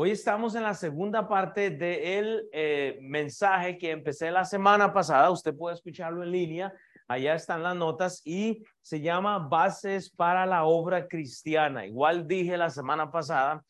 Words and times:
Hoy 0.00 0.12
estamos 0.12 0.54
en 0.54 0.62
la 0.62 0.74
segunda 0.74 1.26
parte 1.26 1.70
del 1.70 2.48
eh, 2.52 3.00
mensaje 3.02 3.76
que 3.76 3.90
empecé 3.90 4.30
la 4.30 4.44
semana 4.44 4.92
pasada. 4.92 5.28
Usted 5.28 5.56
puede 5.56 5.74
escucharlo 5.74 6.22
en 6.22 6.30
línea. 6.30 6.72
Allá 7.08 7.34
están 7.34 7.64
las 7.64 7.74
notas 7.74 8.22
y 8.24 8.62
se 8.80 9.00
llama 9.00 9.40
Bases 9.40 10.08
para 10.08 10.46
la 10.46 10.62
Obra 10.66 11.08
Cristiana. 11.08 11.84
Igual 11.84 12.28
dije 12.28 12.56
la 12.56 12.70
semana 12.70 13.10
pasada, 13.10 13.64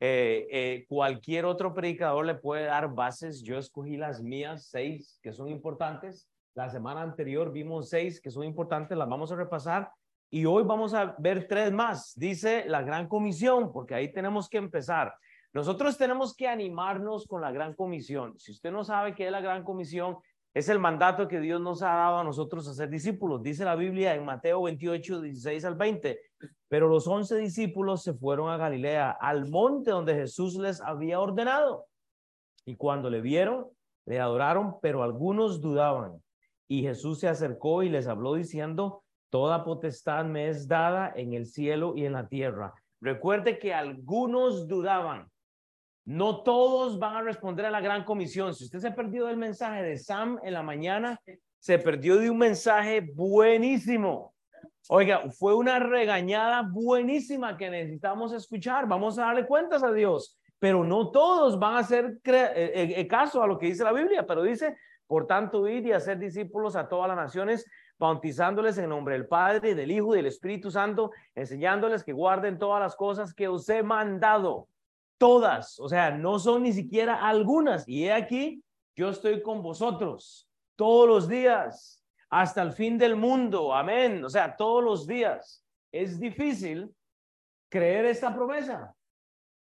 eh, 0.00 0.46
eh, 0.50 0.86
cualquier 0.88 1.44
otro 1.44 1.74
predicador 1.74 2.24
le 2.24 2.36
puede 2.36 2.64
dar 2.64 2.88
bases. 2.94 3.42
Yo 3.42 3.58
escogí 3.58 3.98
las 3.98 4.22
mías, 4.22 4.68
seis 4.70 5.20
que 5.22 5.34
son 5.34 5.50
importantes. 5.50 6.30
La 6.54 6.70
semana 6.70 7.02
anterior 7.02 7.52
vimos 7.52 7.90
seis 7.90 8.22
que 8.22 8.30
son 8.30 8.44
importantes, 8.44 8.96
las 8.96 9.06
vamos 9.06 9.30
a 9.32 9.36
repasar. 9.36 9.92
Y 10.30 10.46
hoy 10.46 10.62
vamos 10.64 10.94
a 10.94 11.14
ver 11.18 11.46
tres 11.46 11.70
más. 11.70 12.14
Dice 12.16 12.64
la 12.68 12.80
Gran 12.80 13.06
Comisión, 13.06 13.70
porque 13.70 13.94
ahí 13.94 14.10
tenemos 14.10 14.48
que 14.48 14.56
empezar. 14.56 15.14
Nosotros 15.54 15.96
tenemos 15.96 16.36
que 16.36 16.48
animarnos 16.48 17.26
con 17.26 17.40
la 17.40 17.52
gran 17.52 17.74
comisión. 17.74 18.38
Si 18.38 18.50
usted 18.50 18.72
no 18.72 18.82
sabe 18.82 19.14
qué 19.14 19.26
es 19.26 19.32
la 19.32 19.40
gran 19.40 19.62
comisión, 19.62 20.18
es 20.52 20.68
el 20.68 20.80
mandato 20.80 21.28
que 21.28 21.38
Dios 21.38 21.60
nos 21.60 21.82
ha 21.82 21.94
dado 21.94 22.18
a 22.18 22.24
nosotros 22.24 22.66
a 22.66 22.74
ser 22.74 22.90
discípulos. 22.90 23.42
Dice 23.42 23.64
la 23.64 23.76
Biblia 23.76 24.14
en 24.14 24.24
Mateo 24.24 24.62
28, 24.62 25.20
16 25.20 25.64
al 25.64 25.76
20. 25.76 26.20
Pero 26.68 26.88
los 26.88 27.06
once 27.06 27.36
discípulos 27.36 28.02
se 28.02 28.14
fueron 28.14 28.50
a 28.50 28.56
Galilea, 28.56 29.12
al 29.12 29.48
monte 29.48 29.92
donde 29.92 30.14
Jesús 30.14 30.56
les 30.56 30.80
había 30.80 31.20
ordenado. 31.20 31.86
Y 32.66 32.76
cuando 32.76 33.08
le 33.08 33.20
vieron, 33.20 33.68
le 34.06 34.20
adoraron, 34.20 34.76
pero 34.82 35.02
algunos 35.02 35.60
dudaban. 35.60 36.20
Y 36.66 36.82
Jesús 36.82 37.20
se 37.20 37.28
acercó 37.28 37.82
y 37.84 37.88
les 37.88 38.08
habló 38.08 38.34
diciendo, 38.34 39.04
Toda 39.30 39.64
potestad 39.64 40.24
me 40.24 40.48
es 40.48 40.68
dada 40.68 41.12
en 41.14 41.32
el 41.32 41.46
cielo 41.46 41.94
y 41.96 42.06
en 42.06 42.12
la 42.12 42.28
tierra. 42.28 42.72
Recuerde 43.00 43.58
que 43.58 43.74
algunos 43.74 44.68
dudaban. 44.68 45.28
No 46.06 46.42
todos 46.42 46.98
van 46.98 47.16
a 47.16 47.22
responder 47.22 47.64
a 47.64 47.70
la 47.70 47.80
gran 47.80 48.04
comisión. 48.04 48.54
Si 48.54 48.64
usted 48.64 48.78
se 48.78 48.90
perdió 48.90 49.26
del 49.26 49.38
mensaje 49.38 49.82
de 49.82 49.96
Sam 49.96 50.38
en 50.42 50.52
la 50.52 50.62
mañana, 50.62 51.18
se 51.58 51.78
perdió 51.78 52.18
de 52.18 52.28
un 52.28 52.36
mensaje 52.36 53.00
buenísimo. 53.14 54.34
Oiga, 54.90 55.30
fue 55.30 55.54
una 55.54 55.78
regañada 55.78 56.68
buenísima 56.70 57.56
que 57.56 57.70
necesitamos 57.70 58.34
escuchar. 58.34 58.86
Vamos 58.86 59.18
a 59.18 59.22
darle 59.22 59.46
cuentas 59.46 59.82
a 59.82 59.90
Dios, 59.92 60.38
pero 60.58 60.84
no 60.84 61.10
todos 61.10 61.58
van 61.58 61.76
a 61.76 61.78
hacer 61.78 62.18
eh, 62.24 62.72
eh, 62.74 62.94
eh, 62.96 63.08
caso 63.08 63.42
a 63.42 63.46
lo 63.46 63.56
que 63.56 63.66
dice 63.66 63.82
la 63.82 63.94
Biblia, 63.94 64.26
pero 64.26 64.42
dice, 64.42 64.76
por 65.06 65.26
tanto, 65.26 65.66
ir 65.68 65.86
y 65.86 65.92
hacer 65.92 66.18
discípulos 66.18 66.76
a 66.76 66.86
todas 66.86 67.08
las 67.08 67.16
naciones, 67.16 67.64
bautizándoles 67.98 68.76
en 68.76 68.90
nombre 68.90 69.14
del 69.14 69.26
Padre, 69.26 69.74
del 69.74 69.90
Hijo 69.90 70.12
y 70.12 70.18
del 70.18 70.26
Espíritu 70.26 70.70
Santo, 70.70 71.12
enseñándoles 71.34 72.04
que 72.04 72.12
guarden 72.12 72.58
todas 72.58 72.82
las 72.82 72.94
cosas 72.94 73.32
que 73.32 73.48
os 73.48 73.66
he 73.70 73.82
mandado 73.82 74.68
todas, 75.18 75.78
o 75.78 75.88
sea, 75.88 76.10
no 76.10 76.38
son 76.38 76.62
ni 76.62 76.72
siquiera 76.72 77.26
algunas. 77.26 77.88
Y 77.88 78.04
he 78.04 78.12
aquí, 78.12 78.62
yo 78.96 79.10
estoy 79.10 79.42
con 79.42 79.62
vosotros 79.62 80.48
todos 80.76 81.08
los 81.08 81.28
días, 81.28 82.04
hasta 82.30 82.62
el 82.62 82.72
fin 82.72 82.98
del 82.98 83.16
mundo. 83.16 83.72
Amén. 83.72 84.24
O 84.24 84.28
sea, 84.28 84.56
todos 84.56 84.82
los 84.82 85.06
días. 85.06 85.64
Es 85.92 86.18
difícil 86.18 86.92
creer 87.70 88.06
esta 88.06 88.34
promesa. 88.34 88.92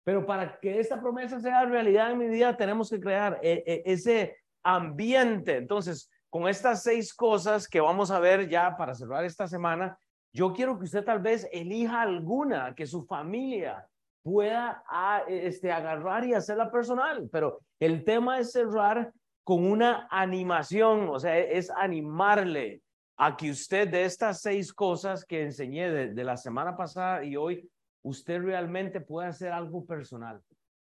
Pero 0.04 0.24
para 0.24 0.58
que 0.58 0.80
esta 0.80 0.98
promesa 0.98 1.38
sea 1.40 1.66
realidad 1.66 2.12
en 2.12 2.18
mi 2.18 2.28
vida, 2.28 2.56
tenemos 2.56 2.88
que 2.88 3.00
crear 3.00 3.38
e, 3.42 3.62
e, 3.66 3.82
ese 3.84 4.38
ambiente. 4.62 5.56
Entonces, 5.56 6.10
con 6.30 6.48
estas 6.48 6.82
seis 6.82 7.12
cosas 7.12 7.68
que 7.68 7.80
vamos 7.80 8.10
a 8.10 8.20
ver 8.20 8.48
ya 8.48 8.74
para 8.76 8.94
cerrar 8.94 9.24
esta 9.24 9.46
semana, 9.46 9.98
yo 10.32 10.52
quiero 10.54 10.78
que 10.78 10.84
usted 10.84 11.04
tal 11.04 11.20
vez 11.20 11.48
elija 11.52 12.00
alguna 12.00 12.74
que 12.74 12.86
su 12.86 13.04
familia 13.04 13.86
pueda 14.26 14.82
ah, 14.90 15.22
este, 15.28 15.70
agarrar 15.70 16.24
y 16.24 16.34
hacerla 16.34 16.68
personal. 16.72 17.28
Pero 17.30 17.60
el 17.78 18.02
tema 18.02 18.40
es 18.40 18.50
cerrar 18.50 19.12
con 19.44 19.64
una 19.64 20.08
animación, 20.10 21.08
o 21.10 21.20
sea, 21.20 21.38
es 21.38 21.70
animarle 21.70 22.82
a 23.16 23.36
que 23.36 23.52
usted 23.52 23.88
de 23.88 24.04
estas 24.04 24.40
seis 24.40 24.72
cosas 24.72 25.24
que 25.24 25.42
enseñé 25.42 26.08
de, 26.12 26.24
la 26.24 26.36
semana 26.36 26.76
pasada 26.76 27.22
y 27.22 27.36
hoy, 27.36 27.70
usted 28.02 28.42
realmente 28.42 29.00
pueda 29.00 29.28
hacer 29.28 29.52
algo 29.52 29.86
personal, 29.86 30.42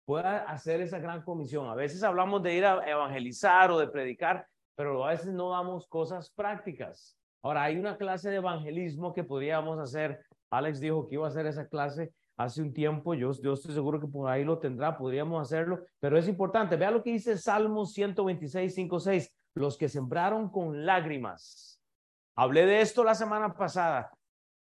pueda 0.04 0.40
hacer 0.40 0.82
esa 0.82 1.00
gran 1.00 1.22
comisión. 1.24 1.70
A 1.70 1.76
veces 1.76 2.04
hablamos 2.04 2.44
de 2.44 2.54
ir 2.54 2.66
a 2.66 2.84
evangelizar 2.86 3.72
o 3.72 3.80
de 3.80 3.88
predicar, 3.88 4.46
pero 4.76 5.06
a 5.06 5.12
veces 5.12 5.32
no 5.34 5.52
damos 5.52 5.88
cosas 5.88 6.30
prácticas. 6.30 7.18
Ahora, 7.42 7.64
hay 7.64 7.78
una 7.78 7.96
clase 7.96 8.30
de 8.30 8.36
evangelismo 8.36 9.14
que 9.14 9.24
podríamos 9.24 9.80
hacer. 9.80 10.22
Alex 10.52 10.82
dijo 10.82 11.08
que 11.08 11.16
iba 11.16 11.26
a 11.26 11.30
hacer 11.30 11.46
esa 11.46 11.66
clase 11.66 12.12
hace 12.44 12.62
un 12.62 12.74
tiempo, 12.74 13.14
yo, 13.14 13.32
yo 13.42 13.54
estoy 13.54 13.74
seguro 13.74 14.00
que 14.00 14.08
por 14.08 14.30
ahí 14.30 14.44
lo 14.44 14.60
tendrá, 14.60 14.98
podríamos 14.98 15.42
hacerlo, 15.42 15.80
pero 16.00 16.18
es 16.18 16.28
importante. 16.28 16.76
Vea 16.76 16.92
lo 16.92 17.04
que 17.04 17.12
dice 17.12 17.38
Salmo 17.38 17.86
126, 17.86 18.74
5, 18.74 19.00
6, 19.00 19.34
los 19.56 19.78
que 19.78 19.90
sembraron 19.90 20.50
con 20.50 20.86
lágrimas. 20.86 21.82
Hablé 22.36 22.66
de 22.66 22.82
esto 22.82 23.04
la 23.04 23.16
semana 23.16 23.54
pasada. 23.54 24.12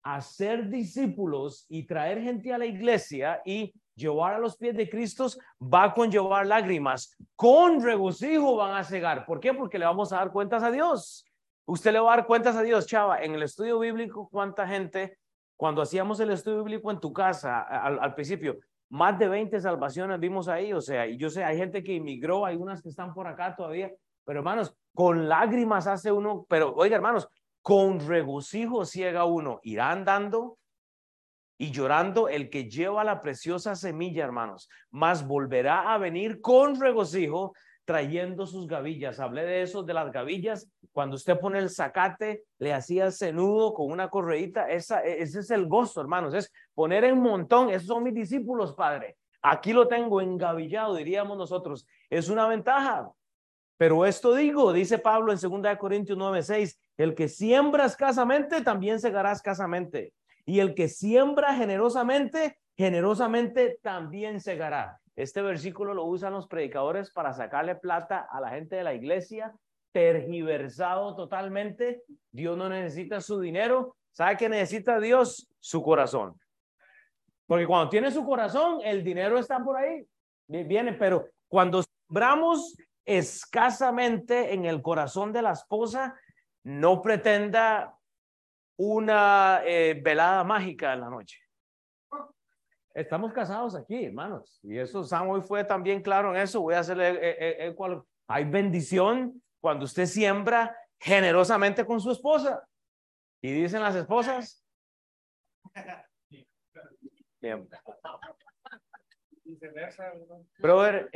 Hacer 0.03 0.69
discípulos 0.69 1.65
y 1.69 1.87
traer 1.87 2.21
gente 2.21 2.53
a 2.53 2.59
la 2.59 2.67
iglesia 2.67 3.41
y 3.45 3.73
llevar 3.95 4.35
a 4.35 4.39
los 4.39 4.57
pies 4.57 4.77
de 4.77 4.89
Cristo 4.89 5.27
va 5.61 5.85
a 5.85 5.95
conllevar 5.95 6.47
lágrimas. 6.47 7.17
Con 7.35 7.83
regocijo 7.83 8.57
van 8.57 8.77
a 8.77 8.85
cegar. 8.85 9.25
¿Por 9.25 9.41
qué? 9.41 9.55
Porque 9.55 9.79
le 9.79 9.87
vamos 9.87 10.13
a 10.13 10.17
dar 10.17 10.31
cuentas 10.31 10.63
a 10.63 10.71
Dios. 10.71 11.25
Usted 11.67 11.93
le 11.93 12.01
va 12.01 12.13
a 12.13 12.17
dar 12.17 12.27
cuentas 12.27 12.57
a 12.57 12.63
Dios, 12.63 12.87
chava. 12.87 13.23
En 13.23 13.35
el 13.35 13.43
estudio 13.43 13.79
bíblico, 13.79 14.29
¿cuánta 14.31 14.69
gente 14.69 15.17
cuando 15.57 15.83
hacíamos 15.83 16.21
el 16.21 16.31
estudio 16.31 16.65
bíblico 16.65 16.91
en 16.91 17.01
tu 17.01 17.13
casa, 17.13 17.61
al, 17.61 18.15
principio, 18.15 18.59
más 18.91 19.19
de 19.19 19.29
20 19.29 19.61
salvaciones 19.61 20.19
vimos 20.21 20.49
ahí, 20.49 20.73
o 20.73 20.81
sea, 20.81 21.07
y 21.07 21.17
yo 21.17 21.31
sé, 21.31 21.45
hay 21.45 21.57
gente 21.57 21.83
que 21.83 21.95
inmigró, 21.95 22.45
hay 22.45 22.57
unas 22.57 22.83
que 22.83 22.89
están 22.89 23.15
por 23.15 23.27
acá 23.27 23.55
todavía, 23.55 23.93
pero 24.25 24.41
hermanos, 24.41 24.75
con 24.95 25.29
lágrimas 25.29 25.87
hace 25.87 26.11
uno, 26.11 26.47
pero 26.49 26.75
oiga, 26.75 26.97
hermanos, 26.97 27.29
con 27.63 28.07
regocijo 28.07 28.85
ciega 28.85 29.25
uno, 29.25 29.61
irá 29.63 29.91
andando 29.91 30.59
y 31.57 31.71
llorando 31.71 32.29
el 32.29 32.51
que 32.51 32.69
lleva 32.69 33.05
la 33.05 33.23
preciosa 33.23 33.75
semilla, 33.75 34.25
hermanos, 34.25 34.69
más 34.91 35.27
volverá 35.27 35.95
a 35.95 35.99
venir 35.99 36.41
con 36.41 36.81
regocijo 36.81 37.55
trayendo 37.85 38.47
sus 38.47 38.67
gavillas. 38.67 39.21
Hablé 39.21 39.45
de 39.45 39.63
eso, 39.63 39.83
de 39.83 39.95
las 39.95 40.11
gavillas. 40.11 40.71
Cuando 40.93 41.17
usted 41.17 41.39
pone 41.39 41.59
el 41.59 41.71
zacate, 41.71 42.45
le 42.59 42.73
hacía 42.73 43.07
ese 43.07 43.33
nudo 43.33 43.75
con 43.75 43.91
una 43.91 44.09
correíta. 44.09 44.69
Esa, 44.69 45.05
e, 45.05 45.23
ese 45.23 45.41
es 45.41 45.51
el 45.51 45.67
gozo, 45.67 46.01
hermanos. 46.01 46.35
Es 46.35 46.53
poner 46.75 47.05
en 47.05 47.21
montón. 47.21 47.71
Esos 47.71 47.89
son 47.89 48.03
mis 48.03 48.15
discípulos, 48.15 48.75
Padre. 48.75 49.17
Aquí 49.43 49.73
lo 49.73 49.87
tengo 49.89 50.21
engavillado, 50.21 50.95
diríamos 50.95 51.37
nosotros. 51.37 51.87
Es 52.09 52.29
una 52.29 52.47
ventaja. 52.47 53.11
Pero 53.77 54.07
esto 54.07 54.35
digo, 54.35 54.73
dice 54.73 54.99
Pablo 54.99 55.33
en 55.33 55.39
2 55.39 55.77
Corintios 55.79 56.17
9:6, 56.17 56.79
el 56.97 57.15
que 57.15 57.29
siembra 57.29 57.87
escasamente, 57.87 58.63
también 58.63 59.01
segará 59.01 59.33
escasamente. 59.33 60.15
Y 60.47 60.61
el 60.61 60.75
que 60.75 60.89
siembra 60.89 61.55
generosamente, 61.55 62.59
generosamente 62.77 63.79
también 63.83 64.41
segará. 64.41 65.01
Este 65.17 65.43
versículo 65.43 65.95
lo 65.95 66.05
usan 66.05 66.33
los 66.33 66.49
predicadores 66.49 67.11
para 67.11 67.33
sacarle 67.33 67.77
plata 67.77 68.27
a 68.31 68.41
la 68.41 68.51
gente 68.51 68.77
de 68.77 68.85
la 68.85 68.95
iglesia, 68.95 69.55
tergiversado 69.93 71.15
totalmente. 71.15 72.03
Dios 72.33 72.57
no 72.57 72.69
necesita 72.69 73.21
su 73.21 73.41
dinero. 73.41 73.97
¿Sabe 74.11 74.37
qué 74.37 74.49
necesita 74.49 74.99
Dios? 74.99 75.49
Su 75.61 75.83
corazón. 75.83 76.39
Porque 77.47 77.67
cuando 77.67 77.91
tiene 77.91 78.11
su 78.11 78.25
corazón, 78.25 78.81
el 78.83 79.05
dinero 79.05 79.39
está 79.39 79.63
por 79.63 79.77
ahí. 79.77 80.05
Viene, 80.49 80.95
pero 80.95 81.29
cuando 81.49 81.83
sembramos 81.83 82.77
escasamente 83.05 84.53
en 84.53 84.65
el 84.65 84.83
corazón 84.83 85.33
de 85.33 85.43
la 85.43 85.53
esposa, 85.53 86.19
no 86.65 87.03
pretenda 87.03 87.97
una 88.77 89.61
eh, 89.65 90.01
velada 90.03 90.43
mágica 90.43 90.95
en 90.95 91.01
la 91.01 91.11
noche. 91.11 91.44
Estamos 92.95 93.33
casados 93.33 93.75
aquí, 93.75 94.05
hermanos. 94.05 94.61
Y 94.63 94.79
eso, 94.79 95.03
Sam 95.03 95.29
hoy 95.29 95.41
fue 95.41 95.65
también 95.65 96.01
claro 96.01 96.31
en 96.31 96.41
eso. 96.41 96.61
Voy 96.61 96.75
a 96.75 96.79
hacerle, 96.79 97.11
eh, 97.11 97.37
eh, 97.41 97.77
eh, 97.77 98.01
hay 98.29 98.45
bendición 98.45 99.43
cuando 99.61 99.85
usted 99.85 100.07
siembra 100.07 100.77
generosamente 101.01 101.85
con 101.85 102.01
su 102.01 102.13
esposa. 102.13 102.63
Y 103.43 103.51
dicen 103.51 103.83
las 103.83 103.97
esposas. 103.97 104.65
Bien. 107.41 107.69
Brother, 110.59 111.11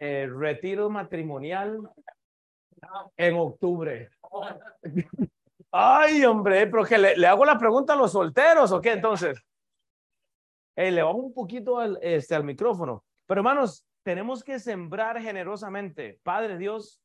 retiro 0.00 0.88
matrimonial 0.88 1.78
en 3.16 3.36
octubre. 3.36 4.08
Ay, 5.70 6.24
hombre, 6.24 6.66
pero 6.66 6.84
que 6.84 6.96
le 6.98 7.26
hago 7.26 7.44
la 7.44 7.58
pregunta 7.58 7.92
a 7.92 7.96
los 7.96 8.12
solteros 8.12 8.72
o 8.72 8.80
qué 8.80 8.92
entonces 8.92 9.38
le 10.76 11.02
vamos 11.02 11.24
un 11.24 11.34
poquito 11.34 11.78
al, 11.78 11.98
este, 12.02 12.34
al 12.34 12.44
micrófono. 12.44 13.04
Pero 13.26 13.40
hermanos, 13.40 13.86
tenemos 14.02 14.44
que 14.44 14.58
sembrar 14.58 15.20
generosamente. 15.20 16.20
Padre 16.22 16.58
Dios, 16.58 17.02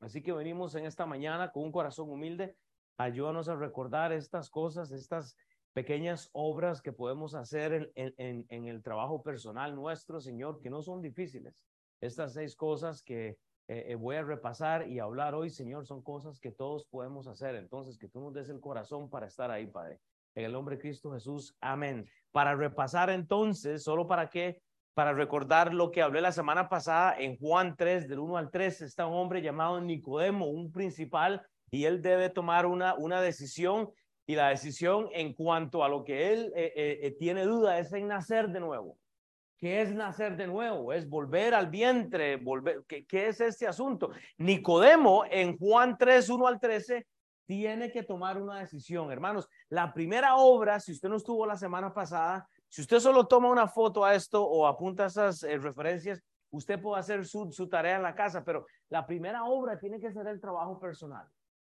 así 0.00 0.22
que 0.22 0.32
venimos 0.32 0.74
en 0.74 0.86
esta 0.86 1.06
mañana 1.06 1.52
con 1.52 1.64
un 1.64 1.72
corazón 1.72 2.10
humilde. 2.10 2.56
Ayúdanos 2.98 3.48
a 3.48 3.56
recordar 3.56 4.12
estas 4.12 4.50
cosas, 4.50 4.90
estas 4.90 5.36
pequeñas 5.72 6.30
obras 6.32 6.80
que 6.80 6.92
podemos 6.92 7.34
hacer 7.34 7.92
en, 7.94 8.14
en, 8.16 8.46
en, 8.48 8.66
el 8.66 8.82
trabajo 8.82 9.22
personal 9.22 9.74
nuestro, 9.74 10.20
Señor, 10.20 10.60
que 10.62 10.70
no 10.70 10.80
son 10.82 11.02
difíciles. 11.02 11.66
Estas 12.00 12.32
seis 12.32 12.56
cosas 12.56 13.02
que 13.02 13.36
eh, 13.68 13.84
eh, 13.88 13.94
voy 13.94 14.16
a 14.16 14.22
repasar 14.22 14.88
y 14.88 15.00
hablar 15.00 15.34
hoy, 15.34 15.50
Señor, 15.50 15.86
son 15.86 16.02
cosas 16.02 16.40
que 16.40 16.50
todos 16.50 16.86
podemos 16.86 17.26
hacer. 17.26 17.56
Entonces, 17.56 17.98
que 17.98 18.08
tú 18.08 18.20
nos 18.20 18.32
des 18.32 18.48
el 18.48 18.60
corazón 18.60 19.10
para 19.10 19.26
estar 19.26 19.50
ahí, 19.50 19.66
Padre. 19.66 20.00
En 20.36 20.44
el 20.44 20.52
nombre 20.52 20.76
de 20.76 20.82
Cristo 20.82 21.12
Jesús, 21.12 21.56
amén. 21.62 22.06
Para 22.30 22.54
repasar 22.54 23.08
entonces, 23.08 23.82
solo 23.82 24.06
para 24.06 24.28
que, 24.28 24.60
para 24.92 25.14
recordar 25.14 25.72
lo 25.72 25.90
que 25.90 26.02
hablé 26.02 26.20
la 26.20 26.30
semana 26.30 26.68
pasada 26.68 27.16
en 27.18 27.38
Juan 27.38 27.74
3, 27.74 28.06
del 28.06 28.18
1 28.18 28.36
al 28.36 28.50
3, 28.50 28.82
está 28.82 29.06
un 29.06 29.14
hombre 29.14 29.40
llamado 29.40 29.80
Nicodemo, 29.80 30.46
un 30.46 30.70
principal, 30.70 31.42
y 31.70 31.86
él 31.86 32.02
debe 32.02 32.28
tomar 32.28 32.66
una, 32.66 32.94
una 32.96 33.22
decisión 33.22 33.90
y 34.26 34.34
la 34.34 34.50
decisión 34.50 35.08
en 35.14 35.32
cuanto 35.32 35.82
a 35.82 35.88
lo 35.88 36.04
que 36.04 36.34
él 36.34 36.52
eh, 36.54 36.72
eh, 36.76 36.98
eh, 37.02 37.10
tiene 37.18 37.44
duda 37.44 37.78
es 37.78 37.90
en 37.94 38.06
nacer 38.06 38.50
de 38.50 38.60
nuevo. 38.60 38.98
¿Qué 39.56 39.80
es 39.80 39.94
nacer 39.94 40.36
de 40.36 40.46
nuevo? 40.46 40.92
Es 40.92 41.08
volver 41.08 41.54
al 41.54 41.70
vientre, 41.70 42.36
volver. 42.36 42.84
¿Qué, 42.86 43.06
qué 43.06 43.28
es 43.28 43.40
este 43.40 43.66
asunto? 43.66 44.10
Nicodemo 44.36 45.24
en 45.30 45.56
Juan 45.56 45.96
3, 45.96 46.28
1 46.28 46.46
al 46.46 46.60
13, 46.60 47.06
tiene 47.46 47.90
que 47.90 48.02
tomar 48.02 48.42
una 48.42 48.58
decisión. 48.58 49.10
Hermanos, 49.10 49.48
la 49.70 49.92
primera 49.92 50.36
obra, 50.36 50.78
si 50.80 50.92
usted 50.92 51.08
no 51.08 51.16
estuvo 51.16 51.46
la 51.46 51.56
semana 51.56 51.92
pasada, 51.92 52.48
si 52.68 52.82
usted 52.82 53.00
solo 53.00 53.26
toma 53.26 53.50
una 53.50 53.66
foto 53.68 54.04
a 54.04 54.14
esto 54.14 54.44
o 54.44 54.66
apunta 54.66 55.06
esas 55.06 55.42
referencias, 55.42 56.22
usted 56.50 56.80
puede 56.80 57.00
hacer 57.00 57.26
su, 57.26 57.68
tarea 57.68 57.96
en 57.96 58.02
la 58.02 58.14
casa, 58.14 58.44
pero 58.44 58.66
la 58.88 59.06
primera 59.06 59.44
obra 59.44 59.78
tiene 59.78 60.00
que 60.00 60.12
ser 60.12 60.26
el 60.26 60.40
trabajo 60.40 60.78
personal 60.78 61.26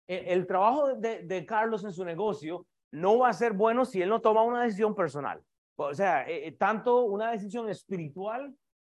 el, 0.09 0.47
trabajo 0.47 0.95
de, 0.95 1.45
Carlos 1.45 1.83
en 1.83 1.93
su 1.93 2.03
negocio 2.03 2.65
no 2.91 3.19
va 3.19 3.29
a 3.29 3.33
ser 3.33 3.53
bueno 3.53 3.85
si 3.85 4.01
él 4.01 4.09
no 4.09 4.19
toma 4.19 4.41
una 4.41 4.63
decisión 4.63 4.95
personal. 4.95 5.39
O 5.75 5.93
sea, 5.93 6.27
eh, 6.27 6.47
eh, 6.47 6.51
tanto 6.53 7.03
una 7.03 7.31
decisión 7.31 7.69
espiritual, 7.69 8.53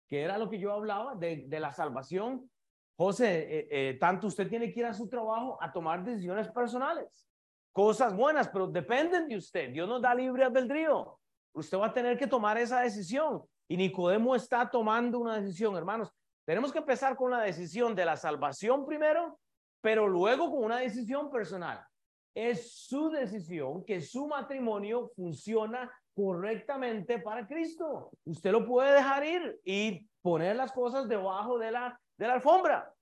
que 0.10 0.22
era 0.22 0.40
lo 0.40 0.50
que 0.50 0.57
yo 0.57 0.74
hablaba, 0.74 1.13
de, 1.16 1.45
la 1.48 1.72
salvación. 1.72 2.50
José, 2.98 3.68
eh, 3.69 3.98
tanto 4.00 4.28
usted 4.28 4.50
tiene 4.50 4.74
que 4.74 4.80
ir 4.80 4.86
a 4.88 4.94
su 4.94 5.07
trabajo 5.07 5.57
a 5.62 5.72
tomar 5.72 6.04
decisiones 6.04 6.50
personales. 6.50 7.28
Cosas 7.74 8.16
buenas, 8.16 8.48
pero 8.48 8.68
dependen 8.68 9.28
de 9.28 9.36
usted. 9.36 9.72
Dios 9.72 9.90
nos 9.90 10.02
da 10.02 10.16
libre 10.16 10.46
albedrío. 10.46 11.20
Usted 11.54 11.78
va 11.78 11.88
a 11.88 11.94
tener 11.94 12.18
que 12.18 12.28
tomar 12.28 12.58
esa 12.58 12.80
decisión. 12.80 13.44
Y 13.68 13.75
Nicodemo 13.75 14.36
está 14.36 14.70
tomando 14.70 15.20
una 15.20 15.42
decisión, 15.42 15.75
hermanos. 15.75 16.10
Tenemos 16.46 16.72
que 16.72 16.80
empezar 16.80 17.16
con 17.16 17.31
la 17.31 17.42
decisión 17.42 17.96
de 17.96 18.06
la 18.06 18.16
salvación 18.16 18.86
primero 18.86 19.40
pero 19.84 20.08
luego 20.08 20.50
con 20.50 20.64
una 20.64 20.78
decisión 20.78 21.30
personal. 21.30 21.86
Es 22.34 22.74
su 22.74 23.10
decisión 23.10 23.84
que 23.84 24.00
su 24.00 24.28
matrimonio 24.28 25.12
funciona 25.14 25.92
correctamente 26.16 27.19
para 27.19 27.46
Cristo. 27.46 28.10
Usted 28.24 28.52
lo 28.54 28.66
puede 28.66 28.94
dejar 28.94 29.26
ir 29.26 29.60
y 29.66 30.08
poner 30.22 30.56
las 30.56 30.72
cosas 30.72 31.10
debajo 31.10 31.60
de 31.60 31.72
la, 31.72 32.00
de 32.18 32.28
la 32.28 32.36
alfombra. 32.36 32.94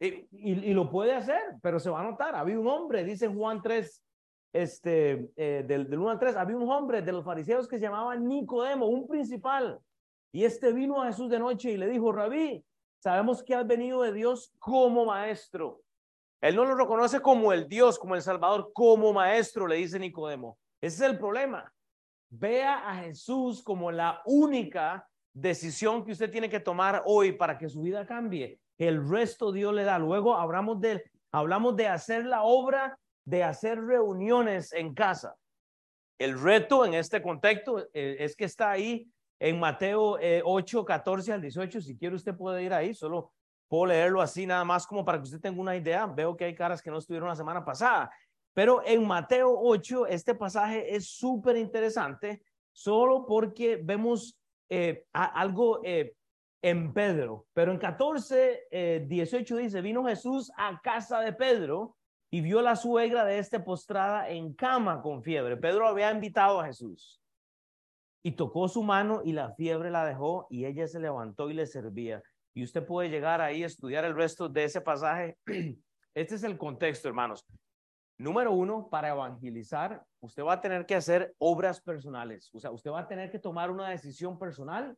Y, 0.00 0.26
y, 0.32 0.72
lo 0.72 0.90
puede 0.90 1.14
hacer, 1.14 1.40
pero 1.62 1.78
se 1.78 1.90
va 1.90 2.00
a 2.00 2.10
notar. 2.10 2.34
Había 2.34 2.58
un 2.58 2.66
hombre, 2.66 3.04
dice 3.04 3.28
Juan 3.28 3.60
3, 3.60 4.02
este, 4.52 5.30
eh, 5.36 5.64
del, 5.66 5.88
del 5.88 5.98
1 5.98 6.10
al 6.10 6.18
3, 6.18 6.36
había 6.36 6.56
un 6.56 6.70
hombre 6.70 7.02
de 7.02 7.12
los 7.12 7.24
fariseos 7.24 7.66
que 7.66 7.78
se 7.78 7.84
llamaba 7.84 8.16
Nicodemo, 8.16 8.86
un 8.86 9.06
principal. 9.06 9.80
Y 10.32 10.44
este 10.44 10.72
vino 10.72 11.02
a 11.02 11.06
Jesús 11.06 11.30
de 11.30 11.38
noche 11.38 11.70
y 11.70 11.76
le 11.76 11.88
dijo, 11.88 12.12
Rabí, 12.12 12.64
sabemos 12.98 13.42
que 13.42 13.54
has 13.54 13.66
venido 13.66 14.02
de 14.02 14.12
Dios 14.12 14.52
como 14.58 15.04
maestro 15.04 15.82
él 16.42 16.56
no 16.56 16.64
lo 16.64 16.74
reconoce 16.74 17.20
como 17.20 17.52
el 17.52 17.68
Dios, 17.68 18.00
como 18.00 18.16
el 18.16 18.22
Salvador, 18.22 18.72
como 18.74 19.12
maestro, 19.12 19.68
le 19.68 19.76
dice 19.76 19.98
Nicodemo. 20.00 20.58
Ese 20.80 21.04
es 21.04 21.10
el 21.12 21.18
problema. 21.18 21.72
Vea 22.30 22.90
a 22.90 22.96
Jesús 22.96 23.62
como 23.62 23.92
la 23.92 24.20
única 24.26 25.08
decisión 25.32 26.04
que 26.04 26.10
usted 26.10 26.32
tiene 26.32 26.50
que 26.50 26.58
tomar 26.58 27.04
hoy 27.06 27.30
para 27.30 27.56
que 27.56 27.68
su 27.68 27.82
vida 27.82 28.04
cambie. 28.04 28.58
El 28.76 29.08
resto 29.08 29.52
Dios 29.52 29.72
le 29.72 29.84
da. 29.84 30.00
Luego 30.00 30.34
hablamos 30.34 30.80
de, 30.80 31.04
hablamos 31.30 31.76
de 31.76 31.86
hacer 31.86 32.26
la 32.26 32.42
obra, 32.42 32.98
de 33.24 33.44
hacer 33.44 33.80
reuniones 33.80 34.72
en 34.72 34.94
casa. 34.94 35.36
El 36.18 36.40
reto 36.40 36.84
en 36.84 36.94
este 36.94 37.22
contexto 37.22 37.80
eh, 37.92 38.16
es 38.20 38.36
que 38.36 38.44
está 38.44 38.70
ahí 38.70 39.10
en 39.40 39.58
Mateo 39.58 40.18
8, 40.44 40.80
eh, 40.80 40.84
14 40.84 41.32
al 41.32 41.40
18. 41.40 41.80
Si 41.80 41.96
quiere 41.96 42.14
usted 42.14 42.36
puede 42.36 42.62
ir 42.62 42.72
ahí, 42.72 42.94
solo 42.94 43.32
Puedo 43.72 43.86
leerlo 43.86 44.20
así 44.20 44.44
nada 44.44 44.66
más 44.66 44.86
como 44.86 45.02
para 45.02 45.16
que 45.16 45.24
usted 45.24 45.40
tenga 45.40 45.58
una 45.58 45.74
idea. 45.74 46.04
Veo 46.04 46.36
que 46.36 46.44
hay 46.44 46.54
caras 46.54 46.82
que 46.82 46.90
no 46.90 46.98
estuvieron 46.98 47.30
la 47.30 47.34
semana 47.34 47.64
pasada. 47.64 48.12
Pero 48.52 48.82
en 48.84 49.06
Mateo 49.06 49.50
8, 49.58 50.08
este 50.08 50.34
pasaje 50.34 50.94
es 50.94 51.08
súper 51.08 51.56
interesante, 51.56 52.42
solo 52.70 53.24
porque 53.24 53.80
vemos 53.82 54.38
eh, 54.68 55.06
algo 55.14 55.80
en 55.82 56.92
Pedro. 56.92 57.46
Pero 57.54 57.72
en 57.72 57.78
14, 57.78 59.06
18 59.06 59.58
eh, 59.58 59.62
dice, 59.62 59.80
vino 59.80 60.04
Jesús 60.04 60.52
a 60.58 60.78
casa 60.82 61.20
de 61.20 61.32
Pedro 61.32 61.96
y 62.32 62.40
vio 62.40 62.62
la 62.62 62.76
suegra 62.76 63.26
de 63.26 63.38
este 63.38 63.60
postrada 63.60 64.30
en 64.30 64.54
cama 64.54 65.02
con 65.02 65.22
fiebre. 65.22 65.58
Pedro 65.58 65.86
había 65.86 66.10
invitado 66.10 66.60
a 66.60 66.64
Jesús 66.64 67.22
y 68.22 68.32
tocó 68.32 68.68
su 68.68 68.82
mano 68.82 69.20
y 69.22 69.32
la 69.32 69.52
fiebre 69.52 69.90
la 69.90 70.06
dejó 70.06 70.46
y 70.48 70.64
ella 70.64 70.88
se 70.88 70.98
levantó 70.98 71.50
y 71.50 71.54
le 71.54 71.66
servía 71.66 72.22
y 72.54 72.64
usted 72.64 72.86
puede 72.86 73.10
llegar 73.10 73.42
ahí 73.42 73.62
a 73.62 73.66
estudiar 73.66 74.06
el 74.06 74.14
resto 74.14 74.48
de 74.48 74.64
ese 74.64 74.80
pasaje. 74.80 75.36
Este 76.14 76.34
es 76.34 76.42
el 76.42 76.58
contexto, 76.58 77.08
hermanos. 77.08 77.46
Número 78.18 78.52
uno, 78.52 78.88
para 78.90 79.08
evangelizar, 79.08 80.02
usted 80.20 80.42
va 80.42 80.54
a 80.54 80.60
tener 80.60 80.84
que 80.84 80.94
hacer 80.94 81.34
obras 81.38 81.80
personales. 81.80 82.50
O 82.52 82.60
sea, 82.60 82.70
usted 82.70 82.90
va 82.90 83.00
a 83.00 83.08
tener 83.08 83.30
que 83.30 83.38
tomar 83.38 83.70
una 83.70 83.88
decisión 83.88 84.38
personal 84.38 84.96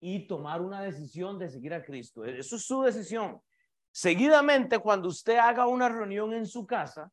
y 0.00 0.26
tomar 0.26 0.60
una 0.62 0.82
decisión 0.82 1.38
de 1.38 1.48
seguir 1.48 1.72
a 1.72 1.84
Cristo. 1.84 2.24
Eso 2.24 2.56
es 2.56 2.66
su 2.66 2.82
decisión. 2.82 3.40
Seguidamente, 3.96 4.78
cuando 4.78 5.08
usted 5.08 5.38
haga 5.38 5.66
una 5.66 5.88
reunión 5.88 6.34
en 6.34 6.44
su 6.44 6.66
casa 6.66 7.10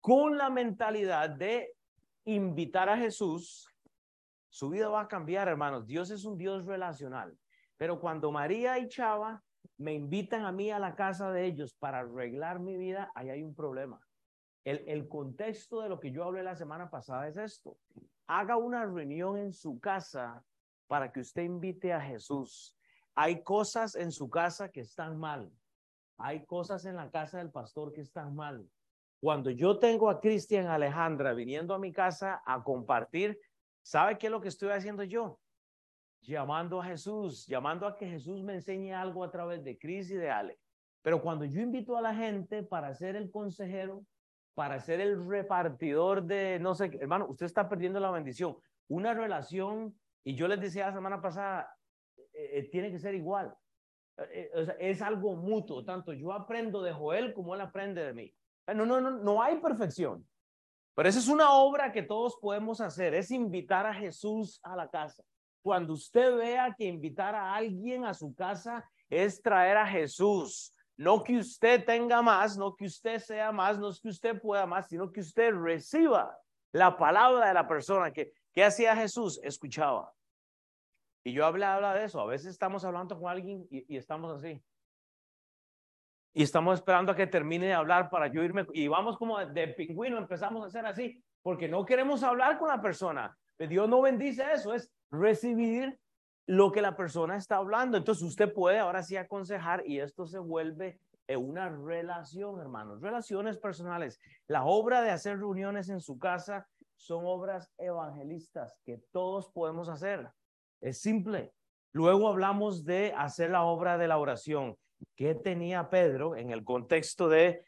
con 0.00 0.38
la 0.38 0.48
mentalidad 0.48 1.28
de 1.28 1.74
invitar 2.24 2.88
a 2.88 2.96
Jesús, 2.96 3.66
su 4.48 4.68
vida 4.68 4.88
va 4.88 5.00
a 5.00 5.08
cambiar, 5.08 5.48
hermanos. 5.48 5.88
Dios 5.88 6.08
es 6.12 6.24
un 6.24 6.38
Dios 6.38 6.64
relacional. 6.66 7.36
Pero 7.76 7.98
cuando 7.98 8.30
María 8.30 8.78
y 8.78 8.86
Chava 8.86 9.42
me 9.76 9.92
invitan 9.92 10.44
a 10.44 10.52
mí 10.52 10.70
a 10.70 10.78
la 10.78 10.94
casa 10.94 11.32
de 11.32 11.46
ellos 11.46 11.74
para 11.74 11.98
arreglar 11.98 12.60
mi 12.60 12.76
vida, 12.76 13.10
ahí 13.16 13.28
hay 13.28 13.42
un 13.42 13.56
problema. 13.56 14.00
El, 14.62 14.84
el 14.86 15.08
contexto 15.08 15.80
de 15.80 15.88
lo 15.88 15.98
que 15.98 16.12
yo 16.12 16.22
hablé 16.22 16.44
la 16.44 16.54
semana 16.54 16.88
pasada 16.90 17.26
es 17.26 17.36
esto. 17.38 17.76
Haga 18.28 18.56
una 18.56 18.84
reunión 18.84 19.36
en 19.36 19.52
su 19.52 19.80
casa 19.80 20.44
para 20.86 21.10
que 21.10 21.18
usted 21.18 21.42
invite 21.42 21.92
a 21.92 22.00
Jesús. 22.00 22.76
Hay 23.16 23.42
cosas 23.42 23.96
en 23.96 24.12
su 24.12 24.30
casa 24.30 24.70
que 24.70 24.82
están 24.82 25.18
mal. 25.18 25.50
Hay 26.22 26.44
cosas 26.44 26.84
en 26.84 26.96
la 26.96 27.10
casa 27.10 27.38
del 27.38 27.50
pastor 27.50 27.92
que 27.92 28.00
están 28.00 28.34
mal. 28.34 28.68
Cuando 29.20 29.50
yo 29.50 29.78
tengo 29.78 30.08
a 30.08 30.20
Cristian 30.20 30.66
Alejandra 30.66 31.32
viniendo 31.34 31.74
a 31.74 31.78
mi 31.78 31.92
casa 31.92 32.42
a 32.46 32.62
compartir, 32.62 33.38
¿sabe 33.82 34.18
qué 34.18 34.26
es 34.26 34.30
lo 34.30 34.40
que 34.40 34.48
estoy 34.48 34.70
haciendo 34.70 35.02
yo? 35.04 35.38
llamando 36.22 36.80
a 36.80 36.84
Jesús, 36.84 37.46
llamando 37.46 37.86
a 37.86 37.96
que 37.96 38.06
Jesús 38.06 38.42
me 38.42 38.54
enseñe 38.54 38.92
algo 38.92 39.24
a 39.24 39.30
través 39.30 39.64
de 39.64 39.78
Cris 39.78 40.10
y 40.10 40.16
de 40.16 40.30
Ale. 40.30 40.58
Pero 41.02 41.22
cuando 41.22 41.44
yo 41.44 41.60
invito 41.60 41.96
a 41.96 42.02
la 42.02 42.14
gente 42.14 42.62
para 42.62 42.94
ser 42.94 43.16
el 43.16 43.30
consejero, 43.30 44.04
para 44.54 44.80
ser 44.80 45.00
el 45.00 45.26
repartidor 45.26 46.22
de, 46.22 46.58
no 46.60 46.74
sé, 46.74 46.90
hermano, 47.00 47.26
usted 47.28 47.46
está 47.46 47.68
perdiendo 47.68 48.00
la 48.00 48.10
bendición. 48.10 48.56
Una 48.88 49.14
relación, 49.14 49.98
y 50.24 50.34
yo 50.34 50.46
les 50.46 50.60
decía 50.60 50.86
la 50.86 50.92
semana 50.92 51.22
pasada, 51.22 51.74
eh, 52.16 52.58
eh, 52.58 52.68
tiene 52.70 52.90
que 52.90 52.98
ser 52.98 53.14
igual. 53.14 53.54
Eh, 54.32 54.76
es 54.78 55.02
algo 55.02 55.34
mutuo, 55.36 55.84
tanto 55.84 56.12
yo 56.12 56.32
aprendo 56.32 56.82
de 56.82 56.92
Joel 56.92 57.32
como 57.32 57.54
él 57.54 57.60
aprende 57.60 58.04
de 58.04 58.12
mí. 58.12 58.34
No, 58.66 58.86
no, 58.86 59.00
no, 59.00 59.10
no 59.10 59.42
hay 59.42 59.58
perfección. 59.58 60.26
Pero 60.94 61.08
esa 61.08 61.18
es 61.18 61.28
una 61.28 61.52
obra 61.52 61.92
que 61.92 62.02
todos 62.02 62.36
podemos 62.40 62.80
hacer, 62.80 63.14
es 63.14 63.30
invitar 63.30 63.86
a 63.86 63.94
Jesús 63.94 64.60
a 64.62 64.76
la 64.76 64.88
casa. 64.88 65.22
Cuando 65.62 65.94
usted 65.94 66.36
vea 66.36 66.74
que 66.76 66.84
invitar 66.84 67.34
a 67.34 67.54
alguien 67.54 68.04
a 68.04 68.14
su 68.14 68.34
casa 68.34 68.88
es 69.08 69.40
traer 69.40 69.76
a 69.76 69.86
Jesús, 69.86 70.74
no 70.96 71.22
que 71.22 71.38
usted 71.38 71.84
tenga 71.84 72.22
más, 72.22 72.58
no 72.58 72.76
que 72.76 72.84
usted 72.84 73.18
sea 73.18 73.52
más, 73.52 73.78
no 73.78 73.88
es 73.88 74.00
que 74.00 74.08
usted 74.08 74.40
pueda 74.40 74.66
más, 74.66 74.88
sino 74.88 75.10
que 75.10 75.20
usted 75.20 75.54
reciba 75.54 76.36
la 76.72 76.96
palabra 76.96 77.48
de 77.48 77.54
la 77.54 77.66
persona 77.66 78.12
que, 78.12 78.32
que 78.52 78.64
hacía 78.64 78.94
Jesús, 78.94 79.40
escuchaba. 79.42 80.12
Y 81.24 81.32
yo 81.32 81.44
hablaba 81.44 81.94
de 81.94 82.04
eso. 82.04 82.20
A 82.20 82.26
veces 82.26 82.48
estamos 82.48 82.84
hablando 82.84 83.18
con 83.18 83.30
alguien 83.30 83.66
y, 83.70 83.94
y, 83.94 83.96
estamos 83.96 84.32
así. 84.36 84.62
Y 86.32 86.42
estamos 86.42 86.78
esperando 86.78 87.12
a 87.12 87.16
que 87.16 87.26
termine 87.26 87.66
de 87.66 87.74
hablar 87.74 88.08
para 88.08 88.28
yo 88.28 88.42
irme. 88.42 88.66
Y 88.72 88.88
vamos 88.88 89.18
como 89.18 89.38
de 89.38 89.68
pingüino, 89.68 90.16
empezamos 90.16 90.62
a 90.62 90.66
hacer 90.66 90.86
así, 90.86 91.22
porque 91.42 91.68
no 91.68 91.84
queremos 91.84 92.22
hablar 92.22 92.58
con 92.58 92.68
la 92.68 92.80
persona. 92.80 93.36
Dios 93.58 93.88
no 93.88 94.00
bendice 94.00 94.44
eso, 94.52 94.72
es 94.72 94.90
recibir 95.10 95.98
lo 96.46 96.72
que 96.72 96.80
la 96.80 96.96
persona 96.96 97.36
está 97.36 97.56
hablando. 97.56 97.96
Entonces 97.96 98.22
usted 98.22 98.52
puede 98.52 98.78
ahora 98.78 99.02
sí 99.02 99.16
aconsejar 99.16 99.86
y 99.86 100.00
esto 100.00 100.26
se 100.26 100.38
vuelve 100.38 100.98
una 101.36 101.68
relación, 101.68 102.60
hermanos, 102.60 103.00
relaciones 103.00 103.56
personales. 103.58 104.20
La 104.46 104.64
obra 104.64 105.02
de 105.02 105.10
hacer 105.10 105.38
reuniones 105.38 105.88
en 105.88 106.00
su 106.00 106.18
casa 106.18 106.66
son 106.96 107.24
obras 107.24 107.70
evangelistas 107.78 108.76
que 108.84 108.98
todos 109.12 109.50
podemos 109.50 109.88
hacer. 109.88 110.28
Es 110.80 111.00
simple. 111.00 111.52
Luego 111.92 112.28
hablamos 112.28 112.84
de 112.84 113.12
hacer 113.16 113.50
la 113.50 113.64
obra 113.64 113.98
de 113.98 114.08
la 114.08 114.18
oración. 114.18 114.76
¿Qué 115.16 115.34
tenía 115.34 115.90
Pedro 115.90 116.36
en 116.36 116.50
el 116.50 116.64
contexto 116.64 117.28
de 117.28 117.64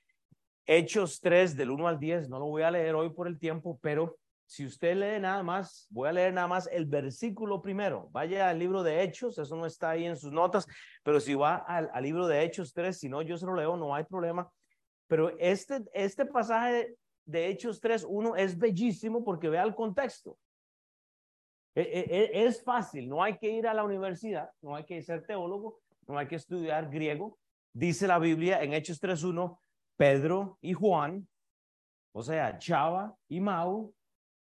Hechos 0.66 1.20
3 1.20 1.56
del 1.56 1.70
1 1.70 1.88
al 1.88 1.98
10? 1.98 2.28
No 2.28 2.38
lo 2.38 2.46
voy 2.46 2.62
a 2.62 2.70
leer 2.70 2.94
hoy 2.94 3.10
por 3.10 3.26
el 3.26 3.38
tiempo, 3.38 3.78
pero 3.82 4.16
si 4.46 4.66
usted 4.66 4.96
lee 4.96 5.20
nada 5.20 5.42
más, 5.42 5.86
voy 5.90 6.08
a 6.08 6.12
leer 6.12 6.32
nada 6.34 6.46
más 6.46 6.68
el 6.70 6.86
versículo 6.86 7.62
primero. 7.62 8.08
Vaya 8.12 8.50
al 8.50 8.58
libro 8.58 8.82
de 8.82 9.02
Hechos, 9.02 9.38
eso 9.38 9.56
no 9.56 9.66
está 9.66 9.90
ahí 9.90 10.04
en 10.04 10.16
sus 10.16 10.30
notas, 10.30 10.66
pero 11.02 11.20
si 11.20 11.34
va 11.34 11.56
al, 11.56 11.90
libro 12.02 12.26
de 12.26 12.42
Hechos 12.42 12.72
3, 12.74 12.98
si 12.98 13.08
no, 13.08 13.22
yo 13.22 13.36
se 13.36 13.46
lo 13.46 13.54
leo, 13.54 13.76
no 13.76 13.94
hay 13.94 14.04
problema. 14.04 14.50
Pero 15.06 15.36
este, 15.38 15.82
este 15.94 16.26
pasaje 16.26 16.94
de 17.24 17.48
Hechos 17.48 17.80
3, 17.80 18.04
1 18.08 18.36
es 18.36 18.58
bellísimo 18.58 19.24
porque 19.24 19.48
vea 19.48 19.62
el 19.62 19.74
contexto. 19.74 20.36
E, 21.74 21.80
e, 21.80 22.40
e, 22.40 22.44
es 22.46 22.62
fácil, 22.62 23.08
no 23.08 23.22
hay 23.22 23.38
que 23.38 23.50
ir 23.50 23.66
a 23.66 23.72
la 23.72 23.84
universidad, 23.84 24.50
no 24.60 24.76
hay 24.76 24.84
que 24.84 25.00
ser 25.02 25.24
teólogo, 25.24 25.80
no 26.06 26.18
hay 26.18 26.26
que 26.28 26.36
estudiar 26.36 26.90
griego. 26.90 27.38
Dice 27.72 28.06
la 28.06 28.18
Biblia 28.18 28.62
en 28.62 28.74
Hechos 28.74 29.00
3.1, 29.00 29.58
Pedro 29.96 30.58
y 30.60 30.74
Juan, 30.74 31.26
o 32.12 32.22
sea, 32.22 32.58
Chava 32.58 33.16
y 33.28 33.40
Mau, 33.40 33.94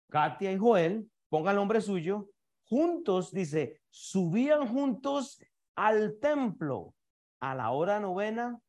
Katia 0.10 0.52
y 0.52 0.58
Joel, 0.58 1.12
ponga 1.28 1.52
el 1.52 1.58
nombre 1.58 1.82
suyo, 1.82 2.30
juntos, 2.70 3.32
dice, 3.32 3.82
subían 3.90 4.68
juntos 4.68 5.44
al 5.76 6.20
templo 6.20 6.94
a 7.42 7.56
la 7.56 7.72
hora 7.72 8.00
novena, 8.00 8.60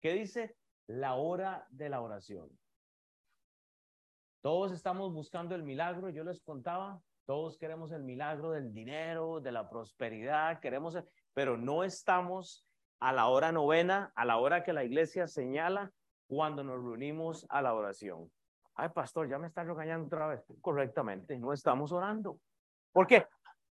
¿qué 0.00 0.14
dice? 0.14 0.56
La 0.86 1.14
hora 1.14 1.66
de 1.70 1.88
la 1.88 2.00
oración. 2.00 2.48
Todos 4.42 4.72
estamos 4.72 5.12
buscando 5.12 5.54
el 5.54 5.62
milagro, 5.62 6.08
yo 6.10 6.24
les 6.24 6.40
contaba, 6.40 7.00
todos 7.30 7.56
queremos 7.58 7.92
el 7.92 8.02
milagro 8.02 8.50
del 8.50 8.72
dinero, 8.72 9.38
de 9.38 9.52
la 9.52 9.70
prosperidad, 9.70 10.58
queremos, 10.58 10.98
pero 11.32 11.56
no 11.56 11.84
estamos 11.84 12.66
a 12.98 13.12
la 13.12 13.28
hora 13.28 13.52
novena, 13.52 14.10
a 14.16 14.24
la 14.24 14.38
hora 14.38 14.64
que 14.64 14.72
la 14.72 14.82
iglesia 14.82 15.28
señala 15.28 15.92
cuando 16.26 16.64
nos 16.64 16.82
reunimos 16.82 17.46
a 17.48 17.62
la 17.62 17.72
oración. 17.74 18.28
Ay, 18.74 18.88
pastor, 18.88 19.28
ya 19.28 19.38
me 19.38 19.46
está 19.46 19.62
regañando 19.62 20.06
otra 20.06 20.26
vez. 20.26 20.44
Correctamente, 20.60 21.38
no 21.38 21.52
estamos 21.52 21.92
orando. 21.92 22.36
¿Por 22.90 23.06
qué? 23.06 23.24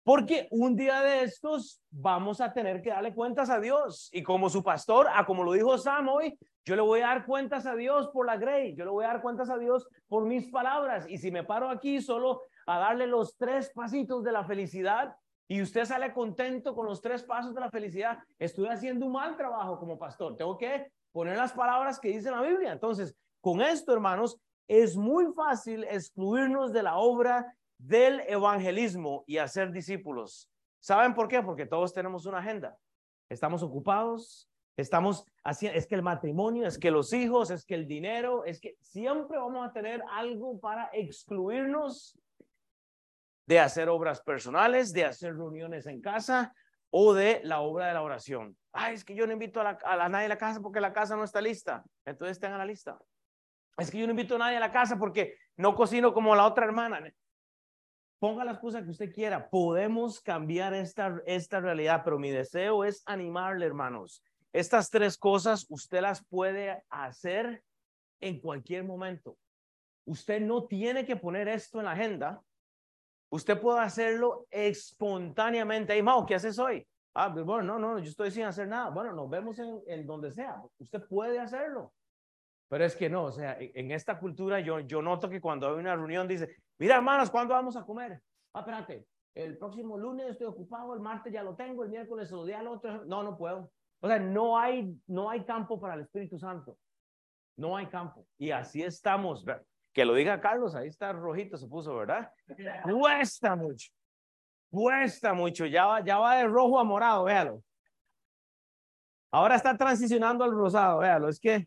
Porque 0.04 0.48
un 0.50 0.76
día 0.76 1.00
de 1.00 1.22
estos 1.22 1.80
vamos 1.90 2.42
a 2.42 2.52
tener 2.52 2.82
que 2.82 2.90
darle 2.90 3.14
cuentas 3.14 3.48
a 3.48 3.58
Dios. 3.58 4.10
Y 4.12 4.22
como 4.22 4.50
su 4.50 4.62
pastor, 4.62 5.06
a 5.10 5.24
como 5.24 5.42
lo 5.42 5.52
dijo 5.52 5.78
Sam 5.78 6.10
hoy, 6.10 6.38
yo 6.66 6.76
le 6.76 6.82
voy 6.82 7.00
a 7.00 7.06
dar 7.06 7.24
cuentas 7.24 7.64
a 7.64 7.74
Dios 7.74 8.08
por 8.08 8.26
la 8.26 8.36
grey. 8.36 8.74
Yo 8.76 8.84
le 8.84 8.90
voy 8.90 9.06
a 9.06 9.08
dar 9.08 9.22
cuentas 9.22 9.48
a 9.48 9.56
Dios 9.56 9.88
por 10.08 10.26
mis 10.26 10.46
palabras. 10.50 11.06
Y 11.08 11.16
si 11.16 11.30
me 11.30 11.42
paro 11.42 11.70
aquí 11.70 12.02
solo 12.02 12.42
a 12.66 12.78
darle 12.78 13.06
los 13.06 13.36
tres 13.36 13.70
pasitos 13.74 14.22
de 14.24 14.32
la 14.32 14.44
felicidad 14.44 15.16
y 15.48 15.62
usted 15.62 15.84
sale 15.84 16.12
contento 16.12 16.74
con 16.74 16.86
los 16.86 17.00
tres 17.00 17.22
pasos 17.22 17.54
de 17.54 17.60
la 17.60 17.70
felicidad, 17.70 18.18
estoy 18.38 18.68
haciendo 18.68 19.06
un 19.06 19.12
mal 19.12 19.36
trabajo 19.36 19.78
como 19.78 19.96
pastor. 19.98 20.36
Tengo 20.36 20.58
que 20.58 20.90
poner 21.12 21.36
las 21.36 21.52
palabras 21.52 22.00
que 22.00 22.08
dice 22.08 22.30
la 22.30 22.42
Biblia. 22.42 22.72
Entonces, 22.72 23.16
con 23.40 23.60
esto, 23.60 23.92
hermanos, 23.92 24.40
es 24.66 24.96
muy 24.96 25.32
fácil 25.32 25.84
excluirnos 25.84 26.72
de 26.72 26.82
la 26.82 26.96
obra 26.96 27.56
del 27.78 28.20
evangelismo 28.26 29.22
y 29.26 29.38
hacer 29.38 29.70
discípulos. 29.70 30.50
¿Saben 30.80 31.14
por 31.14 31.28
qué? 31.28 31.42
Porque 31.42 31.66
todos 31.66 31.92
tenemos 31.92 32.26
una 32.26 32.38
agenda. 32.38 32.76
Estamos 33.28 33.62
ocupados, 33.62 34.48
estamos 34.76 35.24
haciendo, 35.44 35.78
es 35.78 35.86
que 35.86 35.94
el 35.94 36.02
matrimonio, 36.02 36.66
es 36.66 36.78
que 36.78 36.90
los 36.90 37.12
hijos, 37.12 37.50
es 37.50 37.64
que 37.64 37.74
el 37.74 37.86
dinero, 37.86 38.44
es 38.44 38.60
que 38.60 38.76
siempre 38.80 39.38
vamos 39.38 39.64
a 39.64 39.72
tener 39.72 40.02
algo 40.10 40.58
para 40.58 40.90
excluirnos 40.92 42.18
de 43.46 43.60
hacer 43.60 43.88
obras 43.88 44.20
personales, 44.20 44.92
de 44.92 45.04
hacer 45.04 45.36
reuniones 45.36 45.86
en 45.86 46.00
casa 46.00 46.52
o 46.90 47.14
de 47.14 47.40
la 47.44 47.60
obra 47.60 47.88
de 47.88 47.94
la 47.94 48.02
oración. 48.02 48.56
Ay, 48.72 48.94
es 48.94 49.04
que 49.04 49.14
yo 49.14 49.26
no 49.26 49.32
invito 49.32 49.60
a, 49.60 49.64
la, 49.64 49.78
a 49.82 50.08
nadie 50.08 50.26
a 50.26 50.30
la 50.30 50.38
casa 50.38 50.60
porque 50.60 50.80
la 50.80 50.92
casa 50.92 51.16
no 51.16 51.24
está 51.24 51.40
lista. 51.40 51.84
Entonces 52.04 52.38
tengan 52.40 52.58
la 52.58 52.66
lista. 52.66 52.98
Es 53.78 53.90
que 53.90 53.98
yo 53.98 54.06
no 54.06 54.12
invito 54.12 54.36
a 54.36 54.38
nadie 54.38 54.56
a 54.56 54.60
la 54.60 54.72
casa 54.72 54.98
porque 54.98 55.36
no 55.56 55.74
cocino 55.74 56.12
como 56.12 56.34
la 56.34 56.46
otra 56.46 56.64
hermana. 56.64 57.00
Ponga 58.18 58.44
las 58.44 58.58
cosas 58.58 58.82
que 58.82 58.90
usted 58.90 59.12
quiera. 59.12 59.48
Podemos 59.50 60.20
cambiar 60.20 60.72
esta, 60.74 61.20
esta 61.26 61.60
realidad, 61.60 62.02
pero 62.02 62.18
mi 62.18 62.30
deseo 62.30 62.84
es 62.84 63.02
animarle, 63.06 63.66
hermanos. 63.66 64.22
Estas 64.52 64.88
tres 64.88 65.18
cosas 65.18 65.66
usted 65.68 66.00
las 66.00 66.24
puede 66.24 66.82
hacer 66.88 67.62
en 68.20 68.40
cualquier 68.40 68.84
momento. 68.84 69.36
Usted 70.06 70.40
no 70.40 70.64
tiene 70.64 71.04
que 71.04 71.16
poner 71.16 71.48
esto 71.48 71.78
en 71.78 71.84
la 71.84 71.92
agenda. 71.92 72.40
Usted 73.30 73.60
puede 73.60 73.80
hacerlo 73.80 74.46
espontáneamente. 74.50 75.92
Hey, 75.94 76.02
Mao, 76.02 76.24
¿qué 76.24 76.34
haces 76.34 76.58
hoy? 76.58 76.86
Ah, 77.14 77.32
pues, 77.32 77.44
bueno, 77.44 77.78
no, 77.78 77.78
no, 77.78 77.98
yo 77.98 78.08
estoy 78.08 78.30
sin 78.30 78.44
hacer 78.44 78.68
nada. 78.68 78.90
Bueno, 78.90 79.12
nos 79.12 79.28
vemos 79.28 79.58
en, 79.58 79.80
en 79.86 80.06
donde 80.06 80.30
sea. 80.30 80.62
Usted 80.78 81.02
puede 81.08 81.38
hacerlo. 81.38 81.92
Pero 82.68 82.84
es 82.84 82.96
que 82.96 83.08
no, 83.08 83.24
o 83.24 83.32
sea, 83.32 83.56
en 83.60 83.90
esta 83.92 84.18
cultura 84.18 84.58
yo, 84.60 84.80
yo 84.80 85.00
noto 85.00 85.28
que 85.28 85.40
cuando 85.40 85.68
hay 85.68 85.74
una 85.74 85.94
reunión 85.94 86.26
dice, 86.26 86.56
mira 86.78 86.96
hermanos, 86.96 87.30
¿cuándo 87.30 87.54
vamos 87.54 87.76
a 87.76 87.84
comer? 87.84 88.20
Ah, 88.52 88.60
espérate, 88.60 89.06
el 89.34 89.56
próximo 89.56 89.96
lunes 89.96 90.30
estoy 90.30 90.48
ocupado, 90.48 90.94
el 90.94 91.00
martes 91.00 91.32
ya 91.32 91.42
lo 91.42 91.54
tengo, 91.54 91.84
el 91.84 91.90
miércoles 91.90 92.30
lo 92.30 92.44
di 92.44 92.52
al 92.52 92.66
otro. 92.66 93.04
No, 93.04 93.22
no 93.22 93.36
puedo. 93.36 93.70
O 94.00 94.08
sea, 94.08 94.18
no 94.18 94.58
hay, 94.58 94.98
no 95.06 95.30
hay 95.30 95.44
campo 95.44 95.80
para 95.80 95.94
el 95.94 96.00
Espíritu 96.00 96.38
Santo. 96.38 96.76
No 97.56 97.76
hay 97.76 97.86
campo. 97.86 98.26
Y 98.36 98.50
así 98.50 98.82
estamos. 98.82 99.44
Que 99.96 100.04
lo 100.04 100.12
diga 100.12 100.42
Carlos, 100.42 100.74
ahí 100.74 100.88
está 100.88 101.10
rojito, 101.14 101.56
se 101.56 101.66
puso, 101.66 101.96
¿verdad? 101.96 102.30
Cuesta 102.84 103.56
mucho. 103.56 103.90
Cuesta 104.70 105.32
mucho. 105.32 105.64
Ya 105.64 105.86
va, 105.86 106.04
ya 106.04 106.18
va 106.18 106.36
de 106.36 106.44
rojo 106.44 106.78
a 106.78 106.84
morado, 106.84 107.24
véalo. 107.24 107.62
Ahora 109.30 109.56
está 109.56 109.74
transicionando 109.74 110.44
al 110.44 110.52
rosado, 110.52 110.98
véalo. 110.98 111.30
Es 111.30 111.40
que 111.40 111.66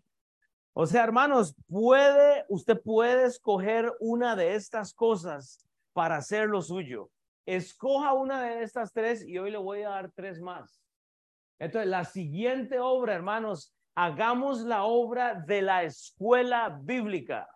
o 0.74 0.86
sea, 0.86 1.04
hermanos, 1.04 1.56
puede, 1.68 2.46
usted 2.50 2.80
puede 2.80 3.26
escoger 3.26 3.92
una 4.00 4.36
de 4.36 4.54
estas 4.54 4.94
cosas 4.94 5.68
para 5.92 6.18
hacer 6.18 6.48
lo 6.48 6.62
suyo. 6.62 7.10
Escoja 7.48 8.14
una 8.14 8.44
de 8.44 8.62
estas 8.62 8.94
tres 8.94 9.28
y 9.28 9.40
hoy 9.40 9.50
le 9.50 9.58
voy 9.58 9.82
a 9.82 9.90
dar 9.90 10.12
tres 10.12 10.40
más. 10.40 10.82
Entonces, 11.58 11.90
la 11.90 12.06
siguiente 12.06 12.80
obra, 12.80 13.16
hermanos, 13.16 13.76
hagamos 13.96 14.62
la 14.62 14.84
obra 14.84 15.34
de 15.34 15.64
la 15.64 15.84
escuela 15.84 16.80
bíblica. 16.82 17.50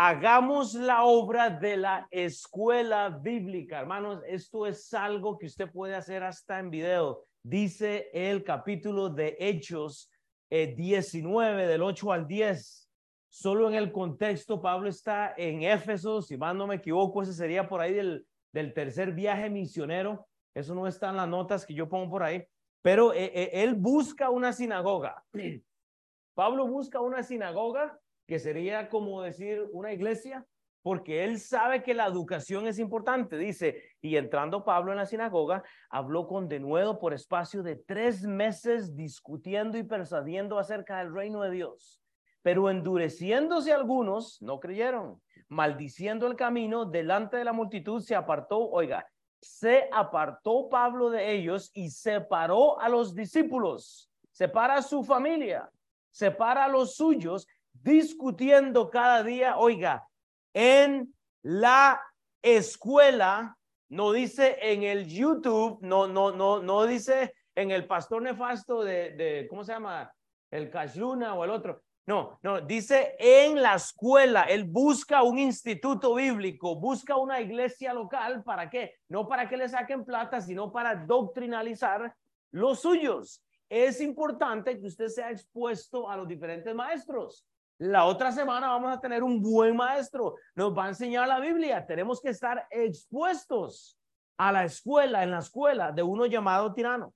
Hagamos 0.00 0.74
la 0.74 1.02
obra 1.02 1.50
de 1.50 1.76
la 1.76 2.06
escuela 2.12 3.08
bíblica, 3.08 3.80
hermanos. 3.80 4.22
Esto 4.28 4.64
es 4.64 4.94
algo 4.94 5.36
que 5.36 5.46
usted 5.46 5.68
puede 5.72 5.96
hacer 5.96 6.22
hasta 6.22 6.60
en 6.60 6.70
video. 6.70 7.24
Dice 7.42 8.08
el 8.12 8.44
capítulo 8.44 9.08
de 9.08 9.36
Hechos 9.40 10.08
19 10.48 11.64
eh, 11.64 11.66
del 11.66 11.82
8 11.82 12.12
al 12.12 12.28
10. 12.28 12.88
Solo 13.28 13.68
en 13.68 13.74
el 13.74 13.90
contexto, 13.90 14.62
Pablo 14.62 14.88
está 14.88 15.34
en 15.36 15.64
Éfeso, 15.64 16.22
si 16.22 16.36
mal 16.36 16.56
no 16.56 16.68
me 16.68 16.76
equivoco, 16.76 17.22
ese 17.22 17.32
sería 17.32 17.68
por 17.68 17.80
ahí 17.80 17.92
del, 17.92 18.24
del 18.52 18.72
tercer 18.72 19.10
viaje 19.10 19.50
misionero. 19.50 20.28
Eso 20.54 20.76
no 20.76 20.86
está 20.86 21.10
en 21.10 21.16
las 21.16 21.28
notas 21.28 21.66
que 21.66 21.74
yo 21.74 21.88
pongo 21.88 22.08
por 22.08 22.22
ahí, 22.22 22.46
pero 22.82 23.12
eh, 23.12 23.32
eh, 23.34 23.50
él 23.52 23.74
busca 23.74 24.30
una 24.30 24.52
sinagoga. 24.52 25.24
Pablo 26.34 26.68
busca 26.68 27.00
una 27.00 27.24
sinagoga 27.24 27.98
que 28.28 28.38
sería 28.38 28.90
como 28.90 29.22
decir 29.22 29.66
una 29.72 29.90
iglesia, 29.90 30.46
porque 30.82 31.24
él 31.24 31.40
sabe 31.40 31.82
que 31.82 31.94
la 31.94 32.06
educación 32.06 32.66
es 32.66 32.78
importante. 32.78 33.38
Dice, 33.38 33.82
y 34.02 34.16
entrando 34.16 34.64
Pablo 34.64 34.92
en 34.92 34.98
la 34.98 35.06
sinagoga, 35.06 35.64
habló 35.88 36.28
con 36.28 36.46
denuedo 36.46 36.98
por 36.98 37.14
espacio 37.14 37.62
de 37.62 37.76
tres 37.76 38.22
meses 38.22 38.94
discutiendo 38.94 39.78
y 39.78 39.82
persuadiendo 39.82 40.58
acerca 40.58 40.98
del 40.98 41.12
reino 41.12 41.42
de 41.42 41.50
Dios. 41.52 42.02
Pero 42.42 42.68
endureciéndose 42.68 43.72
algunos, 43.72 44.40
no 44.42 44.60
creyeron. 44.60 45.20
Maldiciendo 45.48 46.26
el 46.26 46.36
camino, 46.36 46.84
delante 46.84 47.38
de 47.38 47.44
la 47.44 47.54
multitud 47.54 48.02
se 48.02 48.14
apartó, 48.14 48.68
oiga, 48.68 49.06
se 49.40 49.88
apartó 49.90 50.68
Pablo 50.68 51.08
de 51.08 51.32
ellos 51.32 51.70
y 51.72 51.88
separó 51.88 52.78
a 52.78 52.90
los 52.90 53.14
discípulos, 53.14 54.10
separa 54.30 54.76
a 54.76 54.82
su 54.82 55.02
familia, 55.02 55.70
separa 56.10 56.66
a 56.66 56.68
los 56.68 56.94
suyos, 56.94 57.46
discutiendo 57.82 58.90
cada 58.90 59.22
día, 59.22 59.56
oiga, 59.56 60.06
en 60.52 61.14
la 61.42 62.00
escuela, 62.42 63.56
no 63.90 64.12
dice 64.12 64.58
en 64.60 64.82
el 64.82 65.06
YouTube, 65.06 65.78
no, 65.82 66.06
no, 66.06 66.32
no, 66.32 66.62
no 66.62 66.86
dice 66.86 67.34
en 67.54 67.70
el 67.70 67.86
pastor 67.86 68.22
nefasto 68.22 68.82
de, 68.82 69.12
de 69.12 69.46
¿cómo 69.48 69.64
se 69.64 69.72
llama? 69.72 70.12
El 70.50 70.70
Cash 70.70 70.96
Luna 70.96 71.34
o 71.34 71.44
el 71.44 71.50
otro. 71.50 71.82
No, 72.06 72.38
no, 72.42 72.62
dice 72.62 73.16
en 73.18 73.60
la 73.60 73.74
escuela, 73.74 74.44
él 74.44 74.64
busca 74.64 75.22
un 75.22 75.38
instituto 75.38 76.14
bíblico, 76.14 76.74
busca 76.76 77.16
una 77.16 77.38
iglesia 77.38 77.92
local, 77.92 78.42
¿para 78.44 78.70
qué? 78.70 78.94
No 79.08 79.28
para 79.28 79.46
que 79.46 79.58
le 79.58 79.68
saquen 79.68 80.06
plata, 80.06 80.40
sino 80.40 80.72
para 80.72 80.94
doctrinalizar 80.94 82.14
los 82.50 82.80
suyos. 82.80 83.44
Es 83.68 84.00
importante 84.00 84.80
que 84.80 84.86
usted 84.86 85.08
sea 85.08 85.30
expuesto 85.30 86.08
a 86.08 86.16
los 86.16 86.26
diferentes 86.26 86.74
maestros. 86.74 87.44
La 87.78 88.06
otra 88.06 88.32
semana 88.32 88.68
vamos 88.68 88.92
a 88.92 89.00
tener 89.00 89.22
un 89.22 89.40
buen 89.40 89.76
maestro, 89.76 90.34
nos 90.56 90.76
va 90.76 90.86
a 90.86 90.88
enseñar 90.88 91.28
la 91.28 91.38
Biblia. 91.38 91.86
Tenemos 91.86 92.20
que 92.20 92.30
estar 92.30 92.66
expuestos 92.70 93.96
a 94.36 94.50
la 94.50 94.64
escuela, 94.64 95.22
en 95.22 95.30
la 95.30 95.38
escuela 95.38 95.92
de 95.92 96.02
uno 96.02 96.26
llamado 96.26 96.74
tirano. 96.74 97.14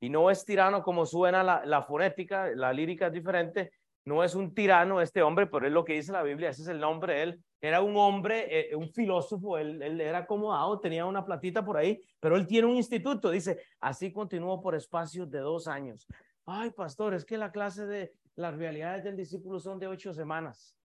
Y 0.00 0.08
no 0.08 0.30
es 0.30 0.46
tirano 0.46 0.82
como 0.82 1.04
suena 1.04 1.42
la, 1.42 1.62
la 1.66 1.82
fonética, 1.82 2.48
la 2.54 2.72
lírica 2.72 3.08
es 3.08 3.12
diferente. 3.12 3.72
No 4.06 4.24
es 4.24 4.34
un 4.34 4.54
tirano 4.54 5.02
este 5.02 5.22
hombre, 5.22 5.46
pero 5.46 5.66
es 5.66 5.72
lo 5.72 5.84
que 5.84 5.92
dice 5.92 6.10
la 6.10 6.22
Biblia, 6.22 6.48
ese 6.48 6.62
es 6.62 6.68
el 6.68 6.80
nombre 6.80 7.22
él. 7.22 7.44
Era 7.60 7.82
un 7.82 7.94
hombre, 7.98 8.70
eh, 8.72 8.74
un 8.74 8.90
filósofo, 8.90 9.58
él, 9.58 9.82
él 9.82 10.00
era 10.00 10.18
acomodado, 10.20 10.80
tenía 10.80 11.04
una 11.04 11.22
platita 11.22 11.62
por 11.62 11.76
ahí, 11.76 12.00
pero 12.18 12.36
él 12.36 12.46
tiene 12.46 12.66
un 12.66 12.76
instituto. 12.76 13.30
Dice, 13.30 13.62
así 13.78 14.10
continuó 14.10 14.62
por 14.62 14.74
espacios 14.74 15.30
de 15.30 15.40
dos 15.40 15.68
años. 15.68 16.06
Ay, 16.46 16.70
pastor, 16.70 17.12
es 17.12 17.26
que 17.26 17.36
la 17.36 17.52
clase 17.52 17.84
de 17.86 18.14
las 18.36 18.56
realidades 18.56 19.04
del 19.04 19.16
discípulo 19.16 19.58
son 19.60 19.78
de 19.78 19.86
ocho 19.86 20.12
semanas. 20.12 20.76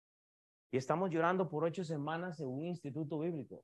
Y 0.71 0.77
estamos 0.77 1.09
llorando 1.09 1.49
por 1.49 1.63
ocho 1.63 1.83
semanas 1.83 2.39
en 2.39 2.47
un 2.47 2.65
instituto 2.65 3.19
bíblico. 3.19 3.63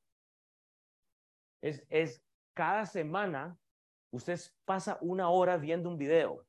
Es, 1.61 1.85
es 1.89 2.23
cada 2.53 2.85
semana 2.85 3.57
usted 4.11 4.39
pasa 4.65 4.97
una 5.01 5.29
hora 5.29 5.57
viendo 5.57 5.89
un 5.89 5.97
video. 5.97 6.45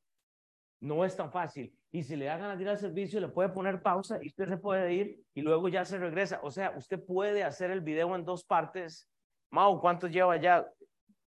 No 0.79 1.05
es 1.05 1.15
tan 1.15 1.31
fácil. 1.31 1.75
Y 1.91 2.03
si 2.03 2.15
le 2.15 2.29
hagan 2.29 2.57
a 2.57 2.61
ir 2.61 2.67
al 2.67 2.77
servicio, 2.77 3.19
le 3.19 3.29
puede 3.29 3.49
poner 3.49 3.81
pausa 3.81 4.19
y 4.21 4.27
usted 4.27 4.47
se 4.49 4.57
puede 4.57 4.93
ir 4.93 5.23
y 5.33 5.41
luego 5.41 5.69
ya 5.69 5.85
se 5.85 5.97
regresa. 5.97 6.39
O 6.43 6.51
sea, 6.51 6.73
usted 6.75 7.03
puede 7.03 7.43
hacer 7.43 7.71
el 7.71 7.81
video 7.81 8.15
en 8.15 8.25
dos 8.25 8.43
partes. 8.43 9.09
Mao, 9.51 9.79
¿cuántos 9.79 10.11
lleva 10.11 10.35
ya? 10.37 10.67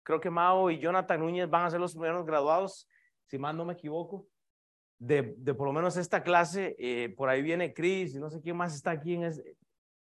Creo 0.04 0.20
que 0.20 0.30
Mao 0.30 0.70
y 0.70 0.80
Jonathan 0.80 1.20
Núñez 1.20 1.50
van 1.50 1.66
a 1.66 1.70
ser 1.70 1.80
los 1.80 1.94
primeros 1.94 2.26
graduados, 2.26 2.88
si 3.28 3.38
mal 3.38 3.56
no 3.56 3.66
me 3.66 3.74
equivoco, 3.74 4.28
de, 5.00 5.36
de 5.38 5.54
por 5.54 5.68
lo 5.68 5.74
menos 5.74 5.98
esta 5.98 6.24
clase. 6.24 6.76
Eh, 6.80 7.10
por 7.10 7.30
ahí 7.30 7.42
viene 7.42 7.74
Chris 7.74 8.16
y 8.16 8.20
no 8.20 8.30
sé 8.30 8.42
quién 8.42 8.58
más 8.58 8.76
está 8.76 8.92
aquí. 8.92 9.14
En 9.14 9.32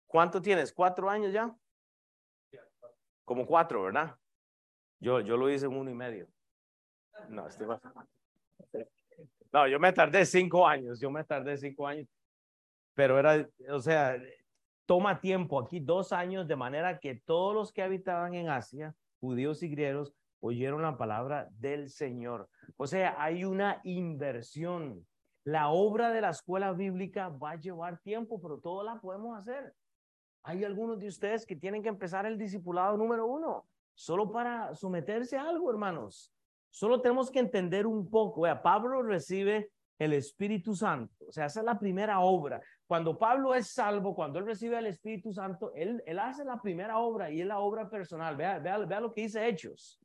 ¿Cuánto 0.06 0.40
tienes? 0.40 0.72
¿Cuatro 0.72 1.10
años 1.10 1.32
ya? 1.32 1.54
Como 3.24 3.46
cuatro, 3.46 3.82
¿verdad? 3.82 4.16
Yo, 5.00 5.20
yo 5.20 5.36
lo 5.36 5.50
hice 5.50 5.66
en 5.66 5.76
uno 5.76 5.90
y 5.90 5.94
medio. 5.94 6.28
No, 7.28 7.46
estoy 7.46 7.66
No, 9.52 9.68
yo 9.68 9.78
me 9.78 9.92
tardé 9.92 10.24
cinco 10.26 10.66
años, 10.66 11.00
yo 11.00 11.10
me 11.10 11.24
tardé 11.24 11.56
cinco 11.56 11.86
años. 11.86 12.08
Pero 12.94 13.18
era, 13.18 13.48
o 13.70 13.80
sea, 13.80 14.16
toma 14.86 15.20
tiempo 15.20 15.60
aquí 15.60 15.80
dos 15.80 16.12
años 16.12 16.46
de 16.46 16.56
manera 16.56 16.98
que 16.98 17.16
todos 17.16 17.54
los 17.54 17.72
que 17.72 17.82
habitaban 17.82 18.34
en 18.34 18.48
Asia, 18.48 18.94
judíos 19.20 19.62
y 19.62 19.68
griegos, 19.68 20.12
oyeron 20.44 20.82
la 20.82 20.98
palabra 20.98 21.48
del 21.58 21.88
Señor. 21.88 22.50
O 22.76 22.86
sea, 22.86 23.16
hay 23.18 23.44
una 23.44 23.80
inversión. 23.82 25.06
La 25.42 25.70
obra 25.70 26.10
de 26.10 26.20
la 26.20 26.30
escuela 26.30 26.72
bíblica 26.72 27.30
va 27.30 27.52
a 27.52 27.60
llevar 27.60 27.98
tiempo, 28.00 28.40
pero 28.42 28.58
todo 28.58 28.82
la 28.82 29.00
podemos 29.00 29.38
hacer. 29.38 29.74
Hay 30.42 30.62
algunos 30.62 30.98
de 30.98 31.08
ustedes 31.08 31.46
que 31.46 31.56
tienen 31.56 31.82
que 31.82 31.88
empezar 31.88 32.26
el 32.26 32.36
discipulado 32.36 32.98
número 32.98 33.26
uno, 33.26 33.66
solo 33.94 34.30
para 34.30 34.74
someterse 34.74 35.38
a 35.38 35.48
algo, 35.48 35.70
hermanos. 35.70 36.30
Solo 36.70 37.00
tenemos 37.00 37.30
que 37.30 37.38
entender 37.38 37.86
un 37.86 38.10
poco. 38.10 38.42
Vea, 38.42 38.60
Pablo 38.60 39.02
recibe 39.02 39.70
el 39.98 40.12
Espíritu 40.12 40.74
Santo. 40.74 41.24
O 41.26 41.32
sea, 41.32 41.46
esa 41.46 41.60
es 41.60 41.66
la 41.66 41.78
primera 41.78 42.20
obra. 42.20 42.60
Cuando 42.86 43.16
Pablo 43.16 43.54
es 43.54 43.68
salvo, 43.68 44.14
cuando 44.14 44.40
él 44.40 44.44
recibe 44.44 44.78
el 44.78 44.86
Espíritu 44.86 45.32
Santo, 45.32 45.72
él, 45.74 46.02
él 46.04 46.18
hace 46.18 46.44
la 46.44 46.60
primera 46.60 46.98
obra 46.98 47.30
y 47.30 47.40
es 47.40 47.46
la 47.46 47.60
obra 47.60 47.88
personal. 47.88 48.36
Vea, 48.36 48.58
vea, 48.58 48.76
vea 48.78 49.00
lo 49.00 49.10
que 49.10 49.22
dice 49.22 49.48
Hechos. 49.48 50.03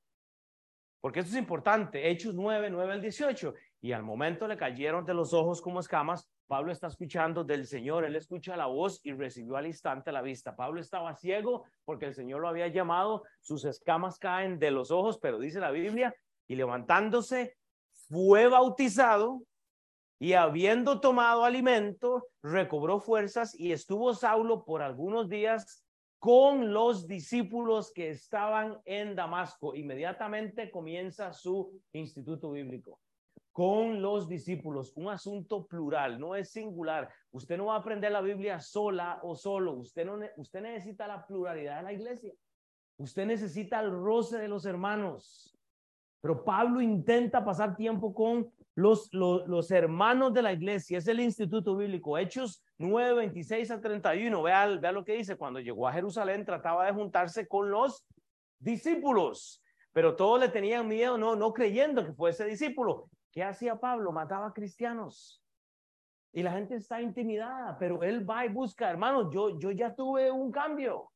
Porque 1.01 1.21
esto 1.21 1.31
es 1.31 1.37
importante. 1.37 2.09
Hechos 2.09 2.35
9, 2.35 2.69
9 2.69 2.93
al 2.93 3.01
18. 3.01 3.53
Y 3.81 3.91
al 3.93 4.03
momento 4.03 4.47
le 4.47 4.57
cayeron 4.57 5.05
de 5.05 5.13
los 5.13 5.33
ojos 5.33 5.61
como 5.61 5.79
escamas. 5.79 6.29
Pablo 6.47 6.71
está 6.71 6.87
escuchando 6.87 7.43
del 7.43 7.65
Señor. 7.67 8.03
Él 8.03 8.15
escucha 8.15 8.57
la 8.57 8.65
voz 8.65 8.99
y 9.03 9.13
recibió 9.13 9.55
al 9.55 9.67
instante 9.67 10.11
la 10.11 10.21
vista. 10.21 10.55
Pablo 10.55 10.81
estaba 10.81 11.15
ciego 11.15 11.65
porque 11.85 12.05
el 12.05 12.13
Señor 12.13 12.41
lo 12.41 12.49
había 12.49 12.67
llamado. 12.67 13.23
Sus 13.41 13.63
escamas 13.65 14.17
caen 14.17 14.59
de 14.59 14.71
los 14.71 14.91
ojos, 14.91 15.19
pero 15.19 15.39
dice 15.39 15.59
la 15.59 15.71
Biblia, 15.71 16.13
y 16.47 16.55
levantándose, 16.55 17.55
fue 18.09 18.47
bautizado 18.47 19.43
y 20.19 20.33
habiendo 20.33 20.99
tomado 20.99 21.45
alimento, 21.45 22.27
recobró 22.43 22.99
fuerzas 22.99 23.57
y 23.57 23.71
estuvo 23.71 24.13
Saulo 24.13 24.65
por 24.65 24.81
algunos 24.81 25.29
días 25.29 25.85
con 26.19 26.73
los 26.73 27.07
discípulos 27.07 27.91
que 27.93 28.09
estaban 28.09 28.77
en 28.85 29.15
Damasco. 29.15 29.73
Inmediatamente 29.73 30.69
comienza 30.69 31.31
su 31.31 31.81
instituto 31.93 32.51
bíblico. 32.51 32.99
Con 33.53 34.01
los 34.01 34.27
discípulos, 34.27 34.93
un 34.95 35.09
asunto 35.09 35.65
plural, 35.65 36.19
no 36.19 36.35
es 36.35 36.51
singular. 36.51 37.09
Usted 37.31 37.57
no 37.57 37.67
va 37.67 37.75
a 37.75 37.79
aprender 37.79 38.11
la 38.11 38.21
Biblia 38.21 38.59
sola 38.59 39.19
o 39.23 39.35
solo. 39.35 39.73
Usted, 39.73 40.07
usted 40.37 40.61
necesita 40.61 41.07
la 41.07 41.25
pluralidad 41.25 41.77
de 41.77 41.83
la 41.83 41.93
iglesia. 41.93 42.33
Usted 42.97 43.25
necesita 43.25 43.79
el 43.79 43.91
roce 43.91 44.37
de 44.37 44.47
los 44.47 44.65
hermanos. 44.65 45.57
Pero 46.21 46.43
Pablo 46.43 46.81
intenta 46.81 47.43
pasar 47.43 47.75
tiempo 47.75 48.13
con 48.13 48.51
los, 48.75 49.09
los, 49.13 49.71
hermanos 49.71 50.33
de 50.33 50.41
la 50.41 50.53
iglesia. 50.53 50.97
Es 50.97 51.07
el 51.07 51.19
instituto 51.19 51.75
bíblico. 51.75 52.17
Hechos 52.17 52.63
9, 52.77 53.13
26 53.13 53.71
a 53.71 53.81
31. 53.81 54.41
Vea, 54.41 54.67
vea 54.77 54.91
lo 54.91 55.03
que 55.03 55.13
dice. 55.13 55.35
Cuando 55.35 55.59
llegó 55.59 55.87
a 55.87 55.93
Jerusalén 55.93 56.45
trataba 56.45 56.85
de 56.85 56.93
juntarse 56.93 57.47
con 57.47 57.69
los 57.69 58.05
discípulos. 58.59 59.61
Pero 59.91 60.15
todos 60.15 60.39
le 60.39 60.49
tenían 60.49 60.87
miedo, 60.87 61.17
no, 61.17 61.35
no 61.35 61.53
creyendo 61.53 62.05
que 62.05 62.13
fuese 62.13 62.45
discípulo. 62.45 63.09
¿Qué 63.31 63.43
hacía 63.43 63.75
Pablo? 63.79 64.11
Mataba 64.11 64.53
cristianos. 64.53 65.43
Y 66.31 66.43
la 66.43 66.51
gente 66.51 66.75
está 66.75 67.01
intimidada, 67.01 67.77
pero 67.79 68.03
él 68.03 68.29
va 68.29 68.45
y 68.45 68.49
busca, 68.49 68.89
hermanos, 68.89 69.29
yo, 69.33 69.57
yo 69.59 69.71
ya 69.71 69.95
tuve 69.95 70.29
un 70.29 70.51
cambio. 70.51 71.11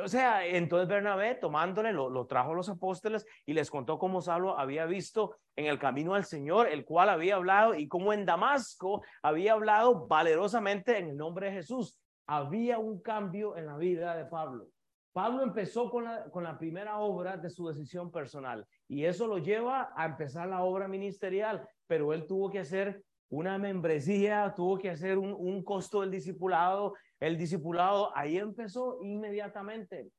O 0.00 0.08
sea, 0.08 0.46
entonces 0.46 0.88
Bernabé 0.88 1.34
tomándole 1.34 1.92
lo, 1.92 2.08
lo, 2.08 2.26
trajo 2.26 2.52
a 2.52 2.54
los 2.54 2.68
apóstoles 2.70 3.26
y 3.44 3.52
les 3.52 3.70
contó 3.70 3.98
cómo 3.98 4.22
Saulo 4.22 4.58
había 4.58 4.86
visto 4.86 5.36
en 5.54 5.66
el 5.66 5.78
camino 5.78 6.14
al 6.14 6.24
Señor, 6.24 6.68
el 6.68 6.84
cual 6.84 7.10
había 7.10 7.36
hablado 7.36 7.74
y 7.74 7.88
cómo 7.88 8.14
en 8.14 8.24
Damasco 8.24 9.02
había 9.22 9.52
hablado 9.52 10.06
valerosamente 10.06 10.96
en 10.96 11.10
el 11.10 11.16
nombre 11.16 11.48
de 11.48 11.56
Jesús. 11.56 11.98
Había 12.26 12.78
un 12.78 13.02
cambio 13.02 13.56
en 13.56 13.66
la 13.66 13.76
vida 13.76 14.16
de 14.16 14.24
Pablo. 14.24 14.68
Pablo 15.12 15.42
empezó 15.42 15.90
con 15.90 16.04
la, 16.04 16.24
con 16.30 16.42
la 16.42 16.58
primera 16.58 16.98
obra 16.98 17.36
de 17.36 17.50
su 17.50 17.68
decisión 17.68 18.10
personal 18.10 18.66
y 18.88 19.04
eso 19.04 19.26
lo 19.26 19.36
lleva 19.36 19.92
a 19.94 20.06
empezar 20.06 20.48
la 20.48 20.62
obra 20.62 20.88
ministerial, 20.88 21.68
pero 21.86 22.14
él 22.14 22.26
tuvo 22.26 22.48
que 22.48 22.60
hacer 22.60 23.02
una 23.28 23.58
membresía, 23.58 24.52
tuvo 24.56 24.78
que 24.78 24.90
hacer 24.90 25.18
un, 25.18 25.34
un 25.34 25.62
costo 25.62 26.00
del 26.00 26.10
discipulado, 26.10 26.94
el 27.22 27.38
discipulado 27.38 28.10
ahí 28.16 28.36
empezó 28.36 28.98
inmediatamente. 29.00 30.10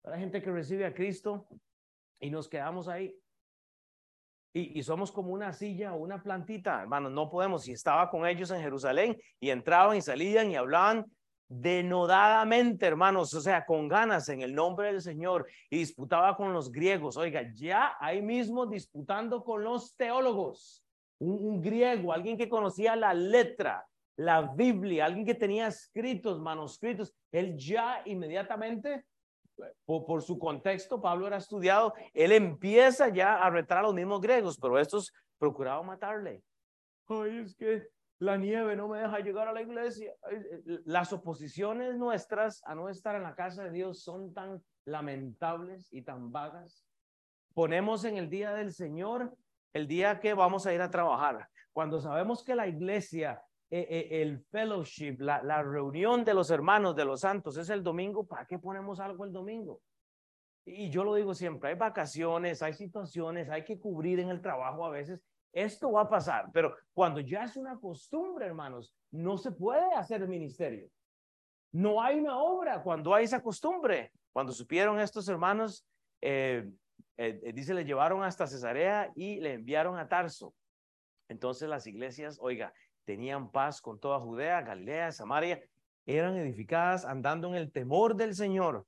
Para 0.00 0.16
gente 0.16 0.40
que 0.40 0.52
recibe 0.52 0.86
a 0.86 0.94
Cristo 0.94 1.48
y 2.20 2.30
nos 2.30 2.48
quedamos 2.48 2.86
ahí. 2.86 3.18
Y, 4.54 4.78
y, 4.78 4.82
somos 4.84 5.10
como 5.10 5.32
una 5.32 5.52
silla 5.52 5.92
o 5.92 5.98
una 5.98 6.22
plantita, 6.22 6.82
hermanos, 6.82 7.10
no 7.10 7.28
podemos. 7.28 7.64
Si 7.64 7.72
estaba 7.72 8.08
con 8.10 8.26
ellos 8.26 8.52
en 8.52 8.60
Jerusalén 8.60 9.20
y 9.40 9.50
entraban 9.50 9.96
y 9.96 10.02
salían 10.02 10.52
y 10.52 10.56
hablaban 10.56 11.04
denodadamente, 11.48 12.86
hermanos, 12.86 13.34
o 13.34 13.40
sea, 13.40 13.66
con 13.66 13.88
ganas 13.88 14.28
en 14.28 14.42
el 14.42 14.54
nombre 14.54 14.86
del 14.86 15.02
Señor 15.02 15.48
y 15.68 15.78
disputaba 15.78 16.36
con 16.36 16.52
los 16.52 16.70
griegos. 16.70 17.16
Oiga, 17.16 17.42
ya 17.54 17.96
ahí 17.98 18.22
mismo 18.22 18.66
disputando 18.66 19.42
con 19.42 19.64
los 19.64 19.96
teólogos, 19.96 20.84
un 21.18 21.60
griego, 21.60 22.12
alguien 22.12 22.38
que 22.38 22.48
conocía 22.48 22.94
la 22.94 23.14
letra, 23.14 23.84
la 24.20 24.42
Biblia, 24.42 25.06
alguien 25.06 25.24
que 25.24 25.34
tenía 25.34 25.68
escritos, 25.68 26.38
manuscritos, 26.40 27.14
él 27.32 27.56
ya 27.56 28.02
inmediatamente, 28.04 29.06
por, 29.86 30.22
su 30.22 30.38
contexto, 30.38 31.00
Pablo 31.00 31.26
era 31.26 31.38
estudiado, 31.38 31.94
él 32.12 32.32
empieza 32.32 33.08
ya 33.08 33.38
a 33.38 33.48
retar 33.48 33.78
a 33.78 33.82
los 33.82 33.94
mismos 33.94 34.20
griegos, 34.20 34.58
pero 34.60 34.78
estos 34.78 35.10
procuraban 35.38 35.86
matarle. 35.86 36.42
Ay, 37.08 37.38
es 37.38 37.54
que 37.56 37.88
la 38.18 38.36
nieve 38.36 38.76
no 38.76 38.88
me 38.88 38.98
deja 38.98 39.20
llegar 39.20 39.48
a 39.48 39.54
la 39.54 39.62
iglesia. 39.62 40.12
Eh, 40.30 40.80
las 40.84 41.14
oposiciones 41.14 41.96
nuestras 41.96 42.62
a 42.66 42.74
no 42.74 42.90
estar 42.90 43.16
en 43.16 43.22
la 43.22 43.34
casa 43.34 43.64
de 43.64 43.70
Dios 43.70 44.02
son 44.02 44.34
tan 44.34 44.62
lamentables 44.84 45.88
y 45.92 46.02
tan 46.02 46.30
vagas. 46.30 46.84
Ponemos 47.54 48.04
en 48.04 48.18
el 48.18 48.28
día 48.28 48.52
del 48.52 48.74
Señor 48.74 49.34
el 49.72 49.88
día 49.88 50.20
que 50.20 50.34
vamos 50.34 50.66
a 50.66 50.74
ir 50.74 50.82
a 50.82 50.90
trabajar. 50.90 51.48
Cuando 51.72 52.00
sabemos 52.00 52.44
que 52.44 52.54
la 52.54 52.66
iglesia 52.66 53.42
el 53.70 54.40
fellowship, 54.50 55.16
la, 55.20 55.42
la 55.42 55.62
reunión 55.62 56.24
de 56.24 56.34
los 56.34 56.50
hermanos, 56.50 56.96
de 56.96 57.04
los 57.04 57.20
santos, 57.20 57.56
es 57.56 57.70
el 57.70 57.82
domingo, 57.82 58.26
¿para 58.26 58.44
qué 58.46 58.58
ponemos 58.58 58.98
algo 59.00 59.24
el 59.24 59.32
domingo? 59.32 59.80
Y 60.64 60.90
yo 60.90 61.04
lo 61.04 61.14
digo 61.14 61.34
siempre, 61.34 61.70
hay 61.70 61.76
vacaciones, 61.76 62.62
hay 62.62 62.72
situaciones, 62.74 63.48
hay 63.48 63.64
que 63.64 63.78
cubrir 63.78 64.20
en 64.20 64.28
el 64.28 64.40
trabajo 64.40 64.84
a 64.84 64.90
veces. 64.90 65.20
Esto 65.52 65.92
va 65.92 66.02
a 66.02 66.08
pasar, 66.08 66.46
pero 66.52 66.76
cuando 66.92 67.20
ya 67.20 67.44
es 67.44 67.56
una 67.56 67.78
costumbre, 67.78 68.46
hermanos, 68.46 68.94
no 69.10 69.36
se 69.36 69.50
puede 69.50 69.94
hacer 69.94 70.26
ministerio. 70.28 70.88
No 71.72 72.02
hay 72.02 72.18
una 72.18 72.38
obra 72.38 72.82
cuando 72.82 73.14
hay 73.14 73.24
esa 73.24 73.42
costumbre. 73.42 74.12
Cuando 74.32 74.52
supieron 74.52 75.00
estos 75.00 75.28
hermanos, 75.28 75.84
eh, 76.20 76.68
dice, 77.52 77.74
le 77.74 77.84
llevaron 77.84 78.22
hasta 78.22 78.46
Cesarea 78.46 79.10
y 79.14 79.40
le 79.40 79.54
enviaron 79.54 79.98
a 79.98 80.08
Tarso. 80.08 80.54
Entonces 81.28 81.68
las 81.68 81.86
iglesias, 81.86 82.38
oiga, 82.40 82.72
tenían 83.10 83.50
paz 83.50 83.80
con 83.80 83.98
toda 83.98 84.20
Judea, 84.20 84.62
Galilea, 84.62 85.10
Samaria, 85.10 85.60
eran 86.06 86.36
edificadas 86.36 87.04
andando 87.04 87.48
en 87.48 87.56
el 87.56 87.72
temor 87.72 88.14
del 88.14 88.36
Señor. 88.36 88.86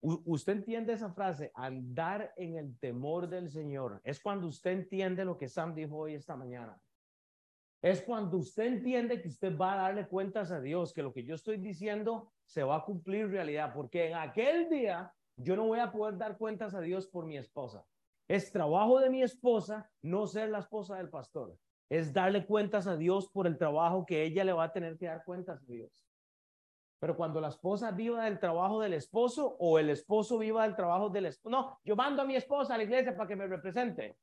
usted 0.00 0.54
entiende 0.54 0.92
esa 0.92 1.12
frase, 1.12 1.52
andar 1.54 2.32
en 2.36 2.56
el 2.56 2.76
temor 2.80 3.28
del 3.28 3.48
Señor. 3.48 4.00
Es 4.02 4.18
cuando 4.18 4.48
usted 4.48 4.72
entiende 4.72 5.24
lo 5.24 5.38
que 5.38 5.46
Sam 5.48 5.72
dijo 5.72 5.98
hoy 5.98 6.14
esta 6.14 6.34
mañana. 6.34 6.80
Es 7.80 8.02
cuando 8.02 8.38
usted 8.38 8.64
entiende 8.64 9.22
que 9.22 9.28
usted 9.28 9.56
va 9.56 9.74
a 9.74 9.82
darle 9.82 10.08
cuentas 10.08 10.50
a 10.50 10.60
Dios, 10.60 10.92
que 10.92 11.04
lo 11.04 11.12
que 11.12 11.22
yo 11.22 11.36
estoy 11.36 11.58
diciendo 11.58 12.32
se 12.44 12.64
va 12.64 12.78
a 12.78 12.84
cumplir 12.84 13.28
realidad, 13.28 13.72
porque 13.72 14.08
en 14.08 14.16
aquel 14.16 14.68
día 14.68 15.14
yo 15.36 15.54
no 15.54 15.64
voy 15.68 15.78
a 15.78 15.92
poder 15.92 16.18
dar 16.18 16.36
cuentas 16.36 16.74
a 16.74 16.80
Dios 16.80 17.06
por 17.06 17.24
mi 17.24 17.36
esposa. 17.36 17.86
Es 18.26 18.50
trabajo 18.50 18.98
de 18.98 19.10
mi 19.10 19.22
esposa 19.22 19.88
no 20.02 20.26
ser 20.26 20.48
la 20.48 20.58
esposa 20.58 20.96
del 20.96 21.08
pastor. 21.08 21.56
Es 21.88 22.12
darle 22.12 22.44
cuentas 22.44 22.86
a 22.86 22.96
Dios 22.96 23.30
por 23.30 23.46
el 23.46 23.56
trabajo 23.56 24.04
que 24.04 24.22
ella 24.22 24.44
le 24.44 24.52
va 24.52 24.64
a 24.64 24.72
tener 24.72 24.98
que 24.98 25.06
dar 25.06 25.24
cuentas 25.24 25.62
a 25.62 25.66
Dios. 25.66 25.90
Pero 27.00 27.16
cuando 27.16 27.40
la 27.40 27.48
esposa 27.48 27.92
viva 27.92 28.24
del 28.24 28.40
trabajo 28.40 28.80
del 28.80 28.94
esposo 28.94 29.56
o 29.58 29.78
el 29.78 29.90
esposo 29.90 30.38
viva 30.38 30.64
del 30.64 30.74
trabajo 30.74 31.08
del 31.08 31.26
esposo, 31.26 31.50
no, 31.50 31.80
yo 31.84 31.94
mando 31.94 32.22
a 32.22 32.24
mi 32.24 32.34
esposa 32.34 32.74
a 32.74 32.76
la 32.76 32.84
iglesia 32.84 33.16
para 33.16 33.28
que 33.28 33.36
me 33.36 33.46
represente. 33.46 34.16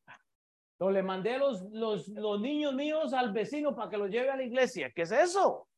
O 0.78 0.92
le 0.92 1.02
mandé 1.02 1.38
los, 1.38 1.62
los, 1.72 2.10
los 2.10 2.42
niños 2.42 2.74
míos 2.74 3.14
al 3.14 3.32
vecino 3.32 3.74
para 3.74 3.90
que 3.90 3.98
los 3.98 4.10
lleve 4.10 4.30
a 4.30 4.36
la 4.36 4.44
iglesia. 4.44 4.92
¿Qué 4.94 5.04
es 5.04 5.12
eso? 5.12 5.70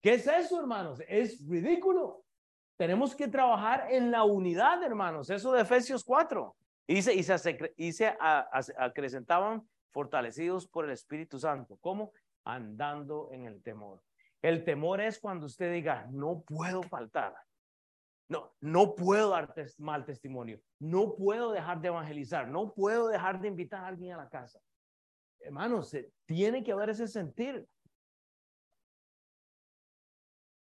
¿Qué 0.00 0.14
es 0.14 0.26
eso, 0.26 0.60
hermanos? 0.60 1.02
Es 1.08 1.44
ridículo. 1.48 2.24
Tenemos 2.76 3.14
que 3.14 3.26
trabajar 3.26 3.86
en 3.90 4.10
la 4.10 4.22
unidad, 4.24 4.82
hermanos. 4.82 5.30
Eso 5.30 5.52
de 5.52 5.62
Efesios 5.62 6.04
4. 6.04 6.54
Y 6.86 7.02
se, 7.02 7.14
y 7.14 7.92
se, 7.92 8.16
acrecentaban 8.76 9.66
fortalecidos 9.94 10.66
por 10.66 10.84
el 10.84 10.90
Espíritu 10.90 11.38
Santo. 11.38 11.78
¿Cómo? 11.80 12.12
Andando 12.44 13.30
en 13.32 13.46
el 13.46 13.62
temor. 13.62 14.02
El 14.42 14.64
temor 14.64 15.00
es 15.00 15.18
cuando 15.18 15.46
usted 15.46 15.72
diga, 15.72 16.06
no 16.10 16.42
puedo 16.42 16.82
faltar. 16.82 17.34
No, 18.28 18.52
no 18.60 18.94
puedo 18.94 19.30
dar 19.30 19.54
mal 19.78 20.04
testimonio. 20.04 20.60
No 20.80 21.14
puedo 21.14 21.52
dejar 21.52 21.80
de 21.80 21.88
evangelizar. 21.88 22.48
No 22.48 22.74
puedo 22.74 23.08
dejar 23.08 23.40
de 23.40 23.48
invitar 23.48 23.84
a 23.84 23.86
alguien 23.86 24.12
a 24.12 24.18
la 24.18 24.28
casa. 24.28 24.60
Hermanos, 25.38 25.96
tiene 26.26 26.64
que 26.64 26.72
haber 26.72 26.90
ese 26.90 27.06
sentir. 27.06 27.66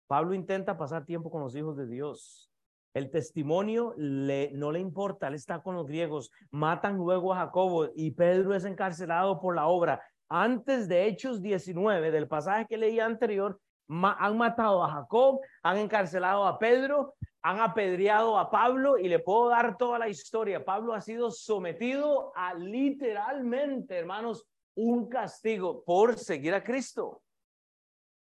Pablo 0.09 0.35
intenta 0.35 0.77
pasar 0.77 1.07
tiempo 1.07 1.31
con 1.31 1.43
los 1.43 1.55
hijos 1.55 1.77
de 1.77 1.87
Dios. 1.87 2.52
El 2.95 3.11
testimonio 3.11 3.95
no 3.97 4.73
le 4.73 4.79
importa, 4.79 5.29
él 5.29 5.35
está 5.35 5.63
con 5.63 5.75
los 5.75 5.87
griegos, 5.87 6.31
matan 6.51 6.97
luego 6.97 7.33
a 7.33 7.37
Jacobo 7.39 7.89
y 7.95 8.11
Pedro 8.11 8.55
es 8.55 8.65
encarcelado 8.65 9.41
por 9.41 9.55
la 9.55 9.67
obra. 9.67 10.03
Antes 10.29 10.89
de 10.89 11.07
Hechos 11.07 11.41
19, 11.41 12.11
del 12.11 12.29
pasaje 12.29 12.67
que 12.69 12.77
leí 12.77 13.01
anterior, 13.01 13.59
han 13.89 14.37
matado 14.37 14.85
a 14.85 14.91
Jacob, 14.91 15.41
han 15.63 15.79
encarcelado 15.79 16.47
a 16.47 16.59
Pedro, 16.59 17.15
han 17.43 17.61
apedreado 17.61 18.39
a 18.39 18.51
Pablo 18.51 18.99
y 18.99 19.09
le 19.09 19.19
puedo 19.19 19.49
dar 19.49 19.77
toda 19.77 19.99
la 19.99 20.09
historia. 20.09 20.65
Pablo 20.65 20.95
ha 20.95 21.01
sido 21.01 21.31
sometido 21.31 22.33
a 22.37 22.55
literalmente, 22.55 23.97
hermanos, 23.97 24.47
un 24.75 25.09
castigo 25.09 25.83
por 25.85 26.19
seguir 26.19 26.55
a 26.55 26.63
Cristo. 26.63 27.23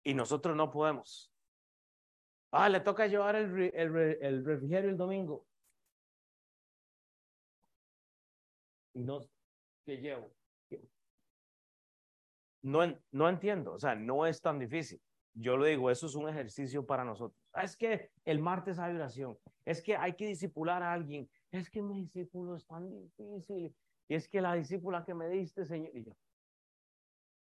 Y 0.05 0.15
nosotros 0.15 0.55
no 0.55 0.71
podemos. 0.71 1.33
Ah, 2.51 2.69
le 2.69 2.81
toca 2.81 3.07
llevar 3.07 3.37
el, 3.37 3.71
el, 3.75 4.45
refrigerio 4.45 4.91
el 4.91 4.97
domingo. 4.97 5.47
Y 8.95 9.01
no, 9.03 9.21
¿qué 9.85 9.97
llevo? 9.99 10.31
No, 12.63 12.81
no 13.13 13.29
entiendo, 13.29 13.75
o 13.75 13.79
sea, 13.79 13.95
no 13.95 14.27
es 14.27 14.41
tan 14.41 14.59
difícil. 14.59 15.01
Yo 15.35 15.57
lo 15.57 15.67
digo, 15.67 15.91
eso 15.91 16.07
es 16.07 16.15
un 16.15 16.29
ejercicio 16.29 16.85
para 16.85 17.05
nosotros. 17.05 17.39
Ah, 17.53 17.63
es 17.63 17.77
que 17.77 18.11
el 18.25 18.41
martes 18.41 18.79
hay 18.79 18.95
oración, 18.95 19.39
es 19.65 19.83
que 19.83 19.97
hay 19.97 20.15
que 20.15 20.27
disipular 20.27 20.83
a 20.83 20.93
alguien, 20.93 21.31
es 21.53 21.71
que 21.71 21.83
mi 21.83 22.03
discípulo 22.03 22.57
es 22.57 22.67
tan 22.67 22.91
difícil, 22.91 23.77
y 24.09 24.15
es 24.15 24.29
que 24.29 24.41
la 24.41 24.55
discípula 24.55 25.05
que 25.05 25.15
me 25.15 25.29
diste, 25.29 25.65
Señor, 25.65 25.91
y 25.95 26.05
yo, 26.05 26.13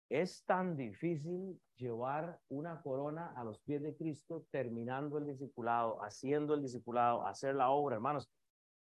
es 0.09 0.43
tan 0.45 0.75
difícil 0.75 1.59
llevar 1.75 2.39
una 2.49 2.81
corona 2.81 3.33
a 3.35 3.43
los 3.43 3.59
pies 3.59 3.81
de 3.81 3.95
Cristo, 3.95 4.45
terminando 4.51 5.17
el 5.17 5.25
discipulado, 5.25 6.01
haciendo 6.03 6.53
el 6.53 6.61
discipulado, 6.61 7.25
hacer 7.25 7.55
la 7.55 7.69
obra, 7.69 7.95
hermanos. 7.95 8.29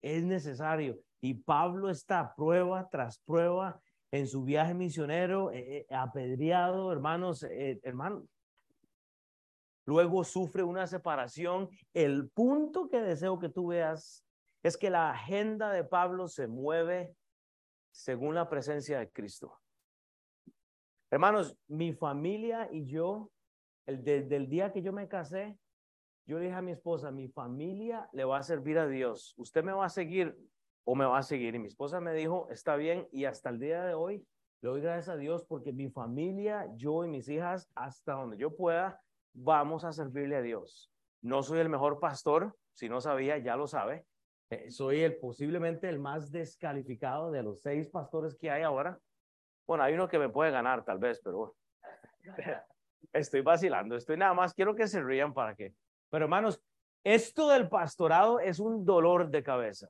Es 0.03 0.23
necesario. 0.23 0.99
Y 1.21 1.35
Pablo 1.35 1.89
está 1.89 2.35
prueba 2.35 2.89
tras 2.91 3.19
prueba 3.21 3.81
en 4.11 4.27
su 4.29 4.45
viaje 4.45 4.75
misionero, 4.75 5.51
eh, 5.51 5.79
eh, 5.79 5.95
apedreado, 5.95 6.93
hermanos, 6.93 7.43
eh, 7.43 7.81
hermanos. 7.83 8.25
Luego 9.87 10.25
sufre 10.25 10.63
una 10.63 10.87
separación. 10.87 11.69
El 11.93 12.31
punto 12.31 12.89
que 12.89 13.01
deseo 13.01 13.39
que 13.39 13.49
tú 13.49 13.69
veas 13.69 14.25
es 14.63 14.77
que 14.77 14.89
la 14.89 15.11
agenda 15.11 15.71
de 15.73 15.85
Pablo 15.85 16.29
se 16.29 16.47
mueve 16.47 17.15
según 17.91 18.35
la 18.35 18.49
presencia 18.49 18.99
de 18.99 19.11
Cristo. 19.11 19.59
Hermanos, 21.11 21.57
mi 21.69 21.93
familia 21.93 22.69
y 22.71 22.87
yo, 22.87 23.31
el 23.87 24.03
desde 24.03 24.37
el 24.37 24.49
día 24.49 24.73
que 24.73 24.83
yo 24.83 24.93
me 24.93 25.09
casé, 25.09 25.59
yo 26.27 26.39
le 26.39 26.47
dije 26.47 26.57
a 26.57 26.63
mi 26.63 26.73
esposa, 26.73 27.11
mi 27.11 27.29
familia 27.29 28.09
le 28.13 28.25
va 28.25 28.39
a 28.39 28.43
servir 28.43 28.79
a 28.79 28.89
Dios. 28.89 29.35
¿Usted 29.37 29.63
me 29.63 29.73
va 29.73 29.87
a 29.87 29.91
seguir 29.91 30.37
o 30.85 30.95
me 30.95 31.05
va 31.05 31.19
a 31.19 31.23
seguir? 31.23 31.55
Y 31.55 31.59
mi 31.59 31.69
esposa 31.69 32.01
me 32.01 32.15
dijo, 32.15 32.49
está 32.51 32.77
bien. 32.77 33.07
Y 33.13 33.27
hasta 33.27 33.51
el 33.51 33.61
día 33.61 33.85
de 33.85 33.95
hoy, 33.95 34.27
le 34.63 34.71
doy 34.71 34.81
gracias 34.81 35.11
a 35.11 35.19
Dios 35.19 35.45
porque 35.45 35.73
mi 35.73 35.91
familia, 35.91 36.67
yo 36.77 37.05
y 37.05 37.09
mis 37.09 37.29
hijas, 37.29 37.69
hasta 37.75 38.15
donde 38.15 38.39
yo 38.39 38.57
pueda, 38.57 39.01
vamos 39.35 39.85
a 39.85 39.93
servirle 39.93 40.37
a 40.37 40.43
Dios. 40.43 40.91
No 41.21 41.43
soy 41.43 41.61
el 41.61 41.69
mejor 41.69 42.01
pastor, 42.01 42.57
si 42.73 42.89
no 42.89 43.03
sabía, 43.03 43.37
ya 43.39 43.57
lo 43.57 43.67
sabe. 43.67 44.07
Eh, 44.51 44.71
soy 44.71 45.01
el 45.01 45.17
posiblemente 45.17 45.89
el 45.89 45.99
más 45.99 46.31
descalificado 46.31 47.31
de 47.31 47.43
los 47.43 47.61
seis 47.61 47.89
pastores 47.89 48.35
que 48.35 48.51
hay 48.51 48.63
ahora. 48.63 48.99
Bueno, 49.67 49.85
hay 49.85 49.95
uno 49.95 50.09
que 50.09 50.19
me 50.19 50.29
puede 50.29 50.51
ganar 50.51 50.85
tal 50.85 50.99
vez, 50.99 51.21
pero 51.23 51.57
estoy 53.13 53.41
vacilando, 53.41 53.97
estoy 53.97 54.17
nada 54.17 54.35
más, 54.35 54.55
quiero 54.55 54.75
que 54.75 54.87
se 54.87 55.03
rían 55.03 55.33
para 55.33 55.55
que. 55.55 55.75
Pero 56.11 56.27
hermanos, 56.27 56.63
esto 57.03 57.49
del 57.49 57.69
pastorado 57.69 58.41
es 58.41 58.59
un 58.59 58.85
dolor 58.85 59.31
de 59.31 59.43
cabeza. 59.43 59.89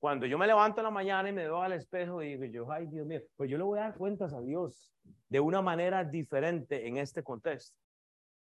Cuando 0.00 0.26
yo 0.26 0.36
me 0.36 0.46
levanto 0.46 0.80
en 0.80 0.84
la 0.84 0.90
mañana 0.90 1.28
y 1.28 1.32
me 1.32 1.44
veo 1.44 1.62
al 1.62 1.72
espejo 1.72 2.22
y 2.22 2.36
digo 2.36 2.44
yo, 2.44 2.72
ay 2.72 2.86
Dios 2.86 3.06
mío, 3.06 3.20
pues 3.36 3.48
yo 3.48 3.56
le 3.56 3.64
voy 3.64 3.78
a 3.78 3.82
dar 3.82 3.94
cuentas 3.96 4.32
a 4.32 4.40
Dios 4.40 4.92
de 5.28 5.38
una 5.38 5.62
manera 5.62 6.02
diferente 6.02 6.88
en 6.88 6.96
este 6.96 7.22
contexto. 7.22 7.78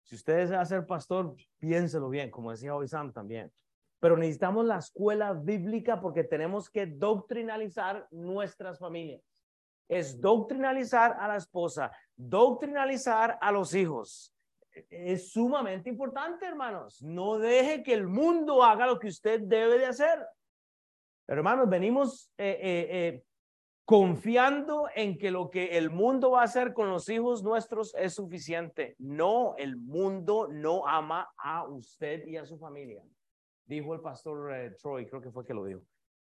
Si 0.04 0.14
usted 0.14 0.36
desea 0.36 0.64
ser 0.64 0.86
pastor, 0.86 1.34
piénselo 1.58 2.08
bien, 2.08 2.30
como 2.30 2.52
decía 2.52 2.74
hoy 2.74 2.86
Sam 2.86 3.12
también. 3.12 3.52
Pero 3.98 4.16
necesitamos 4.16 4.64
la 4.64 4.78
escuela 4.78 5.32
bíblica 5.32 6.00
porque 6.00 6.22
tenemos 6.22 6.70
que 6.70 6.86
doctrinalizar 6.86 8.06
nuestras 8.12 8.78
familias 8.78 9.27
es 9.88 10.20
doctrinalizar 10.20 11.16
a 11.18 11.28
la 11.28 11.36
esposa, 11.36 11.90
doctrinalizar 12.14 13.38
a 13.40 13.50
los 13.50 13.74
hijos. 13.74 14.34
Es 14.90 15.32
sumamente 15.32 15.88
importante, 15.88 16.46
hermanos. 16.46 17.02
No 17.02 17.38
deje 17.38 17.82
que 17.82 17.94
el 17.94 18.06
mundo 18.06 18.62
haga 18.62 18.86
lo 18.86 18.98
que 18.98 19.08
usted 19.08 19.40
debe 19.40 19.78
de 19.78 19.86
hacer. 19.86 20.24
hermanos, 21.26 21.68
venimos 21.68 22.30
eh, 22.38 22.58
eh, 22.60 22.88
eh, 22.90 23.24
confiando 23.84 24.88
en 24.94 25.18
que 25.18 25.30
lo 25.30 25.50
que 25.50 25.78
el 25.78 25.90
mundo 25.90 26.32
va 26.32 26.42
a 26.42 26.44
hacer 26.44 26.74
con 26.74 26.90
los 26.90 27.08
hijos 27.08 27.42
nuestros 27.42 27.94
es 27.94 28.14
suficiente. 28.14 28.94
No, 28.98 29.56
el 29.56 29.76
mundo 29.76 30.48
no 30.48 30.86
ama 30.86 31.28
a 31.38 31.66
usted 31.66 32.26
y 32.26 32.36
a 32.36 32.44
su 32.44 32.58
familia. 32.58 33.02
Dijo 33.64 33.94
el 33.94 34.00
pastor 34.00 34.74
Troy, 34.80 35.06
creo 35.06 35.20
que 35.20 35.30
fue 35.30 35.44
que 35.44 35.54
lo 35.54 35.64
dijo 35.64 35.82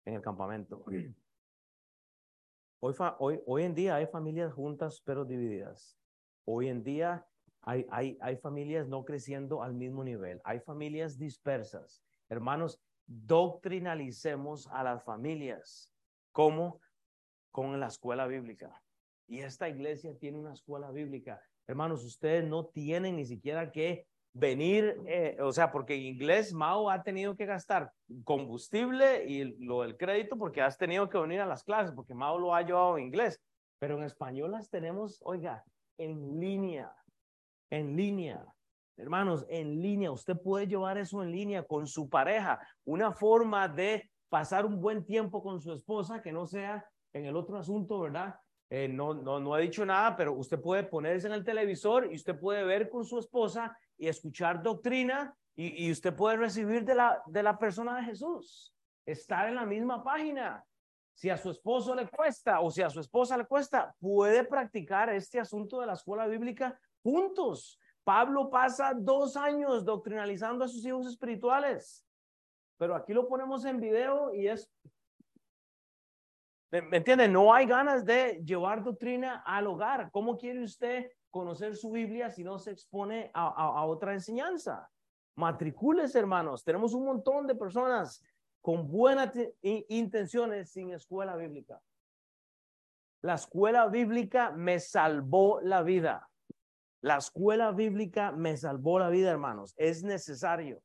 en 0.04 0.14
el 0.14 0.22
campamento. 0.22 0.84
Hoy, 2.80 3.62
en 3.62 3.74
día 3.74 3.96
hay 3.96 4.06
familias 4.06 4.52
juntas 4.54 5.02
pero 5.04 5.24
divididas. 5.24 5.98
Hoy 6.46 6.68
en 6.68 6.82
día 6.82 7.26
hay, 7.60 7.86
hay, 7.90 8.16
hay 8.22 8.36
familias 8.38 8.88
no 8.88 9.04
creciendo 9.04 9.62
al 9.62 9.74
mismo 9.74 10.02
nivel. 10.02 10.40
Hay 10.44 10.60
familias 10.60 11.18
dispersas. 11.18 12.02
Hermanos, 12.30 12.80
doctrinalicemos 13.06 14.66
a 14.68 14.82
las 14.82 15.04
familias. 15.04 15.90
como 16.32 16.80
Con 17.50 17.78
la 17.78 17.88
escuela 17.88 18.26
bíblica. 18.26 18.82
Y 19.26 19.40
esta 19.40 19.68
iglesia 19.68 20.16
tiene 20.18 20.38
una 20.38 20.54
escuela 20.54 20.90
bíblica. 20.90 21.42
Hermanos, 21.66 22.04
ustedes 22.04 22.44
no 22.44 22.66
tienen 22.66 23.16
ni 23.16 23.26
siquiera 23.26 23.70
que 23.70 24.06
venir, 24.32 24.96
eh, 25.06 25.36
o 25.40 25.52
sea, 25.52 25.72
porque 25.72 25.94
en 25.94 26.02
inglés 26.02 26.52
Mao 26.52 26.90
ha 26.90 27.02
tenido 27.02 27.36
que 27.36 27.46
gastar 27.46 27.92
combustible 28.24 29.24
y 29.26 29.56
lo 29.64 29.82
del 29.82 29.96
crédito 29.96 30.36
porque 30.36 30.62
has 30.62 30.78
tenido 30.78 31.08
que 31.08 31.18
venir 31.18 31.40
a 31.40 31.46
las 31.46 31.64
clases, 31.64 31.92
porque 31.92 32.14
Mao 32.14 32.38
lo 32.38 32.54
ha 32.54 32.62
llevado 32.62 32.96
en 32.96 33.06
inglés, 33.06 33.40
pero 33.78 33.96
en 33.96 34.04
español 34.04 34.52
las 34.52 34.70
tenemos, 34.70 35.20
oiga, 35.24 35.64
en 35.98 36.38
línea, 36.38 36.92
en 37.70 37.96
línea. 37.96 38.44
Hermanos, 38.96 39.46
en 39.48 39.80
línea, 39.80 40.12
usted 40.12 40.36
puede 40.36 40.66
llevar 40.66 40.98
eso 40.98 41.22
en 41.22 41.32
línea 41.32 41.64
con 41.64 41.86
su 41.86 42.08
pareja, 42.08 42.60
una 42.84 43.12
forma 43.12 43.66
de 43.66 44.10
pasar 44.28 44.64
un 44.64 44.80
buen 44.80 45.04
tiempo 45.04 45.42
con 45.42 45.60
su 45.60 45.72
esposa 45.72 46.22
que 46.22 46.32
no 46.32 46.46
sea 46.46 46.84
en 47.12 47.24
el 47.24 47.34
otro 47.34 47.56
asunto, 47.56 47.98
¿verdad? 48.00 48.36
eh, 48.70 48.88
no, 48.88 49.14
no, 49.14 49.40
no 49.40 49.58
he 49.58 49.62
dicho 49.62 49.84
nada, 49.84 50.16
pero 50.16 50.32
usted 50.32 50.60
puede 50.60 50.84
ponerse 50.84 51.26
en 51.26 51.32
el 51.32 51.44
televisor 51.44 52.08
y 52.10 52.14
usted 52.14 52.38
puede 52.38 52.62
ver 52.64 52.88
con 52.88 53.04
su 53.04 53.18
esposa 53.18 53.76
y 54.00 54.08
escuchar 54.08 54.62
doctrina 54.62 55.36
y, 55.54 55.86
y 55.86 55.92
usted 55.92 56.16
puede 56.16 56.38
recibir 56.38 56.84
de 56.84 56.94
la, 56.94 57.22
de 57.26 57.42
la 57.42 57.58
persona 57.58 57.96
de 57.96 58.04
Jesús. 58.04 58.74
Estar 59.04 59.46
en 59.48 59.54
la 59.54 59.66
misma 59.66 60.02
página. 60.02 60.64
Si 61.14 61.28
a 61.28 61.36
su 61.36 61.50
esposo 61.50 61.94
le 61.94 62.08
cuesta 62.08 62.60
o 62.60 62.70
si 62.70 62.80
a 62.80 62.88
su 62.88 62.98
esposa 62.98 63.36
le 63.36 63.44
cuesta, 63.44 63.94
puede 64.00 64.42
practicar 64.44 65.10
este 65.10 65.38
asunto 65.38 65.80
de 65.80 65.86
la 65.86 65.92
escuela 65.92 66.26
bíblica 66.26 66.80
juntos. 67.02 67.78
Pablo 68.02 68.48
pasa 68.48 68.94
dos 68.96 69.36
años 69.36 69.84
doctrinalizando 69.84 70.64
a 70.64 70.68
sus 70.68 70.84
hijos 70.86 71.06
espirituales, 71.06 72.06
pero 72.78 72.94
aquí 72.94 73.12
lo 73.12 73.28
ponemos 73.28 73.66
en 73.66 73.80
video 73.80 74.32
y 74.32 74.48
es 74.48 74.72
¿Me, 76.70 76.96
entiende? 76.96 77.26
No 77.26 77.52
hay 77.52 77.66
ganas 77.66 78.04
de 78.04 78.40
llevar 78.44 78.82
doctrina 78.82 79.42
al 79.44 79.66
hogar. 79.66 80.08
¿Cómo 80.12 80.38
quiere 80.38 80.62
usted 80.62 81.10
conocer 81.30 81.76
su 81.76 81.90
Biblia 81.90 82.30
si 82.30 82.44
no 82.44 82.58
se 82.58 82.72
expone 82.72 83.30
a, 83.34 83.84
otra 83.84 84.14
enseñanza? 84.14 84.90
Matricules, 85.36 86.14
hermanos. 86.14 86.64
Tenemos 86.64 86.92
un 86.94 87.04
montón 87.04 87.46
de 87.46 87.54
personas 87.54 88.22
con 88.60 88.88
buenas 88.88 89.32
intenciones 89.62 90.70
sin 90.70 90.92
escuela 90.92 91.36
bíblica. 91.36 91.80
La 93.22 93.34
escuela 93.34 93.86
bíblica 93.86 94.50
me 94.50 94.80
salvó 94.80 95.60
la 95.60 95.82
vida. 95.82 96.28
La 97.02 97.16
escuela 97.16 97.72
bíblica 97.72 98.32
me 98.32 98.56
salvó 98.56 98.98
la 98.98 99.08
vida, 99.08 99.30
hermanos. 99.30 99.74
Es 99.76 100.02
necesario. 100.02 100.82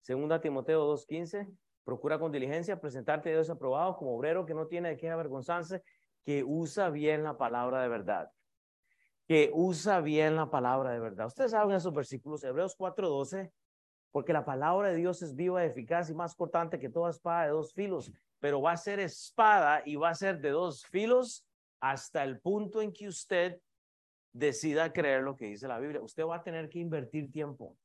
Segunda 0.00 0.40
Timoteo 0.40 0.92
2.15. 0.92 1.50
Procura 1.84 2.18
con 2.18 2.32
diligencia 2.32 2.80
presentarte 2.80 3.30
a 3.30 3.32
Dios 3.32 3.50
aprobado 3.50 3.96
como 3.96 4.16
obrero 4.16 4.44
que 4.46 4.54
no 4.54 4.66
tiene 4.66 4.90
de 4.90 4.96
qué 4.96 5.10
avergonzarse, 5.10 5.82
que 6.24 6.44
usa 6.44 6.90
bien 6.90 7.24
la 7.24 7.36
palabra 7.36 7.82
de 7.82 7.88
verdad. 7.88 8.30
Que 9.30 9.48
usa 9.54 10.00
bien 10.00 10.34
la 10.34 10.50
palabra 10.50 10.90
de 10.90 10.98
verdad. 10.98 11.28
Ustedes 11.28 11.52
saben 11.52 11.76
esos 11.76 11.94
versículos, 11.94 12.42
Hebreos 12.42 12.74
4:12, 12.76 13.52
porque 14.10 14.32
la 14.32 14.44
palabra 14.44 14.88
de 14.88 14.96
Dios 14.96 15.22
es 15.22 15.36
viva, 15.36 15.64
eficaz 15.64 16.10
y 16.10 16.14
más 16.14 16.34
cortante 16.34 16.80
que 16.80 16.88
toda 16.88 17.10
espada 17.10 17.44
de 17.44 17.50
dos 17.50 17.72
filos, 17.72 18.10
pero 18.40 18.60
va 18.60 18.72
a 18.72 18.76
ser 18.76 18.98
espada 18.98 19.84
y 19.86 19.94
va 19.94 20.08
a 20.08 20.16
ser 20.16 20.40
de 20.40 20.50
dos 20.50 20.84
filos 20.84 21.46
hasta 21.78 22.24
el 22.24 22.40
punto 22.40 22.82
en 22.82 22.92
que 22.92 23.06
usted 23.06 23.60
decida 24.32 24.92
creer 24.92 25.22
lo 25.22 25.36
que 25.36 25.44
dice 25.44 25.68
la 25.68 25.78
Biblia. 25.78 26.02
Usted 26.02 26.24
va 26.24 26.38
a 26.38 26.42
tener 26.42 26.68
que 26.68 26.80
invertir 26.80 27.30
tiempo 27.30 27.76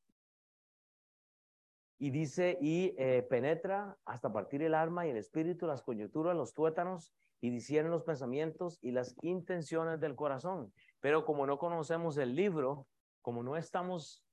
y 2.00 2.10
dice, 2.10 2.58
y 2.60 2.96
eh, 2.98 3.22
penetra 3.22 3.96
hasta 4.04 4.34
partir 4.34 4.64
el 4.64 4.74
alma 4.74 5.06
y 5.06 5.12
el 5.12 5.18
espíritu, 5.18 5.68
las 5.68 5.84
coyunturas, 5.84 6.36
los 6.36 6.56
tuétanos, 6.56 7.14
y 7.40 7.52
discierne 7.52 7.92
los 7.92 8.04
pensamientos 8.04 8.80
y 8.82 8.92
las 8.92 9.16
intenciones 9.22 10.00
del 10.00 10.16
corazón. 10.16 10.74
Pero 11.06 11.24
como 11.24 11.46
no 11.46 11.60
conocemos 11.60 12.18
el 12.18 12.36
libro, 12.36 12.88
como 13.22 13.44
no 13.44 13.56
estamos 13.58 14.26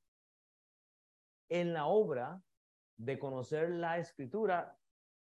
en 1.51 1.75
la 1.75 1.85
obra 1.85 2.41
de 2.97 3.19
conocer 3.19 3.69
la 3.69 3.99
escritura, 3.99 4.75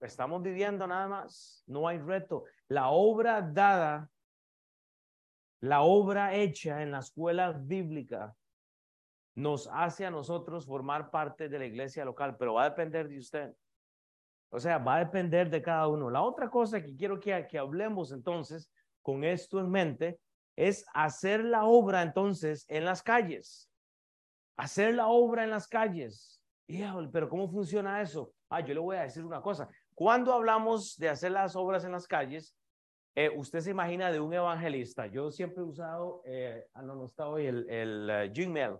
estamos 0.01 0.43
viviendo 0.43 0.85
nada 0.85 1.07
más, 1.07 1.63
no 1.65 1.87
hay 1.87 1.97
reto. 1.97 2.43
La 2.67 2.89
obra 2.89 3.41
dada, 3.41 4.11
la 5.61 5.81
obra 5.81 6.35
hecha 6.35 6.83
en 6.83 6.91
la 6.91 6.99
escuela 6.99 7.53
bíblica 7.53 8.35
nos 9.33 9.67
hace 9.73 10.05
a 10.05 10.11
nosotros 10.11 10.67
formar 10.67 11.09
parte 11.09 11.49
de 11.49 11.57
la 11.57 11.65
iglesia 11.65 12.05
local, 12.05 12.37
pero 12.37 12.53
va 12.53 12.65
a 12.65 12.69
depender 12.69 13.09
de 13.09 13.17
usted. 13.17 13.51
O 14.51 14.59
sea, 14.59 14.77
va 14.77 14.97
a 14.97 15.05
depender 15.05 15.49
de 15.49 15.63
cada 15.63 15.87
uno. 15.87 16.11
La 16.11 16.21
otra 16.21 16.51
cosa 16.51 16.83
que 16.83 16.95
quiero 16.95 17.19
que, 17.19 17.57
hablemos 17.57 18.11
entonces, 18.11 18.71
con 19.01 19.23
esto 19.23 19.59
en 19.59 19.71
mente, 19.71 20.19
es 20.55 20.85
hacer 20.93 21.43
la 21.43 21.65
obra 21.65 22.01
entonces 22.01 22.65
en 22.69 22.85
las 22.85 23.01
calles. 23.03 23.69
Hacer 24.57 24.95
la 24.95 25.07
obra 25.07 25.43
en 25.43 25.49
las 25.49 25.67
calles. 25.67 26.41
pero 27.11 27.29
¿cómo 27.29 27.49
funciona 27.49 28.01
eso? 28.01 28.33
Ah, 28.49 28.61
yo 28.61 28.73
le 28.73 28.79
voy 28.79 28.97
a 28.97 29.03
decir 29.03 29.23
una 29.23 29.41
cosa. 29.41 29.69
Cuando 29.93 30.33
hablamos 30.33 30.97
de 30.97 31.09
hacer 31.09 31.31
las 31.31 31.55
obras 31.55 31.83
en 31.85 31.91
las 31.91 32.07
calles, 32.07 32.55
eh, 33.15 33.29
usted 33.35 33.59
se 33.59 33.71
imagina 33.71 34.11
de 34.11 34.19
un 34.19 34.33
evangelista. 34.33 35.07
Yo 35.07 35.31
siempre 35.31 35.61
he 35.61 35.65
usado, 35.65 36.21
eh, 36.25 36.65
ah, 36.73 36.81
no, 36.81 36.95
no 36.95 37.05
está 37.05 37.27
hoy, 37.27 37.45
el, 37.45 37.69
el 37.69 38.09
uh, 38.09 38.33
Gmail 38.33 38.77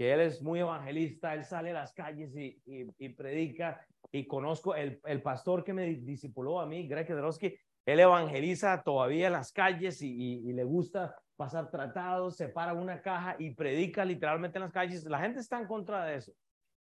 que 0.00 0.14
él 0.14 0.20
es 0.22 0.40
muy 0.40 0.60
evangelista, 0.60 1.34
él 1.34 1.44
sale 1.44 1.72
a 1.72 1.74
las 1.74 1.92
calles 1.92 2.34
y, 2.34 2.58
y, 2.64 3.08
predica, 3.10 3.86
y 4.10 4.26
conozco 4.26 4.74
el, 4.74 4.98
el, 5.04 5.20
pastor 5.20 5.62
que 5.62 5.74
me 5.74 5.94
discipuló 5.94 6.58
a 6.58 6.64
mí, 6.64 6.88
Greg 6.88 7.06
Kedrowski, 7.06 7.54
él 7.86 8.00
evangeliza 8.00 8.82
todavía 8.82 9.28
en 9.28 9.32
las 9.32 9.52
calles 9.52 10.00
y, 10.02 10.52
le 10.52 10.64
gusta 10.64 11.16
pasar 11.36 11.70
tratados, 11.70 12.36
se 12.36 12.48
para 12.48 12.74
una 12.74 13.00
caja 13.00 13.36
y 13.38 13.54
predica 13.54 14.04
literalmente 14.04 14.58
en 14.58 14.64
las 14.64 14.72
calles. 14.72 15.04
La 15.04 15.18
gente 15.18 15.40
está 15.40 15.58
en 15.58 15.66
contra 15.66 16.04
de 16.04 16.16
eso, 16.16 16.32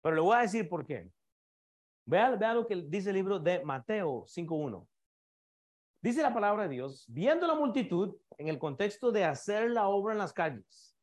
pero 0.00 0.14
le 0.14 0.20
voy 0.20 0.36
a 0.36 0.42
decir 0.42 0.68
por 0.68 0.86
qué. 0.86 1.10
Vea, 2.06 2.30
vea 2.36 2.54
lo 2.54 2.66
que 2.66 2.76
dice 2.86 3.10
el 3.10 3.16
libro 3.16 3.38
de 3.38 3.64
Mateo 3.64 4.24
5.1. 4.26 4.86
Dice 6.02 6.22
la 6.22 6.34
palabra 6.34 6.64
de 6.64 6.68
Dios, 6.68 7.06
viendo 7.08 7.46
la 7.46 7.54
multitud, 7.54 8.14
en 8.36 8.48
el 8.48 8.58
contexto 8.58 9.10
de 9.10 9.24
hacer 9.24 9.70
la 9.70 9.88
obra 9.88 10.12
en 10.12 10.18
las 10.18 10.32
calles, 10.32 10.94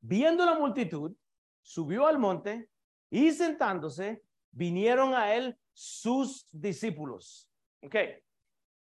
viendo 0.00 0.44
la 0.44 0.58
multitud, 0.58 1.14
subió 1.62 2.06
al 2.06 2.18
monte 2.18 2.68
y 3.10 3.30
sentándose, 3.30 4.22
vinieron 4.50 5.14
a 5.14 5.34
él 5.34 5.56
sus 5.72 6.48
discípulos. 6.50 7.48
Ok. 7.82 7.94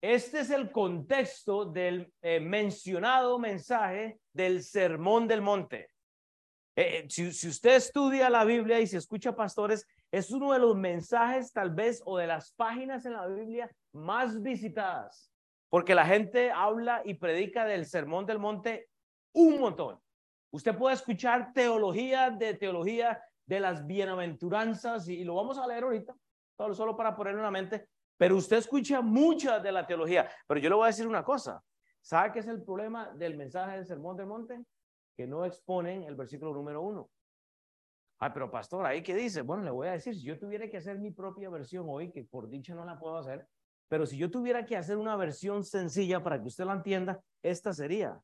Este 0.06 0.40
es 0.40 0.50
el 0.50 0.70
contexto 0.70 1.64
del 1.64 2.12
eh, 2.20 2.38
mencionado 2.38 3.38
mensaje 3.38 4.20
del 4.34 4.62
sermón 4.62 5.26
del 5.26 5.40
monte. 5.40 5.88
Eh, 6.76 6.98
eh, 6.98 7.06
si, 7.08 7.32
si, 7.32 7.48
usted 7.48 7.76
estudia 7.76 8.28
la 8.28 8.44
Biblia 8.44 8.78
y 8.80 8.86
se 8.86 8.98
escucha 8.98 9.34
pastores, 9.34 9.86
es 10.12 10.30
uno 10.30 10.52
de 10.52 10.58
los 10.58 10.76
mensajes 10.76 11.54
tal 11.54 11.70
vez 11.70 12.02
o 12.04 12.18
de 12.18 12.26
las 12.26 12.52
páginas 12.52 13.06
en 13.06 13.14
la 13.14 13.26
Biblia 13.28 13.70
más 13.94 14.42
visitadas, 14.42 15.32
porque 15.70 15.94
la 15.94 16.04
gente 16.04 16.50
habla 16.50 17.00
y 17.06 17.14
predica 17.14 17.64
del 17.64 17.86
sermón 17.86 18.26
del 18.26 18.38
monte 18.38 18.90
un 19.32 19.58
montón. 19.58 19.98
Usted 20.52 20.76
puede 20.76 20.96
escuchar 20.96 21.54
teología 21.54 22.28
de 22.28 22.52
teología 22.52 23.22
de 23.46 23.58
las 23.58 23.86
bienaventuranzas 23.86 25.08
y, 25.08 25.24
lo 25.24 25.36
vamos 25.36 25.56
a 25.56 25.66
leer 25.66 25.84
ahorita, 25.84 26.14
solo, 26.58 26.74
solo 26.74 26.94
para 26.94 27.16
ponerlo 27.16 27.38
en 27.40 27.44
la 27.44 27.50
mente, 27.50 27.88
pero 28.16 28.36
usted 28.36 28.58
escucha 28.58 29.00
mucha 29.00 29.58
de 29.58 29.72
la 29.72 29.86
teología. 29.86 30.28
Pero 30.46 30.60
yo 30.60 30.68
le 30.68 30.76
voy 30.76 30.84
a 30.84 30.88
decir 30.88 31.06
una 31.06 31.24
cosa. 31.24 31.62
¿Sabe 32.00 32.32
qué 32.32 32.38
es 32.40 32.46
el 32.46 32.62
problema 32.62 33.10
del 33.14 33.36
mensaje 33.36 33.76
del 33.76 33.86
Sermón 33.86 34.16
del 34.16 34.26
Monte? 34.26 34.64
Que 35.16 35.26
no 35.26 35.44
exponen 35.44 36.02
el 36.02 36.16
versículo 36.16 36.52
número 36.52 36.82
uno. 36.82 37.08
Ay, 38.18 38.30
pero 38.32 38.50
pastor, 38.50 38.86
¿ahí 38.86 39.02
qué 39.02 39.14
dice? 39.14 39.42
Bueno, 39.42 39.64
le 39.64 39.70
voy 39.70 39.88
a 39.88 39.92
decir, 39.92 40.14
si 40.14 40.22
yo 40.22 40.38
tuviera 40.38 40.68
que 40.68 40.76
hacer 40.76 40.98
mi 40.98 41.10
propia 41.10 41.50
versión 41.50 41.86
hoy, 41.88 42.10
que 42.10 42.24
por 42.24 42.48
dicha 42.48 42.74
no 42.74 42.84
la 42.84 42.98
puedo 42.98 43.16
hacer, 43.16 43.46
pero 43.88 44.06
si 44.06 44.16
yo 44.16 44.30
tuviera 44.30 44.64
que 44.64 44.76
hacer 44.76 44.96
una 44.96 45.16
versión 45.16 45.64
sencilla 45.64 46.22
para 46.22 46.40
que 46.40 46.48
usted 46.48 46.64
la 46.64 46.74
entienda, 46.74 47.20
esta 47.42 47.72
sería, 47.72 48.20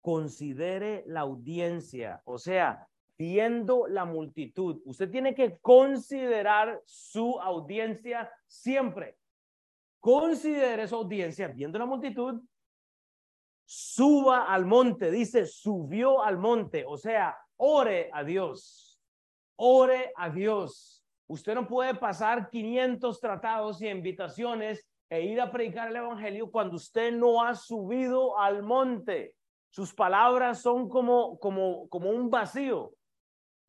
considere 0.00 1.04
la 1.06 1.20
audiencia, 1.20 2.22
o 2.24 2.38
sea, 2.38 2.88
viendo 3.18 3.86
la 3.86 4.04
multitud. 4.04 4.80
Usted 4.84 5.10
tiene 5.10 5.34
que 5.34 5.58
considerar 5.58 6.80
su 6.84 7.38
audiencia 7.40 8.30
siempre. 8.46 9.16
Considere 10.02 10.88
su 10.88 10.96
audiencia 10.96 11.46
viendo 11.46 11.78
la 11.78 11.86
multitud. 11.86 12.42
Suba 13.64 14.52
al 14.52 14.66
monte, 14.66 15.12
dice, 15.12 15.46
subió 15.46 16.24
al 16.24 16.38
monte, 16.38 16.84
o 16.84 16.96
sea, 16.96 17.38
ore 17.56 18.10
a 18.12 18.24
Dios. 18.24 19.00
Ore 19.54 20.12
a 20.16 20.28
Dios. 20.28 21.04
Usted 21.28 21.54
no 21.54 21.68
puede 21.68 21.94
pasar 21.94 22.50
500 22.50 23.20
tratados 23.20 23.80
y 23.80 23.88
invitaciones 23.88 24.84
e 25.08 25.22
ir 25.22 25.40
a 25.40 25.52
predicar 25.52 25.88
el 25.88 25.94
evangelio 25.94 26.50
cuando 26.50 26.74
usted 26.74 27.12
no 27.12 27.40
ha 27.40 27.54
subido 27.54 28.36
al 28.36 28.64
monte. 28.64 29.36
Sus 29.70 29.94
palabras 29.94 30.60
son 30.62 30.88
como, 30.88 31.38
como, 31.38 31.88
como 31.88 32.10
un 32.10 32.28
vacío. 32.28 32.92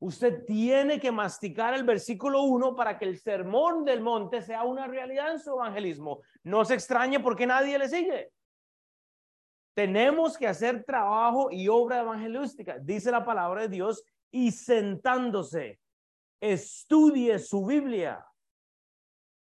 Usted 0.03 0.43
tiene 0.43 0.99
que 0.99 1.13
masticar 1.13 1.73
el 1.73 1.85
versículo 1.85 2.41
1 2.43 2.75
para 2.75 2.99
que 2.99 3.05
el 3.05 3.17
sermón 3.17 3.85
del 3.85 4.01
monte 4.01 4.41
sea 4.41 4.63
una 4.63 4.85
realidad 4.85 5.31
en 5.31 5.39
su 5.39 5.51
evangelismo. 5.51 6.19
No 6.43 6.65
se 6.65 6.73
extrañe 6.73 7.21
porque 7.21 7.47
nadie 7.47 7.79
le 7.79 7.87
sigue. 7.87 8.33
Tenemos 9.73 10.37
que 10.37 10.45
hacer 10.45 10.83
trabajo 10.83 11.51
y 11.51 11.69
obra 11.69 12.01
evangelística, 12.01 12.77
dice 12.79 13.11
la 13.11 13.23
palabra 13.23 13.61
de 13.61 13.69
Dios, 13.69 14.03
y 14.29 14.51
sentándose, 14.51 15.79
estudie 16.41 17.39
su 17.39 17.65
Biblia. 17.65 18.27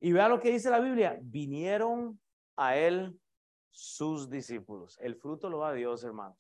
Y 0.02 0.12
vea 0.12 0.30
lo 0.30 0.40
que 0.40 0.52
dice 0.52 0.70
la 0.70 0.80
Biblia. 0.80 1.18
Vinieron 1.20 2.20
a 2.58 2.78
él 2.78 3.20
sus 3.72 4.30
discípulos. 4.30 5.00
El 5.02 5.16
fruto 5.16 5.50
lo 5.50 5.62
da 5.62 5.74
Dios, 5.74 6.04
hermanos. 6.04 6.38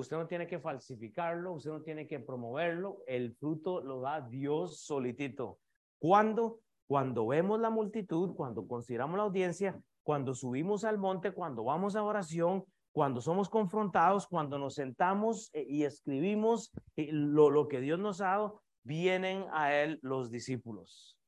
Usted 0.00 0.16
no 0.16 0.26
tiene 0.26 0.46
que 0.46 0.58
falsificarlo, 0.58 1.52
usted 1.52 1.70
no 1.70 1.82
tiene 1.82 2.06
que 2.06 2.20
promoverlo, 2.20 3.02
el 3.06 3.34
fruto 3.34 3.82
lo 3.82 4.00
da 4.00 4.22
Dios 4.22 4.80
solitito. 4.80 5.58
¿Cuándo? 5.98 6.60
Cuando 6.86 7.26
vemos 7.26 7.60
la 7.60 7.68
multitud, 7.68 8.34
cuando 8.34 8.66
consideramos 8.66 9.18
la 9.18 9.24
audiencia, 9.24 9.78
cuando 10.02 10.34
subimos 10.34 10.84
al 10.84 10.96
monte, 10.96 11.32
cuando 11.32 11.64
vamos 11.64 11.96
a 11.96 12.02
oración, 12.02 12.64
cuando 12.92 13.20
somos 13.20 13.50
confrontados, 13.50 14.26
cuando 14.26 14.58
nos 14.58 14.74
sentamos 14.74 15.50
eh, 15.52 15.66
y 15.68 15.84
escribimos 15.84 16.72
eh, 16.96 17.10
lo, 17.12 17.50
lo 17.50 17.68
que 17.68 17.80
Dios 17.80 17.98
nos 17.98 18.22
ha 18.22 18.28
dado, 18.28 18.62
vienen 18.82 19.44
a 19.52 19.74
Él 19.74 19.98
los 20.02 20.30
discípulos. 20.30 21.19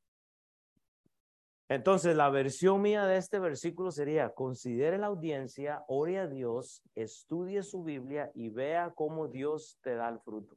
Entonces, 1.72 2.14
la 2.14 2.28
versión 2.28 2.82
mía 2.82 3.06
de 3.06 3.16
este 3.16 3.38
versículo 3.38 3.90
sería, 3.90 4.34
considere 4.34 4.98
la 4.98 5.06
audiencia, 5.06 5.82
ore 5.88 6.18
a 6.18 6.26
Dios, 6.26 6.82
estudie 6.94 7.62
su 7.62 7.82
Biblia 7.82 8.30
y 8.34 8.50
vea 8.50 8.92
cómo 8.94 9.26
Dios 9.26 9.78
te 9.80 9.94
da 9.94 10.10
el 10.10 10.20
fruto. 10.20 10.54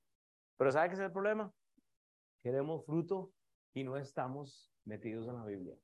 Pero 0.58 0.74
¿sabe 0.74 0.90
qué 0.90 0.96
es 0.96 1.00
el 1.00 1.14
problema? 1.14 1.50
Queremos 2.44 2.86
fruto 2.86 3.32
y 3.74 3.86
no 3.86 3.96
estamos 3.96 4.74
metidos 4.84 5.26
en 5.30 5.36
la 5.36 5.46
Biblia. 5.46 5.78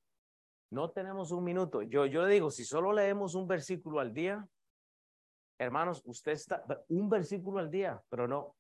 No 0.70 0.91
tenemos 0.91 1.32
un 1.32 1.46
minuto. 1.46 1.82
Yo, 1.82 2.06
yo 2.08 2.26
le 2.26 2.34
digo, 2.34 2.52
si 2.52 2.65
solo 2.65 2.91
leemos 2.91 3.34
un 3.34 3.48
versículo 3.48 4.02
al 4.02 4.13
día, 4.13 4.46
hermanos, 5.58 6.02
usted 6.04 6.34
está, 6.34 6.62
un 6.89 7.10
versículo 7.10 7.60
al 7.60 7.72
día, 7.72 8.04
pero 8.10 8.28
no. 8.28 8.58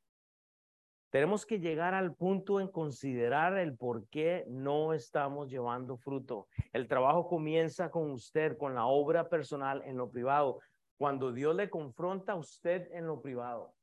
Tenemos 1.11 1.45
que 1.45 1.59
llegar 1.59 1.93
al 1.93 2.15
punto 2.15 2.61
en 2.61 2.69
considerar 2.69 3.57
el 3.57 3.75
por 3.75 4.07
qué 4.07 4.45
no 4.47 4.93
estamos 4.93 5.49
llevando 5.49 5.97
fruto. 5.97 6.47
El 6.71 6.87
trabajo 6.87 7.27
comienza 7.27 7.91
con 7.91 8.11
usted, 8.11 8.57
con 8.57 8.75
la 8.75 8.85
obra 8.85 9.27
personal 9.27 9.83
en 9.85 9.97
lo 9.97 10.09
privado. 10.09 10.59
Cuando 10.97 11.33
Dios 11.33 11.53
le 11.53 11.69
confronta 11.69 12.31
a 12.31 12.37
usted 12.37 12.87
en 12.93 13.07
lo 13.07 13.21
privado. 13.21 13.73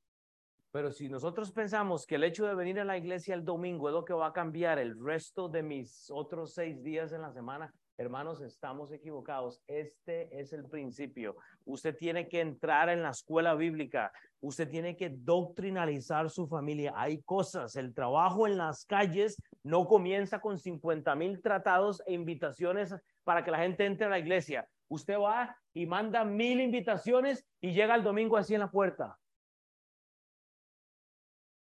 Pero 0.70 0.90
si 0.90 1.10
nosotros 1.10 1.52
pensamos 1.52 2.06
que 2.06 2.14
el 2.14 2.24
hecho 2.24 2.46
de 2.46 2.54
venir 2.54 2.80
a 2.80 2.84
la 2.84 2.96
iglesia 2.96 3.34
el 3.34 3.44
domingo 3.44 3.88
es 3.88 3.94
lo 3.94 4.06
que 4.06 4.14
va 4.14 4.28
a 4.28 4.32
cambiar 4.32 4.78
el 4.78 4.98
resto 4.98 5.50
de 5.50 5.62
mis 5.62 6.10
otros 6.10 6.54
seis 6.54 6.82
días 6.82 7.12
en 7.12 7.20
la 7.20 7.32
semana, 7.32 7.74
Hermanos, 8.00 8.40
estamos 8.42 8.92
equivocados. 8.92 9.60
Este 9.66 10.40
es 10.40 10.52
el 10.52 10.64
principio. 10.66 11.36
Usted 11.64 11.96
tiene 11.96 12.28
que 12.28 12.40
entrar 12.40 12.88
en 12.90 13.02
la 13.02 13.10
escuela 13.10 13.56
bíblica. 13.56 14.12
Usted 14.40 14.68
tiene 14.68 14.96
que 14.96 15.10
doctrinalizar 15.10 16.30
su 16.30 16.46
familia. 16.46 16.92
Hay 16.94 17.20
cosas. 17.22 17.74
El 17.74 17.92
trabajo 17.92 18.46
en 18.46 18.56
las 18.56 18.84
calles 18.84 19.42
no 19.64 19.88
comienza 19.88 20.40
con 20.40 20.60
50 20.60 21.12
mil 21.16 21.42
tratados 21.42 22.00
e 22.06 22.12
invitaciones 22.12 22.94
para 23.24 23.44
que 23.44 23.50
la 23.50 23.58
gente 23.58 23.84
entre 23.84 24.06
a 24.06 24.10
la 24.10 24.20
iglesia. 24.20 24.68
Usted 24.86 25.18
va 25.18 25.56
y 25.74 25.84
manda 25.84 26.24
mil 26.24 26.60
invitaciones 26.60 27.44
y 27.60 27.72
llega 27.72 27.96
el 27.96 28.04
domingo 28.04 28.36
así 28.36 28.54
en 28.54 28.60
la 28.60 28.70
puerta. 28.70 29.18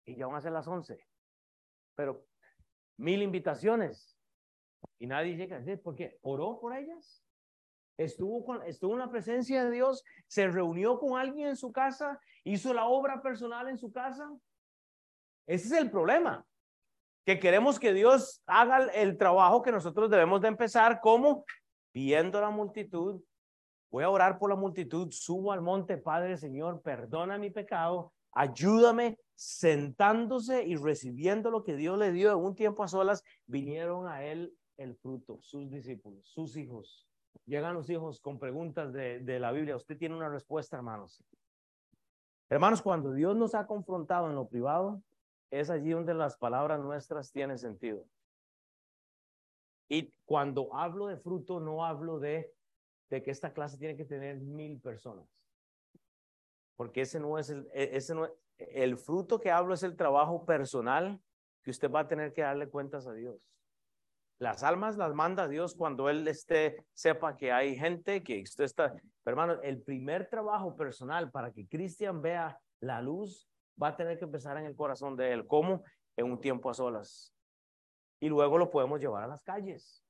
Y 0.04 0.16
ya 0.16 0.26
van 0.26 0.36
a 0.36 0.40
ser 0.42 0.52
las 0.52 0.68
11. 0.68 1.02
Pero 1.94 2.26
mil 2.98 3.22
invitaciones 3.22 4.15
y 4.98 5.06
nadie 5.06 5.36
llega. 5.36 5.62
¿Por 5.82 5.94
qué? 5.94 6.18
¿Oró 6.22 6.58
por 6.60 6.74
ellas? 6.76 7.22
Estuvo, 7.98 8.44
con, 8.44 8.62
estuvo 8.64 8.92
en 8.92 8.98
la 8.98 9.10
presencia 9.10 9.64
de 9.64 9.70
Dios, 9.70 10.04
se 10.26 10.48
reunió 10.48 10.98
con 10.98 11.18
alguien 11.18 11.48
en 11.48 11.56
su 11.56 11.72
casa, 11.72 12.20
hizo 12.44 12.74
la 12.74 12.86
obra 12.86 13.22
personal 13.22 13.68
en 13.68 13.78
su 13.78 13.90
casa. 13.90 14.30
Ese 15.46 15.66
es 15.66 15.72
el 15.72 15.90
problema, 15.90 16.44
que 17.24 17.38
queremos 17.38 17.78
que 17.78 17.94
Dios 17.94 18.42
haga 18.46 18.84
el 18.92 19.16
trabajo 19.16 19.62
que 19.62 19.72
nosotros 19.72 20.10
debemos 20.10 20.42
de 20.42 20.48
empezar, 20.48 21.00
como 21.00 21.44
viendo 21.94 22.40
la 22.40 22.50
multitud. 22.50 23.22
Voy 23.90 24.04
a 24.04 24.10
orar 24.10 24.38
por 24.38 24.50
la 24.50 24.56
multitud, 24.56 25.10
subo 25.10 25.52
al 25.52 25.62
monte, 25.62 25.96
Padre 25.96 26.36
Señor, 26.36 26.82
perdona 26.82 27.38
mi 27.38 27.50
pecado, 27.50 28.12
ayúdame, 28.32 29.18
sentándose 29.34 30.64
y 30.64 30.76
recibiendo 30.76 31.50
lo 31.50 31.62
que 31.62 31.76
Dios 31.76 31.98
le 31.98 32.12
dio 32.12 32.32
en 32.32 32.38
un 32.38 32.54
tiempo 32.54 32.82
a 32.82 32.88
solas, 32.88 33.22
vinieron 33.46 34.06
a 34.06 34.24
Él 34.24 34.54
el 34.76 34.96
fruto, 34.96 35.38
sus 35.40 35.70
discípulos, 35.70 36.28
sus 36.28 36.56
hijos. 36.56 37.06
Llegan 37.44 37.74
los 37.74 37.88
hijos 37.90 38.20
con 38.20 38.38
preguntas 38.38 38.92
de, 38.92 39.20
de 39.20 39.38
la 39.38 39.52
Biblia. 39.52 39.76
Usted 39.76 39.96
tiene 39.96 40.16
una 40.16 40.28
respuesta, 40.28 40.76
hermanos. 40.76 41.22
Hermanos, 42.48 42.82
cuando 42.82 43.12
Dios 43.12 43.36
nos 43.36 43.54
ha 43.54 43.66
confrontado 43.66 44.28
en 44.28 44.36
lo 44.36 44.48
privado, 44.48 45.02
es 45.50 45.70
allí 45.70 45.90
donde 45.90 46.14
las 46.14 46.36
palabras 46.36 46.80
nuestras 46.80 47.32
tienen 47.32 47.58
sentido. 47.58 48.04
Y 49.88 50.12
cuando 50.24 50.74
hablo 50.74 51.06
de 51.06 51.16
fruto, 51.16 51.60
no 51.60 51.84
hablo 51.84 52.18
de, 52.18 52.52
de 53.10 53.22
que 53.22 53.30
esta 53.30 53.52
clase 53.52 53.78
tiene 53.78 53.96
que 53.96 54.04
tener 54.04 54.38
mil 54.38 54.80
personas. 54.80 55.28
Porque 56.76 57.02
ese 57.02 57.20
no 57.20 57.38
es 57.38 57.50
el, 57.50 57.68
e, 57.72 57.96
ese 57.96 58.14
no, 58.14 58.28
el 58.58 58.96
fruto 58.96 59.40
que 59.40 59.50
hablo 59.50 59.74
es 59.74 59.82
el 59.82 59.96
trabajo 59.96 60.44
personal 60.44 61.20
que 61.62 61.70
usted 61.70 61.90
va 61.90 62.00
a 62.00 62.08
tener 62.08 62.32
que 62.32 62.42
darle 62.42 62.68
cuentas 62.68 63.06
a 63.06 63.12
Dios. 63.12 63.40
Las 64.38 64.62
almas 64.62 64.98
las 64.98 65.14
manda 65.14 65.48
Dios 65.48 65.74
cuando 65.74 66.10
Él 66.10 66.28
esté, 66.28 66.84
sepa 66.92 67.36
que 67.36 67.52
hay 67.52 67.76
gente 67.76 68.22
que 68.22 68.42
usted 68.42 68.64
está. 68.64 68.92
Pero 68.92 69.02
hermano, 69.24 69.62
el 69.62 69.80
primer 69.82 70.28
trabajo 70.28 70.76
personal 70.76 71.30
para 71.30 71.52
que 71.52 71.66
Cristian 71.66 72.20
vea 72.20 72.58
la 72.80 73.00
luz 73.00 73.48
va 73.82 73.88
a 73.88 73.96
tener 73.96 74.18
que 74.18 74.24
empezar 74.24 74.58
en 74.58 74.66
el 74.66 74.76
corazón 74.76 75.16
de 75.16 75.32
Él. 75.32 75.46
¿Cómo? 75.46 75.84
En 76.16 76.30
un 76.30 76.40
tiempo 76.40 76.68
a 76.68 76.74
solas. 76.74 77.34
Y 78.20 78.28
luego 78.28 78.58
lo 78.58 78.70
podemos 78.70 79.00
llevar 79.00 79.24
a 79.24 79.26
las 79.26 79.42
calles. 79.42 80.04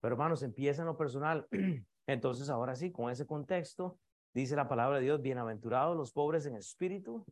Pero 0.00 0.14
hermanos, 0.14 0.42
empieza 0.42 0.82
en 0.82 0.86
lo 0.86 0.96
personal. 0.96 1.46
Entonces, 2.06 2.48
ahora 2.48 2.76
sí, 2.76 2.92
con 2.92 3.10
ese 3.10 3.26
contexto, 3.26 3.98
dice 4.32 4.56
la 4.56 4.68
palabra 4.68 4.98
de 4.98 5.04
Dios, 5.04 5.20
bienaventurados 5.20 5.96
los 5.96 6.12
pobres 6.12 6.46
en 6.46 6.56
espíritu, 6.56 7.26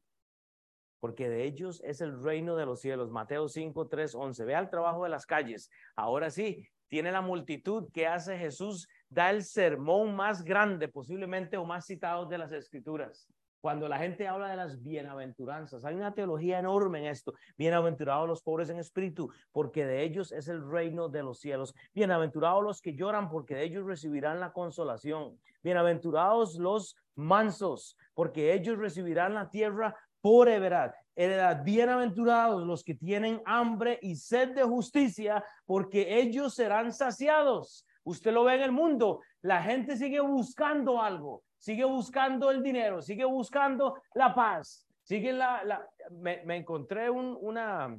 porque 1.05 1.29
de 1.29 1.45
ellos 1.45 1.83
es 1.85 2.01
el 2.01 2.19
reino 2.23 2.57
de 2.57 2.64
los 2.64 2.81
cielos. 2.81 3.11
Mateo 3.11 3.47
5, 3.47 3.88
3, 3.88 4.14
11. 4.14 4.43
Vea 4.47 4.59
el 4.59 4.71
trabajo 4.71 5.05
de 5.05 5.11
las 5.11 5.27
calles. 5.27 5.71
Ahora 5.97 6.31
sí, 6.31 6.67
tiene 6.88 7.12
la 7.12 7.21
multitud 7.21 7.93
que 7.93 8.07
hace 8.07 8.38
Jesús, 8.38 8.88
da 9.11 9.29
el 9.29 9.45
sermón 9.45 10.17
más 10.17 10.43
grande 10.43 10.88
posiblemente 10.88 11.59
o 11.59 11.67
más 11.67 11.85
citado 11.85 12.25
de 12.25 12.38
las 12.38 12.53
escrituras. 12.53 13.29
Cuando 13.61 13.87
la 13.87 13.99
gente 13.99 14.29
habla 14.29 14.49
de 14.49 14.57
las 14.57 14.83
bienaventuranzas, 14.83 15.85
hay 15.85 15.95
una 15.95 16.14
teología 16.14 16.59
enorme 16.59 17.01
en 17.01 17.07
esto. 17.07 17.35
Bienaventurados 17.59 18.27
los 18.27 18.43
pobres 18.43 18.71
en 18.71 18.79
espíritu, 18.79 19.31
porque 19.53 19.85
de 19.85 20.05
ellos 20.05 20.33
es 20.33 20.49
el 20.49 20.67
reino 20.67 21.11
de 21.11 21.23
los 21.23 21.38
cielos. 21.38 21.75
Bienaventurados 21.95 22.62
los 22.62 22.81
que 22.81 22.95
lloran, 22.95 23.29
porque 23.29 23.55
de 23.55 23.64
ellos 23.64 23.87
recibirán 23.87 24.40
la 24.40 24.53
consolación. 24.53 25.38
Bienaventurados 25.62 26.57
los 26.57 26.97
mansos, 27.14 27.97
porque 28.12 28.53
ellos 28.53 28.79
recibirán 28.79 29.35
la 29.35 29.49
tierra 29.49 29.97
por 30.25 30.49
heredad. 30.49 30.95
Heredad, 31.15 31.63
bienaventurados 31.65 32.67
los 32.67 32.83
que 32.83 32.95
tienen 32.95 33.43
hambre 33.45 33.99
y 34.01 34.17
sed 34.17 34.55
de 34.55 34.63
justicia, 34.63 35.45
porque 35.67 36.19
ellos 36.19 36.55
serán 36.55 36.95
saciados. 36.95 37.87
Usted 38.05 38.33
lo 38.33 38.45
ve 38.45 38.55
en 38.55 38.63
el 38.63 38.73
mundo, 38.73 39.21
la 39.43 39.63
gente 39.63 39.99
sigue 39.99 40.21
buscando 40.21 41.03
algo, 41.03 41.43
sigue 41.59 41.85
buscando 41.85 42.51
el 42.51 42.63
dinero, 42.63 43.03
sigue 43.03 43.27
buscando 43.27 44.01
la 44.15 44.35
paz, 44.35 44.89
sigue 45.03 45.31
la... 45.31 45.87
me, 46.11 46.57
encontré 46.57 47.11
un, 47.11 47.37
una, 47.39 47.95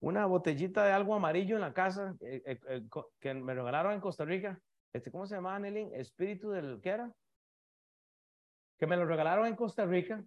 una 0.00 0.26
botellita 0.26 0.84
de 0.84 0.90
algo 0.90 1.14
amarillo 1.14 1.54
en 1.54 1.60
la 1.60 1.72
casa 1.72 2.16
eh, 2.20 2.42
eh, 2.46 2.58
eh, 2.68 2.82
que 3.20 3.32
me 3.32 3.54
regalaron 3.54 3.92
en 3.92 4.00
Costa 4.00 4.24
Rica. 4.24 4.60
Este, 4.92 5.12
¿Cómo 5.12 5.24
se 5.24 5.36
llama, 5.36 5.56
Nelly? 5.60 5.90
Espíritu 5.92 6.50
del, 6.50 6.80
¿qué 6.82 6.88
era? 6.88 7.12
Que 8.76 8.88
me 8.88 8.96
lo 8.96 9.06
regalaron 9.06 9.46
en 9.46 9.54
Costa 9.54 9.86
Rica 9.86 10.20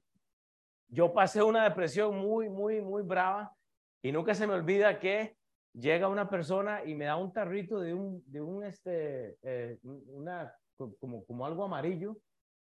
yo 0.91 1.13
pasé 1.13 1.41
una 1.41 1.63
depresión 1.63 2.17
muy, 2.17 2.49
muy, 2.49 2.81
muy 2.81 3.01
brava 3.01 3.55
y 4.03 4.11
nunca 4.11 4.35
se 4.35 4.45
me 4.45 4.53
olvida 4.53 4.99
que 4.99 5.37
llega 5.73 6.09
una 6.09 6.29
persona 6.29 6.83
y 6.83 6.95
me 6.95 7.05
da 7.05 7.15
un 7.15 7.31
tarrito 7.31 7.79
de 7.79 7.93
un, 7.93 8.21
de 8.25 8.41
un, 8.41 8.63
este, 8.65 9.37
eh, 9.41 9.79
una, 9.83 10.53
como, 10.99 11.25
como 11.25 11.45
algo 11.45 11.63
amarillo 11.63 12.17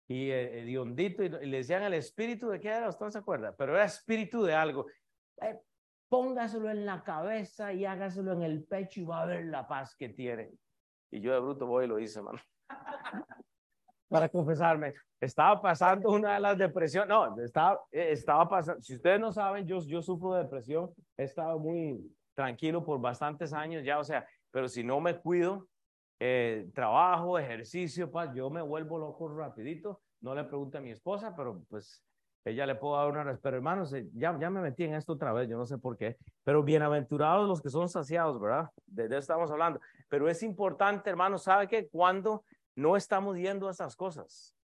y 0.08 0.30
eh, 0.30 0.78
hondito 0.78 1.22
y, 1.22 1.28
le 1.28 1.58
decían 1.58 1.82
el 1.82 1.94
espíritu 1.94 2.48
de 2.48 2.60
qué 2.60 2.68
era, 2.68 2.88
usted 2.88 3.04
no 3.04 3.10
se 3.10 3.18
acuerda, 3.18 3.54
pero 3.56 3.74
era 3.74 3.84
espíritu 3.84 4.42
de 4.42 4.54
algo. 4.54 4.86
Eh, 5.42 5.60
póngaselo 6.08 6.70
en 6.70 6.86
la 6.86 7.02
cabeza 7.02 7.72
y 7.72 7.84
hágaselo 7.84 8.32
en 8.32 8.42
el 8.42 8.64
pecho 8.64 9.00
y 9.00 9.04
va 9.04 9.22
a 9.22 9.26
ver 9.26 9.44
la 9.46 9.66
paz 9.68 9.94
que 9.96 10.08
tiene. 10.08 10.50
Y 11.10 11.20
yo 11.20 11.32
de 11.34 11.40
bruto 11.40 11.66
voy 11.66 11.84
y 11.84 11.88
lo 11.88 11.98
hice, 11.98 12.22
mano. 12.22 12.40
para 14.14 14.28
confesarme, 14.28 14.94
estaba 15.20 15.60
pasando 15.60 16.08
una 16.12 16.34
de 16.34 16.40
las 16.40 16.56
depresiones, 16.56 17.08
no, 17.08 17.36
estaba, 17.42 17.80
eh, 17.90 18.12
estaba 18.12 18.48
pasando, 18.48 18.80
si 18.80 18.94
ustedes 18.94 19.18
no 19.18 19.32
saben, 19.32 19.66
yo, 19.66 19.80
yo 19.80 20.00
sufro 20.02 20.34
de 20.34 20.44
depresión, 20.44 20.88
he 21.16 21.24
estado 21.24 21.58
muy 21.58 22.00
tranquilo 22.32 22.84
por 22.84 23.00
bastantes 23.00 23.52
años 23.52 23.82
ya, 23.82 23.98
o 23.98 24.04
sea, 24.04 24.24
pero 24.52 24.68
si 24.68 24.84
no 24.84 25.00
me 25.00 25.18
cuido, 25.18 25.66
eh, 26.20 26.70
trabajo, 26.72 27.40
ejercicio, 27.40 28.08
pues, 28.08 28.30
yo 28.36 28.50
me 28.50 28.62
vuelvo 28.62 29.00
loco 29.00 29.36
rapidito, 29.36 30.00
no 30.20 30.32
le 30.32 30.44
pregunto 30.44 30.78
a 30.78 30.80
mi 30.80 30.92
esposa, 30.92 31.34
pero 31.36 31.64
pues 31.68 32.00
ella 32.44 32.66
le 32.66 32.76
puedo 32.76 32.96
dar 32.96 33.10
una 33.10 33.24
respuesta, 33.24 33.48
pero 33.48 33.56
hermanos, 33.56 33.92
ya, 34.12 34.38
ya 34.38 34.48
me 34.48 34.60
metí 34.60 34.84
en 34.84 34.94
esto 34.94 35.14
otra 35.14 35.32
vez, 35.32 35.48
yo 35.48 35.56
no 35.56 35.66
sé 35.66 35.76
por 35.78 35.96
qué, 35.96 36.18
pero 36.44 36.62
bienaventurados 36.62 37.48
los 37.48 37.60
que 37.60 37.68
son 37.68 37.88
saciados, 37.88 38.40
¿verdad? 38.40 38.70
De, 38.86 39.08
de 39.08 39.16
eso 39.16 39.22
estamos 39.22 39.50
hablando, 39.50 39.80
pero 40.08 40.28
es 40.28 40.40
importante, 40.44 41.10
hermanos, 41.10 41.42
¿sabe 41.42 41.66
qué? 41.66 41.88
Cuando 41.88 42.44
no 42.76 42.96
estamos 42.96 43.36
yendo 43.36 43.68
a 43.68 43.70
esas 43.70 43.96
cosas. 43.96 44.54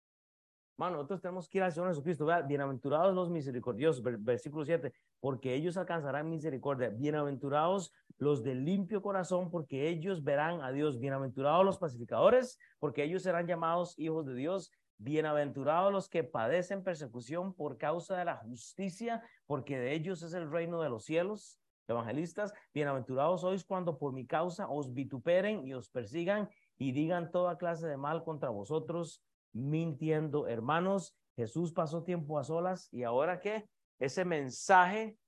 Mano, 0.80 0.96
nosotros 0.96 1.20
tenemos 1.20 1.46
que 1.46 1.58
ir 1.58 1.64
al 1.64 1.72
Señor 1.72 1.90
Jesucristo. 1.90 2.26
bienaventurados 2.48 3.14
los 3.14 3.28
misericordiosos, 3.28 4.02
versículo 4.02 4.64
7, 4.64 4.94
porque 5.20 5.54
ellos 5.54 5.76
alcanzarán 5.76 6.30
misericordia. 6.30 6.88
Bienaventurados 6.88 7.92
los 8.16 8.42
de 8.42 8.54
limpio 8.54 9.02
corazón, 9.02 9.50
porque 9.50 9.88
ellos 9.88 10.24
verán 10.24 10.62
a 10.62 10.72
Dios. 10.72 10.98
Bienaventurados 10.98 11.66
los 11.66 11.76
pacificadores, 11.76 12.58
porque 12.78 13.04
ellos 13.04 13.22
serán 13.22 13.46
llamados 13.46 13.94
hijos 13.98 14.24
de 14.24 14.34
Dios. 14.34 14.72
Bienaventurados 14.96 15.92
los 15.92 16.08
que 16.08 16.24
padecen 16.24 16.82
persecución 16.82 17.52
por 17.52 17.76
causa 17.76 18.16
de 18.16 18.24
la 18.24 18.36
justicia, 18.36 19.22
porque 19.46 19.78
de 19.78 19.92
ellos 19.92 20.22
es 20.22 20.32
el 20.32 20.50
reino 20.50 20.80
de 20.80 20.88
los 20.88 21.04
cielos. 21.04 21.60
Evangelistas, 21.88 22.54
bienaventurados 22.72 23.40
sois 23.40 23.64
cuando 23.64 23.98
por 23.98 24.12
mi 24.12 24.24
causa 24.24 24.68
os 24.68 24.94
vituperen 24.94 25.66
y 25.66 25.74
os 25.74 25.90
persigan 25.90 26.48
y 26.80 26.92
digan 26.92 27.30
toda 27.30 27.58
clase 27.58 27.86
de 27.86 27.96
mal 27.96 28.24
contra 28.24 28.48
vosotros, 28.48 29.22
mintiendo. 29.52 30.48
Hermanos, 30.48 31.14
Jesús 31.36 31.72
pasó 31.72 32.02
tiempo 32.02 32.38
a 32.38 32.44
solas 32.44 32.88
y 32.90 33.02
ahora 33.04 33.38
que 33.38 33.68
ese 33.98 34.24
mensaje, 34.24 35.18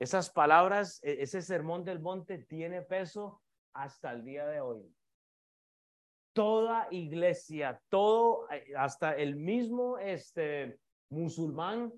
esas 0.00 0.30
palabras, 0.30 1.00
e-, 1.02 1.22
ese 1.22 1.40
sermón 1.42 1.84
del 1.84 2.00
monte 2.00 2.38
tiene 2.38 2.82
peso 2.82 3.40
hasta 3.72 4.12
el 4.12 4.24
día 4.24 4.46
de 4.46 4.60
hoy 4.60 4.96
toda 6.36 6.86
iglesia, 6.90 7.80
todo, 7.88 8.46
eh, 8.50 8.74
hasta 8.76 9.16
el 9.16 9.36
mismo 9.36 9.96
este, 9.96 10.78
musulmán, 11.08 11.90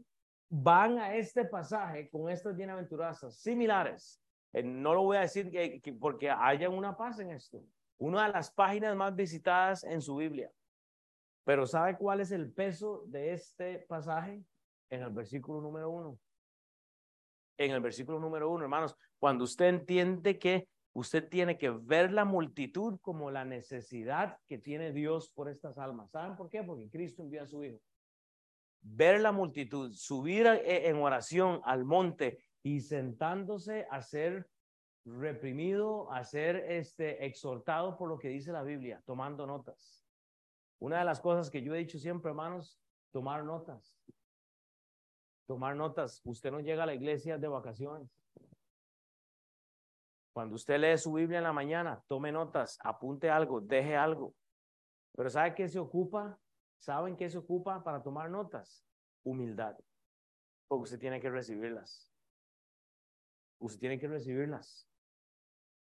van 0.49 0.99
a 1.01 1.17
este 1.17 1.45
pasaje 1.45 2.09
con 2.09 2.31
estas 2.31 2.57
bienaventuranzas 2.57 3.35
similares. 3.35 4.23
Eh, 4.53 4.63
no 4.63 4.95
lo 4.95 5.03
voy 5.03 5.17
a 5.17 5.23
decir 5.23 5.51
que, 5.51 5.93
porque 6.01 6.31
haya 6.31 6.71
una 6.71 6.97
paz 6.97 7.19
en 7.19 7.33
esto. 7.33 7.65
Una 7.99 8.27
de 8.27 8.33
las 8.33 8.51
páginas 8.51 8.97
más 8.97 9.15
visitadas 9.15 9.85
en 9.85 10.01
su 10.01 10.17
Biblia. 10.17 10.51
Pero 11.45 11.67
¿sabe 11.67 11.97
cuál 11.97 12.21
es 12.21 12.31
el 12.31 12.53
peso 12.53 13.05
de 13.07 13.33
este 13.33 13.81
pasaje? 13.89 14.45
En 14.91 15.03
el 15.03 15.11
versículo 15.11 15.61
número 15.61 15.91
uno. 15.91 16.19
En 17.57 17.73
el 17.73 17.81
versículo 17.81 18.21
número 18.21 18.51
uno, 18.51 18.63
hermanos, 18.65 18.97
cuando 19.19 19.45
usted 19.45 19.67
entiende 19.67 20.39
que 20.39 20.69
Usted 20.99 21.29
tiene 21.29 21.59
que 21.59 21.71
ver 21.71 22.13
la 22.13 22.25
multitud 22.25 22.99
como 23.01 23.31
la 23.31 23.45
necesidad 23.45 24.37
que 24.49 24.59
tiene 24.59 24.93
Dios 24.93 25.31
por 25.31 25.49
estas 25.49 25.79
almas. 25.79 26.11
¿Saben 26.11 26.37
por 26.37 26.51
qué? 26.51 26.65
Porque 26.65 26.91
Cristo 26.91 27.23
envió 27.23 27.43
a 27.43 27.47
su 27.47 27.63
Hijo. 27.63 27.81
Ver 28.81 29.21
la 29.21 29.31
multitud, 29.31 29.93
subir 29.93 30.47
e, 30.47 30.89
en 30.89 30.97
oración 30.97 31.61
al 31.65 31.85
monte 31.85 32.41
y 32.65 32.81
sentándose 32.81 33.87
a 33.93 34.03
ser 34.03 34.49
reprimido, 35.17 36.11
a 36.13 36.25
ser 36.25 36.57
este, 36.57 37.25
exhortado 37.25 37.97
por 37.97 38.09
lo 38.09 38.19
que 38.19 38.29
dice 38.29 38.53
la 38.53 38.63
Biblia, 38.63 39.03
tomando 39.07 39.47
notas. 39.47 40.05
Una 40.81 40.99
de 40.99 41.05
las 41.05 41.21
cosas 41.21 41.51
que 41.51 41.63
yo 41.63 41.75
he 41.75 41.79
dicho 41.79 41.99
siempre, 41.99 42.31
hermanos, 42.31 42.81
tomar 43.11 43.45
notas. 43.45 43.99
Tomar 45.47 45.75
notas. 45.77 46.21
Usted 46.25 46.51
no 46.51 46.61
llega 46.61 46.83
a 46.83 46.87
la 46.87 46.95
iglesia 46.95 47.39
de 47.39 47.49
vacaciones. 47.49 48.11
Cuando 50.33 50.55
usted 50.55 50.79
lee 50.79 50.97
su 50.99 51.13
Biblia 51.13 51.39
en 51.39 51.45
la 51.45 51.53
mañana, 51.53 52.01
tome 52.07 52.31
notas, 52.31 52.79
apunte 52.83 53.29
algo, 53.29 53.61
deje 53.61 53.97
algo. 53.97 54.35
Pero 55.17 55.31
¿sabe 55.31 55.55
qué 55.55 55.69
se 55.69 55.81
ocupa? 55.81 56.39
¿Saben 56.77 57.17
qué 57.17 57.29
se 57.29 57.39
ocupa 57.39 57.83
para 57.83 58.03
tomar 58.03 58.31
notas? 58.31 58.85
Humildad. 59.25 59.77
Porque 60.69 60.85
usted 60.85 60.99
tiene 61.01 61.21
que 61.21 61.29
recibirlas. 61.29 62.09
Usted 63.59 63.81
tiene 63.81 63.99
que 63.99 64.07
recibirlas. 64.07 64.89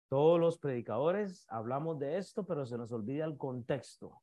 Todos 0.10 0.40
los 0.40 0.58
predicadores 0.58 1.46
hablamos 1.50 2.00
de 2.00 2.18
esto, 2.18 2.46
pero 2.46 2.66
se 2.66 2.78
nos 2.78 2.92
olvida 2.92 3.26
el 3.26 3.38
contexto. 3.38 4.22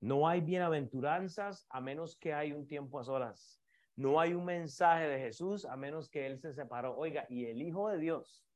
No 0.00 0.28
hay 0.28 0.40
bienaventuranzas 0.40 1.66
a 1.68 1.80
menos 1.80 2.16
que 2.16 2.32
hay 2.32 2.52
un 2.52 2.66
tiempo 2.66 3.00
a 3.00 3.04
solas. 3.04 3.60
No 3.96 4.20
hay 4.20 4.34
un 4.34 4.44
mensaje 4.44 5.08
de 5.08 5.18
Jesús 5.18 5.64
a 5.64 5.76
menos 5.76 6.08
que 6.08 6.26
Él 6.26 6.38
se 6.38 6.52
separó. 6.52 6.96
Oiga, 6.96 7.26
y 7.28 7.46
el 7.46 7.60
Hijo 7.60 7.88
de 7.88 7.98
Dios 7.98 8.46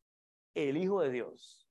el 0.54 0.76
Hijo 0.76 1.00
de 1.00 1.10
Dios. 1.10 1.68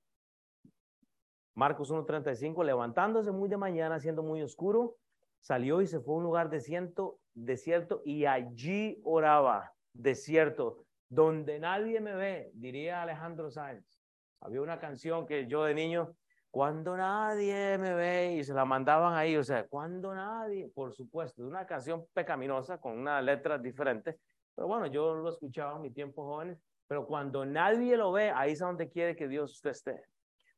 Marcos 1.54 1.90
1.35, 1.90 2.64
levantándose 2.64 3.30
muy 3.30 3.48
de 3.48 3.56
mañana, 3.56 4.00
siendo 4.00 4.22
muy 4.22 4.42
oscuro, 4.42 4.96
salió 5.40 5.80
y 5.80 5.86
se 5.86 6.00
fue 6.00 6.14
a 6.14 6.18
un 6.18 6.24
lugar 6.24 6.50
desierto, 6.50 7.18
desierto 7.32 8.02
y 8.04 8.26
allí 8.26 9.00
oraba, 9.04 9.72
desierto, 9.92 10.84
donde 11.08 11.58
nadie 11.58 12.00
me 12.00 12.14
ve, 12.14 12.50
diría 12.54 13.02
Alejandro 13.02 13.50
Sáenz. 13.50 14.00
Había 14.40 14.60
una 14.60 14.78
canción 14.78 15.26
que 15.26 15.46
yo 15.46 15.64
de 15.64 15.74
niño, 15.74 16.14
cuando 16.50 16.96
nadie 16.96 17.78
me 17.78 17.94
ve, 17.94 18.34
y 18.34 18.44
se 18.44 18.54
la 18.54 18.64
mandaban 18.64 19.14
ahí, 19.14 19.36
o 19.36 19.44
sea, 19.44 19.66
cuando 19.66 20.14
nadie, 20.14 20.68
por 20.68 20.92
supuesto, 20.92 21.42
una 21.42 21.66
canción 21.66 22.06
pecaminosa 22.12 22.78
con 22.78 22.98
una 22.98 23.20
letra 23.20 23.58
diferente, 23.58 24.18
pero 24.54 24.68
bueno, 24.68 24.86
yo 24.86 25.14
lo 25.14 25.30
escuchaba 25.30 25.76
en 25.76 25.82
mi 25.82 25.90
tiempo 25.90 26.24
jóvenes 26.24 26.58
pero 26.86 27.06
cuando 27.06 27.44
nadie 27.44 27.96
lo 27.96 28.12
ve, 28.12 28.30
ahí 28.30 28.52
es 28.52 28.58
donde 28.58 28.88
quiere 28.88 29.16
que 29.16 29.28
Dios 29.28 29.52
usted 29.52 29.70
esté. 29.70 30.04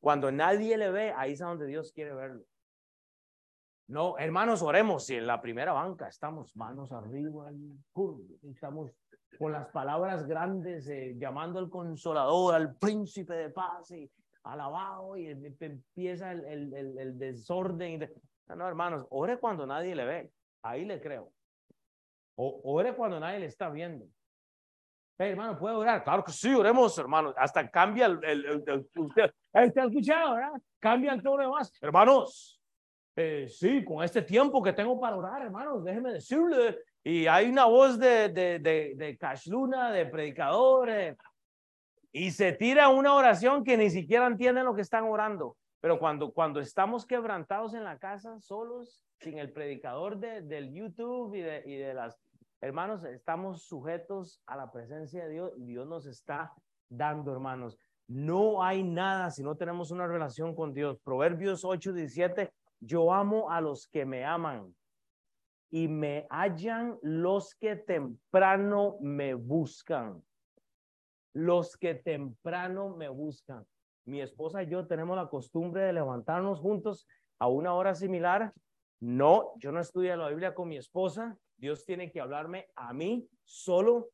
Cuando 0.01 0.31
nadie 0.33 0.77
le 0.77 0.91
ve, 0.91 1.13
ahí 1.17 1.33
es 1.33 1.39
donde 1.39 1.67
Dios 1.67 1.93
quiere 1.93 2.15
verlo. 2.15 2.45
No, 3.89 4.19
hermanos, 4.19 4.63
oremos. 4.63 5.07
Si 5.07 5.15
en 5.15 5.27
la 5.27 5.41
primera 5.41 5.73
banca 5.73 6.09
estamos 6.09 6.57
manos 6.57 6.93
arriba, 6.93 7.51
estamos 8.43 8.91
con 9.39 9.53
las 9.53 9.69
palabras 9.69 10.27
grandes, 10.27 10.89
eh, 10.89 11.15
llamando 11.19 11.59
al 11.59 11.69
consolador, 11.69 12.55
al 12.55 12.77
príncipe 12.77 13.35
de 13.35 13.51
paz, 13.51 13.91
y 13.91 14.11
alabado, 14.45 15.17
y 15.17 15.29
empieza 15.61 16.33
el, 16.33 16.45
el, 16.45 16.99
el, 16.99 17.19
desorden. 17.19 18.11
No, 18.49 18.69
hermanos, 18.69 19.07
ore 19.11 19.39
cuando 19.39 19.67
nadie 19.67 19.95
le 19.95 20.05
ve. 20.05 20.33
Ahí 20.63 20.85
le 20.85 21.01
creo. 21.01 21.33
O, 22.37 22.61
ore 22.65 22.95
cuando 22.95 23.19
nadie 23.19 23.41
le 23.41 23.47
está 23.47 23.69
viendo 23.69 24.07
hermano, 25.25 25.59
¿puedo 25.59 25.79
orar? 25.79 26.05
Claro 26.05 26.23
que 26.23 26.33
sí, 26.33 26.53
oremos, 26.53 26.97
hermano. 26.99 27.33
Hasta 27.37 27.71
cambia 27.71 28.07
el, 28.07 28.23
el, 28.23 28.87
usted, 28.97 29.33
ha 29.53 29.65
escuchado, 29.65 30.35
¿verdad? 30.35 30.53
Cambia 30.79 31.13
el 31.13 31.23
tono 31.23 31.43
demás. 31.43 31.73
Hermanos, 31.81 32.61
eh, 33.17 33.47
sí, 33.49 33.85
con 33.85 34.05
este 34.05 34.23
tiempo 34.23 34.63
que 34.63 34.73
tengo 34.73 35.01
para 35.01 35.17
orar, 35.17 35.43
hermanos, 35.43 35.85
déjeme 35.85 36.13
decirle. 36.13 36.79
Y 37.07 37.29
hay 37.29 37.49
una 37.49 37.67
voz 37.67 38.01
de, 38.01 38.31
de, 38.31 38.59
de, 38.59 38.95
de 38.97 39.17
Cash 39.17 39.47
Luna, 39.47 39.93
de 39.93 40.07
predicadores, 40.07 41.17
y 42.11 42.33
se 42.33 42.51
tira 42.51 42.89
una 42.89 43.15
oración 43.15 43.63
que 43.63 43.77
ni 43.77 43.91
siquiera 43.91 44.27
entienden 44.27 44.65
lo 44.65 44.75
que 44.75 44.83
están 44.83 45.05
orando. 45.05 45.57
Pero 45.81 46.01
cuando, 46.01 46.33
cuando 46.33 46.59
estamos 46.59 47.07
quebrantados 47.07 47.75
en 47.75 47.85
la 47.85 47.97
casa, 47.97 48.41
solos, 48.41 49.01
sin 49.21 49.39
el 49.39 49.53
predicador 49.53 50.19
de, 50.19 50.43
del 50.43 50.73
YouTube 50.73 51.33
y 51.37 51.43
de, 51.43 51.63
y 51.65 51.77
de 51.77 51.95
las 51.95 52.19
Hermanos, 52.61 53.05
estamos 53.05 53.63
sujetos 53.63 54.43
a 54.45 54.57
la 54.57 54.73
presencia 54.73 55.27
de 55.27 55.31
Dios 55.31 55.53
y 55.59 55.65
Dios 55.65 55.87
nos 55.87 56.07
está 56.07 56.53
dando, 56.89 57.31
hermanos. 57.31 57.79
No 58.09 58.65
hay 58.65 58.83
nada 58.83 59.31
si 59.31 59.45
no 59.45 59.55
tenemos 59.55 59.93
una 59.93 60.09
relación 60.09 60.57
con 60.57 60.75
Dios. 60.75 60.99
Proverbios 61.05 61.65
8, 61.65 61.93
17, 61.93 62.51
yo 62.81 63.13
amo 63.13 63.49
a 63.49 63.61
los 63.61 63.87
que 63.87 64.05
me 64.05 64.25
aman 64.25 64.75
y 65.71 65.89
me 65.89 66.27
hallan 66.31 66.99
los 67.03 67.55
que 67.55 67.77
temprano 67.77 68.97
me 69.01 69.35
buscan. 69.35 70.23
Los 71.33 71.77
que 71.77 71.95
temprano 71.95 72.97
me 72.97 73.09
buscan. 73.09 73.67
Mi 74.07 74.21
esposa 74.21 74.63
y 74.63 74.69
yo 74.69 74.87
tenemos 74.87 75.17
la 75.17 75.29
costumbre 75.29 75.83
de 75.83 75.93
levantarnos 75.93 76.61
juntos 76.61 77.07
a 77.39 77.49
una 77.49 77.75
hora 77.75 77.95
similar. 77.95 78.53
No, 79.01 79.53
yo 79.57 79.73
no 79.73 79.81
estudio 79.81 80.17
la 80.17 80.29
Biblia 80.29 80.55
con 80.55 80.69
mi 80.69 80.77
esposa. 80.77 81.37
Dios 81.57 81.85
tiene 81.85 82.11
que 82.11 82.21
hablarme 82.21 82.69
a 82.77 82.93
mí 82.93 83.29
solo. 83.45 84.11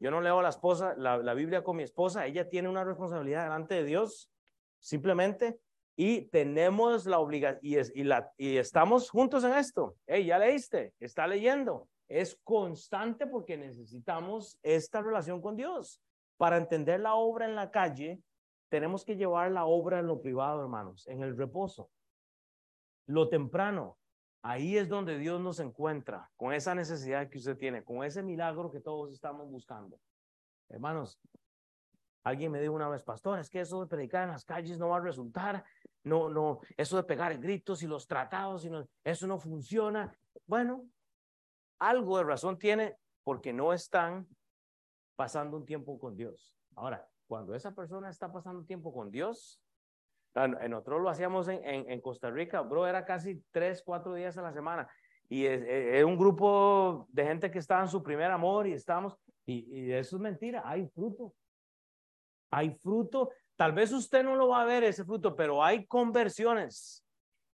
Yo 0.00 0.10
no 0.10 0.20
leo 0.20 0.40
la 0.40 0.50
esposa, 0.50 0.94
la, 0.96 1.34
Biblia 1.34 1.64
con 1.64 1.76
mi 1.76 1.82
esposa. 1.82 2.26
Ella 2.26 2.48
tiene 2.48 2.68
una 2.68 2.84
responsabilidad 2.84 3.44
delante 3.44 3.74
de 3.74 3.84
Dios, 3.84 4.30
simplemente. 4.78 5.58
Y 6.00 6.22
tenemos 6.26 7.06
la 7.06 7.18
obligación, 7.18 7.60
y, 7.60 7.76
y, 8.00 8.04
la, 8.04 8.30
y 8.36 8.56
estamos 8.56 9.10
juntos 9.10 9.42
en 9.42 9.54
esto. 9.54 9.96
Hey, 10.06 10.26
ya 10.26 10.38
leíste, 10.38 10.94
está 11.00 11.26
leyendo. 11.26 11.88
Es 12.08 12.38
constante 12.44 13.26
porque 13.26 13.56
necesitamos 13.56 14.56
esta 14.62 15.02
relación 15.02 15.42
con 15.42 15.56
Dios. 15.56 16.00
Para 16.36 16.56
entender 16.56 17.00
la 17.00 17.14
obra 17.16 17.46
en 17.46 17.56
la 17.56 17.72
calle, 17.72 18.22
tenemos 18.68 19.04
que 19.04 19.16
llevar 19.16 19.50
la 19.50 19.64
obra 19.64 19.98
en 19.98 20.06
lo 20.06 20.22
privado, 20.22 20.62
hermanos, 20.62 21.04
en 21.08 21.22
el 21.22 21.36
reposo. 21.36 21.90
Lo 23.06 23.28
temprano, 23.28 23.98
Ahí 24.42 24.78
es 24.78 24.88
donde 24.88 25.18
Dios 25.18 25.40
nos 25.40 25.58
encuentra 25.58 26.30
con 26.36 26.52
esa 26.52 26.74
necesidad 26.74 27.28
que 27.28 27.38
usted 27.38 27.56
tiene, 27.56 27.82
con 27.82 28.04
ese 28.04 28.22
milagro 28.22 28.70
que 28.70 28.80
todos 28.80 29.12
estamos 29.12 29.50
buscando. 29.50 29.98
Hermanos, 30.68 31.18
alguien 32.28 32.52
me 32.52 32.60
dijo 32.60 32.74
una 32.74 32.88
vez, 32.88 33.02
pastor, 33.02 33.38
es 33.38 33.50
que 33.50 33.60
eso 33.60 33.80
de 33.80 33.86
predicar 33.86 34.24
en 34.24 34.30
las 34.30 34.44
calles 34.44 34.78
no 34.78 34.88
va 34.88 34.96
a 34.96 35.00
resultar, 35.00 35.64
no, 36.04 36.28
no, 36.28 36.60
eso 36.76 36.96
de 36.96 37.04
pegar 37.04 37.36
gritos 37.38 37.82
y 37.82 37.86
los 37.86 38.06
tratados, 38.06 38.68
eso 39.04 39.26
no 39.26 39.38
funciona. 39.38 40.12
Bueno, 40.46 40.86
algo 41.78 42.18
de 42.18 42.24
razón 42.24 42.58
tiene 42.58 42.96
porque 43.24 43.52
no 43.52 43.72
están 43.72 44.26
pasando 45.16 45.56
un 45.56 45.66
tiempo 45.66 45.98
con 45.98 46.16
Dios. 46.16 46.54
Ahora, 46.76 47.06
cuando 47.26 47.54
esa 47.54 47.74
persona 47.74 48.08
está 48.08 48.32
pasando 48.32 48.64
tiempo 48.64 48.92
con 48.92 49.10
Dios, 49.10 49.60
en 50.34 50.70
Nosotros 50.70 51.02
lo 51.02 51.10
hacíamos 51.10 51.48
en, 51.48 52.00
Costa 52.00 52.30
Rica, 52.30 52.60
bro, 52.60 52.86
era 52.86 53.04
casi 53.04 53.42
tres, 53.50 53.82
cuatro 53.84 54.14
días 54.14 54.38
a 54.38 54.42
la 54.42 54.52
semana. 54.52 54.88
Y 55.28 55.44
era 55.44 56.06
un 56.06 56.16
grupo 56.16 57.06
de 57.10 57.24
gente 57.24 57.50
que 57.50 57.58
estaba 57.58 57.82
en 57.82 57.88
su 57.88 58.02
primer 58.02 58.30
amor 58.30 58.66
y 58.66 58.72
estábamos, 58.72 59.16
y, 59.44 59.80
y 59.80 59.92
eso 59.92 60.16
es 60.16 60.22
mentira, 60.22 60.62
hay 60.64 60.86
fruto. 60.88 61.34
Hay 62.50 62.70
fruto. 62.70 63.30
Tal 63.56 63.72
vez 63.72 63.92
usted 63.92 64.22
no 64.22 64.36
lo 64.36 64.48
va 64.48 64.62
a 64.62 64.64
ver 64.64 64.84
ese 64.84 65.04
fruto, 65.04 65.34
pero 65.34 65.62
hay 65.62 65.86
conversiones. 65.86 67.04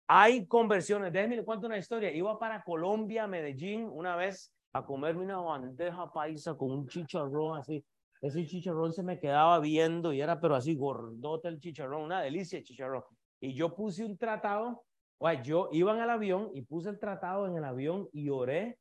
Hay 0.08 0.46
conversiones. 0.48 1.14
Déjenme 1.14 1.38
le 1.38 1.46
cuento 1.46 1.68
una 1.68 1.78
historia. 1.78 2.12
Iba 2.12 2.38
para 2.38 2.62
Colombia, 2.64 3.26
Medellín, 3.28 3.88
una 3.92 4.16
vez 4.16 4.54
a 4.74 4.86
comerme 4.86 5.24
una 5.24 5.38
bandeja 5.38 6.12
paisa 6.12 6.56
con 6.56 6.72
un 6.72 6.88
chicharrón 6.88 7.58
así. 7.58 7.84
Ese 8.22 8.46
chicharrón 8.46 8.94
se 8.94 9.04
me 9.04 9.20
quedaba 9.20 9.60
viendo 9.60 10.14
y 10.14 10.22
era 10.22 10.40
pero 10.40 10.56
así 10.56 10.76
gordote 10.76 11.50
el 11.50 11.60
chicharrón, 11.60 12.04
una 12.04 12.22
delicia 12.22 12.58
el 12.58 12.64
chicharrón. 12.64 13.04
Y 13.42 13.54
yo 13.54 13.76
puse 13.76 14.06
un 14.06 14.18
tratado, 14.18 14.86
o 15.18 15.32
yo 15.34 15.70
iba 15.74 15.94
en 15.94 16.02
el 16.02 16.10
avión 16.10 16.50
y 16.54 16.62
puse 16.62 16.90
el 16.90 17.00
tratado 17.00 17.48
en 17.48 17.58
el 17.58 17.66
avión 17.66 18.08
y 18.14 18.30
oré 18.30 18.80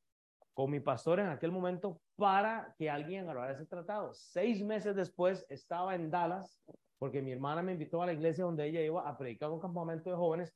con 0.54 0.70
mi 0.70 0.80
pastor 0.80 1.18
en 1.20 1.28
aquel 1.28 1.50
momento 1.50 2.00
para 2.16 2.74
que 2.78 2.90
alguien 2.90 3.24
agarrara 3.24 3.52
ese 3.52 3.66
tratado. 3.66 4.12
Seis 4.12 4.62
meses 4.62 4.94
después 4.94 5.46
estaba 5.48 5.94
en 5.94 6.10
Dallas 6.10 6.60
porque 6.98 7.20
mi 7.20 7.32
hermana 7.32 7.62
me 7.62 7.72
invitó 7.72 8.00
a 8.00 8.06
la 8.06 8.12
iglesia 8.12 8.44
donde 8.44 8.66
ella 8.66 8.80
iba 8.80 9.08
a 9.08 9.18
predicar 9.18 9.50
un 9.50 9.58
campamento 9.58 10.08
de 10.08 10.16
jóvenes 10.16 10.54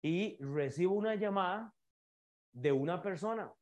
y 0.00 0.36
recibo 0.38 0.94
una 0.94 1.16
llamada 1.16 1.74
de 2.52 2.70
una 2.70 3.02
persona 3.02 3.52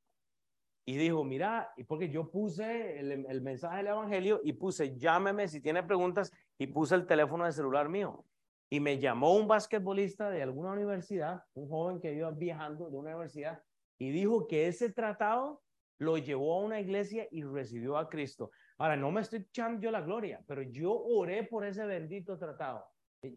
y 0.89 0.97
dijo, 0.97 1.25
mira, 1.25 1.73
porque 1.89 2.11
yo 2.11 2.31
puse 2.31 3.01
el, 3.01 3.27
el, 3.27 3.41
mensaje 3.41 3.79
del 3.79 3.89
Evangelio 3.89 4.41
y 4.45 4.53
puse, 4.53 4.97
llámeme 4.97 5.49
si 5.49 5.61
tiene 5.61 5.83
preguntas 5.83 6.33
y 6.59 6.69
puse 6.69 6.95
el 6.95 7.07
teléfono 7.07 7.45
de 7.45 7.53
celular 7.53 7.89
mío. 7.89 8.25
Y 8.71 8.81
me 8.81 8.99
llamó 8.99 9.35
un 9.35 9.49
basquetbolista 9.49 10.31
de 10.31 10.43
alguna 10.43 10.73
universidad, 10.73 11.43
un 11.55 11.69
joven 11.69 12.01
que 12.01 12.13
iba 12.15 12.31
viajando 12.31 12.89
de 12.89 12.97
una 12.97 13.11
universidad, 13.11 13.63
y 13.99 14.11
dijo 14.11 14.47
que 14.47 14.69
ese 14.69 14.93
tratado 14.93 15.63
lo 15.99 16.19
llevó 16.19 16.55
a 16.55 16.65
una 16.65 16.81
iglesia 16.81 17.27
y 17.31 17.43
recibió 17.43 17.97
a 17.97 18.09
Cristo. 18.09 18.51
Ahora, 18.79 18.97
no 18.97 19.11
me 19.11 19.21
estoy 19.21 19.41
echando 19.41 19.81
yo 19.81 19.91
la 19.91 20.03
gloria, 20.03 20.43
pero 20.47 20.63
yo 20.63 20.93
oré 20.93 21.45
por 21.45 21.65
ese 21.65 21.85
bendito 21.87 22.39
tratado. 22.39 22.85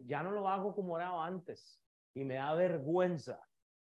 Ya 0.06 0.22
no 0.22 0.30
lo 0.30 0.48
hago 0.48 0.74
como 0.74 0.94
oraba 0.94 1.26
antes 1.26 1.80
y 2.14 2.24
me 2.24 2.34
da 2.34 2.54
vergüenza. 2.54 3.40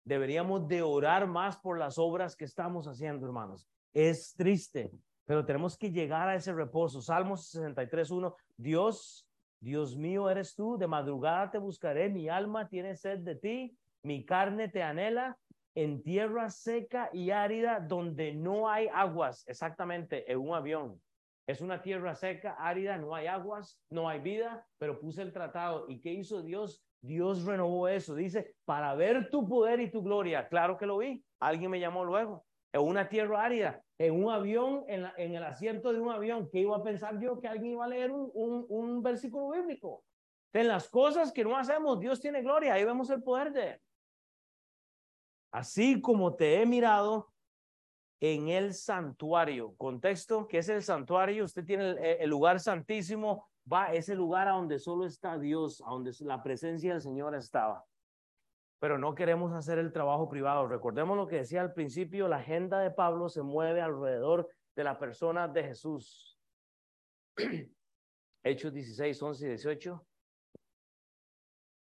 Deberíamos 0.04 0.66
de 0.66 0.82
orar 0.82 1.26
más 1.26 1.58
por 1.58 1.78
las 1.78 1.98
obras 1.98 2.34
que 2.34 2.44
estamos 2.44 2.86
haciendo, 2.86 3.26
hermanos. 3.26 3.68
Es 3.92 4.34
triste, 4.34 4.90
pero 5.26 5.44
tenemos 5.44 5.76
que 5.76 5.92
llegar 5.92 6.28
a 6.28 6.34
ese 6.34 6.52
reposo. 6.52 7.00
Salmos 7.02 7.54
63.1, 7.54 8.34
Dios, 8.56 9.28
Dios 9.60 9.96
mío 9.96 10.28
eres 10.28 10.54
tú, 10.54 10.76
de 10.78 10.88
madrugada 10.88 11.50
te 11.50 11.58
buscaré, 11.58 12.08
mi 12.08 12.28
alma 12.28 12.68
tiene 12.68 12.96
sed 12.96 13.20
de 13.20 13.36
ti, 13.36 13.78
mi 14.02 14.24
carne 14.24 14.68
te 14.68 14.82
anhela 14.82 15.38
en 15.74 16.02
tierra 16.02 16.50
seca 16.50 17.10
y 17.12 17.30
árida 17.30 17.80
donde 17.80 18.34
no 18.34 18.68
hay 18.68 18.88
aguas, 18.92 19.44
exactamente, 19.46 20.30
en 20.30 20.38
un 20.38 20.54
avión. 20.54 21.00
Es 21.46 21.60
una 21.60 21.82
tierra 21.82 22.14
seca, 22.14 22.56
árida, 22.58 22.98
no 22.98 23.14
hay 23.14 23.26
aguas, 23.26 23.80
no 23.90 24.08
hay 24.08 24.20
vida, 24.20 24.66
pero 24.78 25.00
puse 25.00 25.22
el 25.22 25.32
tratado. 25.32 25.86
¿Y 25.88 26.00
qué 26.00 26.12
hizo 26.12 26.42
Dios? 26.42 26.84
Dios 27.00 27.44
renovó 27.44 27.88
eso. 27.88 28.14
Dice, 28.14 28.54
para 28.64 28.94
ver 28.94 29.28
tu 29.28 29.48
poder 29.48 29.80
y 29.80 29.90
tu 29.90 30.02
gloria. 30.02 30.48
Claro 30.48 30.78
que 30.78 30.86
lo 30.86 30.98
vi. 30.98 31.24
Alguien 31.40 31.70
me 31.70 31.80
llamó 31.80 32.04
luego. 32.04 32.44
En 32.72 32.82
una 32.82 33.08
tierra 33.08 33.44
árida, 33.44 33.82
en 33.98 34.24
un 34.24 34.32
avión, 34.32 34.84
en, 34.86 35.04
en 35.16 35.34
el 35.34 35.42
asiento 35.42 35.92
de 35.92 36.00
un 36.00 36.10
avión. 36.10 36.48
¿Qué 36.50 36.60
iba 36.60 36.76
a 36.76 36.82
pensar 36.82 37.18
yo? 37.20 37.40
Que 37.40 37.48
alguien 37.48 37.72
iba 37.72 37.84
a 37.84 37.88
leer 37.88 38.12
un, 38.12 38.30
un, 38.68 39.02
versículo 39.02 39.50
bíblico. 39.50 40.04
En 40.54 40.68
las 40.68 40.88
cosas 40.88 41.32
que 41.32 41.44
no 41.44 41.56
hacemos, 41.56 41.98
Dios 41.98 42.20
tiene 42.20 42.40
gloria. 42.40 42.74
Ahí 42.74 42.84
vemos 42.84 43.10
el 43.10 43.22
poder 43.22 43.52
de. 43.52 43.80
Así 45.52 46.00
como 46.00 46.34
te 46.34 46.60
he 46.60 46.66
mirado 46.66 47.30
en 48.20 48.48
el 48.48 48.72
santuario. 48.72 49.74
Contexto, 49.76 50.48
¿qué 50.48 50.58
es 50.58 50.68
el 50.68 50.82
santuario? 50.82 51.44
Usted 51.44 51.64
tiene 51.64 52.18
el, 52.20 52.30
lugar 52.30 52.58
santísimo 52.58 53.48
va 53.70 53.92
ese 53.92 54.14
lugar 54.14 54.48
a 54.48 54.52
donde 54.52 54.78
solo 54.78 55.04
está 55.06 55.38
Dios, 55.38 55.82
a 55.86 55.90
donde 55.90 56.12
la 56.20 56.42
presencia 56.42 56.92
del 56.92 57.02
Señor 57.02 57.34
estaba. 57.34 57.84
Pero 58.78 58.98
no 58.98 59.14
queremos 59.14 59.52
hacer 59.52 59.78
el 59.78 59.92
trabajo 59.92 60.28
privado. 60.28 60.66
Recordemos 60.66 61.16
lo 61.16 61.28
que 61.28 61.36
decía 61.36 61.60
al 61.60 61.72
principio, 61.72 62.28
la 62.28 62.36
agenda 62.36 62.80
de 62.80 62.90
Pablo 62.90 63.28
se 63.28 63.42
mueve 63.42 63.80
alrededor 63.80 64.48
de 64.74 64.84
la 64.84 64.98
persona 64.98 65.48
de 65.48 65.64
Jesús. 65.64 66.38
Hechos 68.44 68.72
16, 68.72 69.22
11 69.22 69.44
y 69.44 69.48
18. 69.48 70.06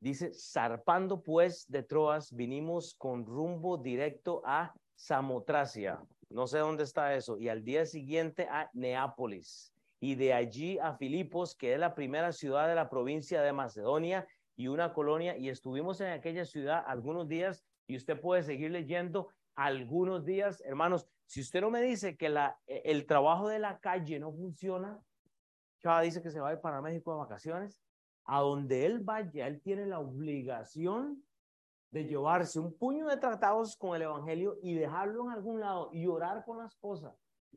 Dice, 0.01 0.33
zarpando 0.33 1.23
pues 1.23 1.71
de 1.71 1.83
Troas, 1.83 2.35
vinimos 2.35 2.95
con 2.95 3.27
rumbo 3.27 3.77
directo 3.77 4.43
a 4.47 4.75
Samotracia. 4.95 6.01
No 6.31 6.47
sé 6.47 6.59
dónde 6.59 6.85
está 6.85 7.15
eso. 7.15 7.39
Y 7.39 7.49
al 7.49 7.63
día 7.63 7.85
siguiente 7.85 8.49
a 8.51 8.71
Neápolis. 8.73 9.75
Y 10.01 10.15
de 10.15 10.33
allí 10.33 10.79
a 10.79 10.95
Filipos, 10.95 11.55
que 11.55 11.75
es 11.75 11.79
la 11.79 11.95
primera 11.95 12.33
ciudad 12.33 12.67
de 12.67 12.75
la 12.75 12.89
provincia 12.89 13.43
de 13.43 13.53
Macedonia 13.53 14.27
y 14.57 14.69
una 14.69 14.95
colonia, 14.95 15.37
y 15.37 15.51
estuvimos 15.51 16.01
en 16.01 16.09
aquella 16.09 16.47
ciudad 16.47 16.83
algunos 16.87 17.29
días, 17.29 17.63
y 17.87 17.97
usted 17.97 18.19
puede 18.19 18.43
seguir 18.43 18.71
leyendo 18.71 19.29
algunos 19.55 20.25
días, 20.25 20.63
hermanos, 20.65 21.07
si 21.27 21.41
usted 21.41 21.61
no 21.61 21.71
me 21.71 21.83
dice 21.83 22.17
que 22.17 22.27
e, 22.67 22.83
el 22.85 23.07
trabajo 23.07 23.49
de 23.49 23.59
la 23.59 23.79
calle 23.79 24.19
no 24.19 24.33
funciona, 24.33 24.99
Chava 25.81 26.01
dice 26.03 26.23
que 26.23 26.31
se 26.31 26.41
va 26.41 26.51
a 26.51 26.53
ir 26.55 26.61
para 26.61 26.81
México 26.81 27.13
de 27.13 27.19
vacaciones, 27.19 27.81
a 28.33 28.43
donde 28.43 28.87
él 28.87 29.01
vaya, 29.01 29.49
él 29.49 29.61
tiene 29.61 29.87
la 29.87 29.99
obligación 29.99 31.21
de 31.91 32.05
llevarse 32.05 32.61
un 32.61 32.73
puño 32.73 33.09
de 33.09 33.17
tratados 33.17 33.77
con 33.77 33.97
el 33.97 34.03
Evangelio 34.03 34.57
y 34.63 34.75
dejarlo 34.75 35.25
en 35.25 35.31
algún 35.33 35.59
lado 35.59 35.91
y 35.93 36.07
orar 36.07 36.45
con 36.45 36.59
la 36.59 36.67
esposa 36.67 37.13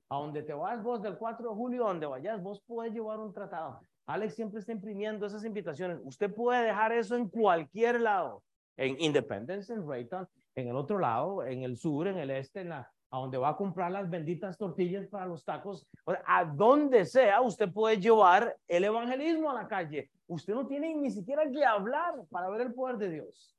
a 0.10 0.16
donde 0.16 0.42
te 0.42 0.54
vas 0.54 0.82
vos 0.82 1.00
del 1.04 1.16
4 1.16 1.48
de 1.48 1.56
julio, 1.56 1.84
donde 1.84 2.08
vayas, 2.08 2.42
vos 2.42 2.60
puedes 2.66 2.92
llevar 2.92 3.20
un 3.20 3.32
tratado. 3.32 3.82
Alex 4.08 4.34
siempre 4.34 4.62
está 4.62 4.72
imprimiendo 4.72 5.28
esas 5.28 5.46
invitaciones. 5.46 6.00
Usted 6.04 6.34
puede 6.34 6.66
dejar 6.66 6.92
eso 6.92 7.16
en 7.16 7.30
cualquier 7.30 8.02
lado, 8.02 8.42
en 8.76 9.00
Independence, 9.00 9.72
en 9.72 9.88
Rayton, 9.88 10.28
en 10.56 10.70
el 10.70 10.76
otro 10.76 10.98
lado, 10.98 11.46
en 11.46 11.62
el 11.62 11.78
sur, 11.78 12.08
en 12.08 12.18
el 12.18 12.32
este, 12.32 12.62
en 12.62 12.70
la, 12.70 12.92
a 13.14 13.18
donde 13.20 13.38
va 13.38 13.50
a 13.50 13.56
comprar 13.56 13.92
las 13.92 14.10
benditas 14.10 14.58
tortillas 14.58 15.08
para 15.08 15.28
los 15.28 15.46
tacos. 15.46 15.86
a 16.26 16.46
donde 16.46 17.06
sea, 17.06 17.42
usted 17.42 17.72
puede 17.72 18.00
llevar 18.00 18.58
el 18.68 18.84
evangelismo 18.86 19.52
a 19.52 19.54
la 19.54 19.68
calle. 19.68 20.10
Usted 20.28 20.54
no 20.54 20.68
tiene 20.68 20.96
ni 20.96 21.12
siquiera 21.12 21.50
que 21.50 21.66
hablar 21.66 22.16
para 22.30 22.50
ver 22.50 22.62
el 22.62 22.74
poder 22.74 22.98
de 22.98 23.10
Dios. 23.10 23.56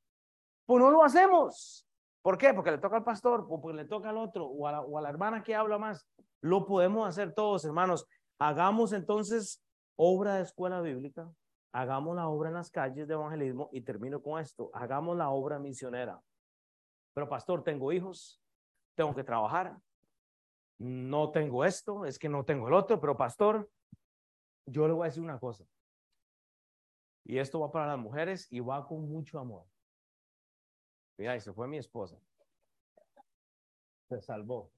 Pues 0.66 0.82
no 0.82 0.90
lo 0.90 1.02
hacemos. 1.04 1.86
¿Por 2.22 2.38
qué? 2.38 2.54
Porque 2.54 2.70
le 2.70 2.78
toca 2.78 2.96
al 2.96 3.04
pastor, 3.04 3.46
o 3.48 3.60
porque 3.60 3.76
le 3.76 3.84
toca 3.84 4.08
al 4.08 4.16
otro, 4.16 4.46
o 4.46 4.66
a 4.66 5.02
la, 5.02 5.08
hermana 5.10 5.42
que 5.42 5.54
habla 5.54 5.76
más. 5.76 6.08
Lo 6.40 6.64
podemos 6.64 7.06
hacer 7.06 7.34
todos, 7.34 7.64
hermanos. 7.64 8.06
Hagamos 8.38 8.92
entonces 8.92 9.62
obra 9.96 10.36
de 10.36 10.42
escuela 10.42 10.80
bíblica, 10.80 11.30
hagamos 11.72 12.16
la 12.16 12.28
obra 12.28 12.48
en 12.48 12.54
las 12.54 12.70
calles 12.70 13.06
de 13.06 13.14
evangelismo 13.14 13.68
y 13.72 13.82
termino 13.82 14.22
con 14.22 14.40
esto, 14.40 14.70
hagamos 14.72 15.16
la 15.16 15.30
obra 15.30 15.58
misionera. 15.58 16.20
Pero 17.12 17.28
pastor, 17.28 17.62
tengo 17.62 17.92
hijos, 17.92 18.40
tengo 18.96 19.14
que 19.14 19.22
trabajar, 19.22 19.76
no 20.78 21.30
tengo 21.30 21.64
esto, 21.64 22.04
es 22.04 22.18
que 22.18 22.28
no 22.28 22.44
tengo 22.44 22.68
el 22.68 22.74
otro, 22.74 23.00
pero 23.00 23.16
pastor, 23.16 23.68
yo 24.66 24.88
le 24.88 24.94
voy 24.94 25.04
a 25.04 25.10
decir 25.10 25.22
una 25.22 25.38
cosa. 25.38 25.64
Y 27.24 27.38
esto 27.38 27.60
va 27.60 27.72
para 27.72 27.86
las 27.86 27.98
mujeres 27.98 28.46
y 28.50 28.60
va 28.60 28.86
con 28.86 29.08
mucho 29.08 29.38
amor. 29.38 29.64
Mira, 31.16 31.36
y 31.36 31.40
se 31.40 31.52
fue 31.52 31.66
mi 31.66 31.78
esposa. 31.78 32.18
Se 34.08 34.20
salvó. 34.20 34.70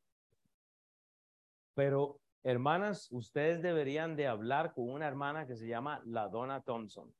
Pero, 1.74 2.20
hermanas, 2.42 3.08
ustedes 3.10 3.62
deberían 3.62 4.16
de 4.16 4.28
hablar 4.28 4.72
con 4.72 4.88
una 4.88 5.08
hermana 5.08 5.46
que 5.46 5.56
se 5.56 5.66
llama 5.66 6.00
la 6.04 6.28
Donna 6.28 6.62
Thompson. 6.62 7.12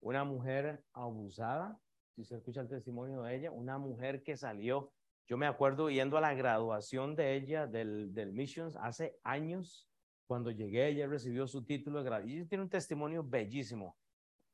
Una 0.00 0.24
mujer 0.24 0.82
abusada, 0.92 1.78
si 2.14 2.24
se 2.24 2.36
escucha 2.36 2.60
el 2.60 2.68
testimonio 2.68 3.22
de 3.22 3.36
ella, 3.36 3.50
una 3.50 3.76
mujer 3.78 4.22
que 4.22 4.36
salió, 4.36 4.92
yo 5.26 5.36
me 5.36 5.46
acuerdo 5.46 5.90
yendo 5.90 6.16
a 6.16 6.20
la 6.20 6.34
graduación 6.34 7.14
de 7.14 7.34
ella 7.34 7.66
del, 7.66 8.14
del 8.14 8.32
Missions 8.32 8.76
hace 8.76 9.18
años, 9.22 9.89
cuando 10.30 10.52
llegué 10.52 10.86
ella 10.86 11.08
recibió 11.08 11.48
su 11.48 11.64
título 11.64 11.98
de 11.98 12.04
graduación 12.04 12.42
y 12.42 12.46
tiene 12.46 12.62
un 12.62 12.70
testimonio 12.70 13.24
bellísimo. 13.24 13.96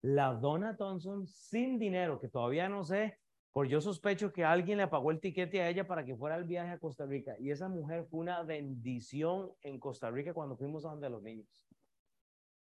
La 0.01 0.33
Donna 0.33 0.75
Thompson 0.75 1.27
sin 1.27 1.79
dinero, 1.79 2.19
que 2.19 2.29
todavía 2.29 2.67
no 2.67 2.83
sé 2.83 3.19
por 3.53 3.67
yo 3.67 3.83
sospecho 3.83 4.33
que 4.33 4.43
alguien 4.43 4.79
le 4.79 4.89
pagó 4.89 5.11
el 5.11 5.21
tiquete 5.21 5.61
a 5.61 5.69
ella 5.69 5.87
para 5.87 6.03
que 6.03 6.17
fuera 6.17 6.35
al 6.35 6.45
viaje 6.45 6.71
a 6.71 6.79
Costa 6.79 7.05
Rica. 7.05 7.37
Y 7.39 7.51
esa 7.51 7.69
mujer 7.69 8.07
fue 8.07 8.21
una 8.21 8.43
bendición 8.43 9.53
en 9.61 9.79
Costa 9.79 10.11
Rica 10.11 10.33
cuando 10.33 10.57
fuimos 10.57 10.87
a 10.87 10.93
donde 10.93 11.11
los 11.11 11.23
niños. 11.23 11.69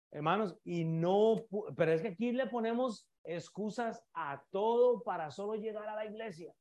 Hermanos, 0.09 0.57
y 0.63 0.83
no, 0.83 1.45
pero 1.77 1.91
es 1.91 2.01
que 2.01 2.07
aquí 2.07 2.31
le 2.31 2.47
ponemos 2.47 3.07
excusas 3.23 4.03
a 4.15 4.43
todo 4.49 5.03
para 5.03 5.29
solo 5.29 5.53
llegar 5.53 5.87
a 5.87 5.95
la 5.95 6.07
iglesia. 6.07 6.55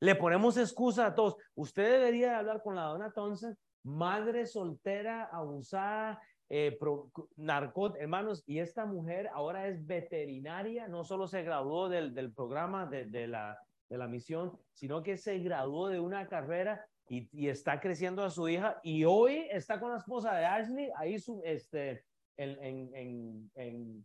Le 0.00 0.16
ponemos 0.16 0.56
excusas 0.56 1.12
a 1.12 1.14
todos. 1.14 1.36
Usted 1.54 1.88
debería 1.92 2.36
hablar 2.36 2.62
con 2.64 2.74
la 2.74 2.86
dona 2.86 3.06
entonces, 3.06 3.56
madre 3.86 4.46
soltera, 4.46 5.24
abusada, 5.32 6.20
eh, 6.48 6.76
hermanos, 7.98 8.42
y 8.46 8.58
esta 8.58 8.84
mujer 8.84 9.28
ahora 9.32 9.68
es 9.68 9.86
veterinaria, 9.86 10.88
no 10.88 11.04
solo 11.04 11.28
se 11.28 11.42
graduó 11.42 11.88
del, 11.88 12.12
del 12.12 12.32
programa 12.32 12.86
de, 12.86 13.06
de, 13.06 13.28
la, 13.28 13.58
de 13.88 13.98
la 13.98 14.08
misión, 14.08 14.58
sino 14.72 15.02
que 15.02 15.16
se 15.16 15.38
graduó 15.38 15.88
de 15.88 16.00
una 16.00 16.26
carrera 16.26 16.84
y, 17.08 17.28
y, 17.32 17.48
está 17.48 17.80
creciendo 17.80 18.24
a 18.24 18.30
su 18.30 18.48
hija 18.48 18.80
y 18.82 19.04
hoy 19.04 19.46
está 19.50 19.78
con 19.78 19.92
la 19.92 19.98
esposa 19.98 20.34
de 20.34 20.44
Ashley 20.44 20.90
ahí 20.96 21.18
su, 21.20 21.40
este, 21.44 22.04
en, 22.36 22.62
en, 22.62 23.50
en, 23.54 24.04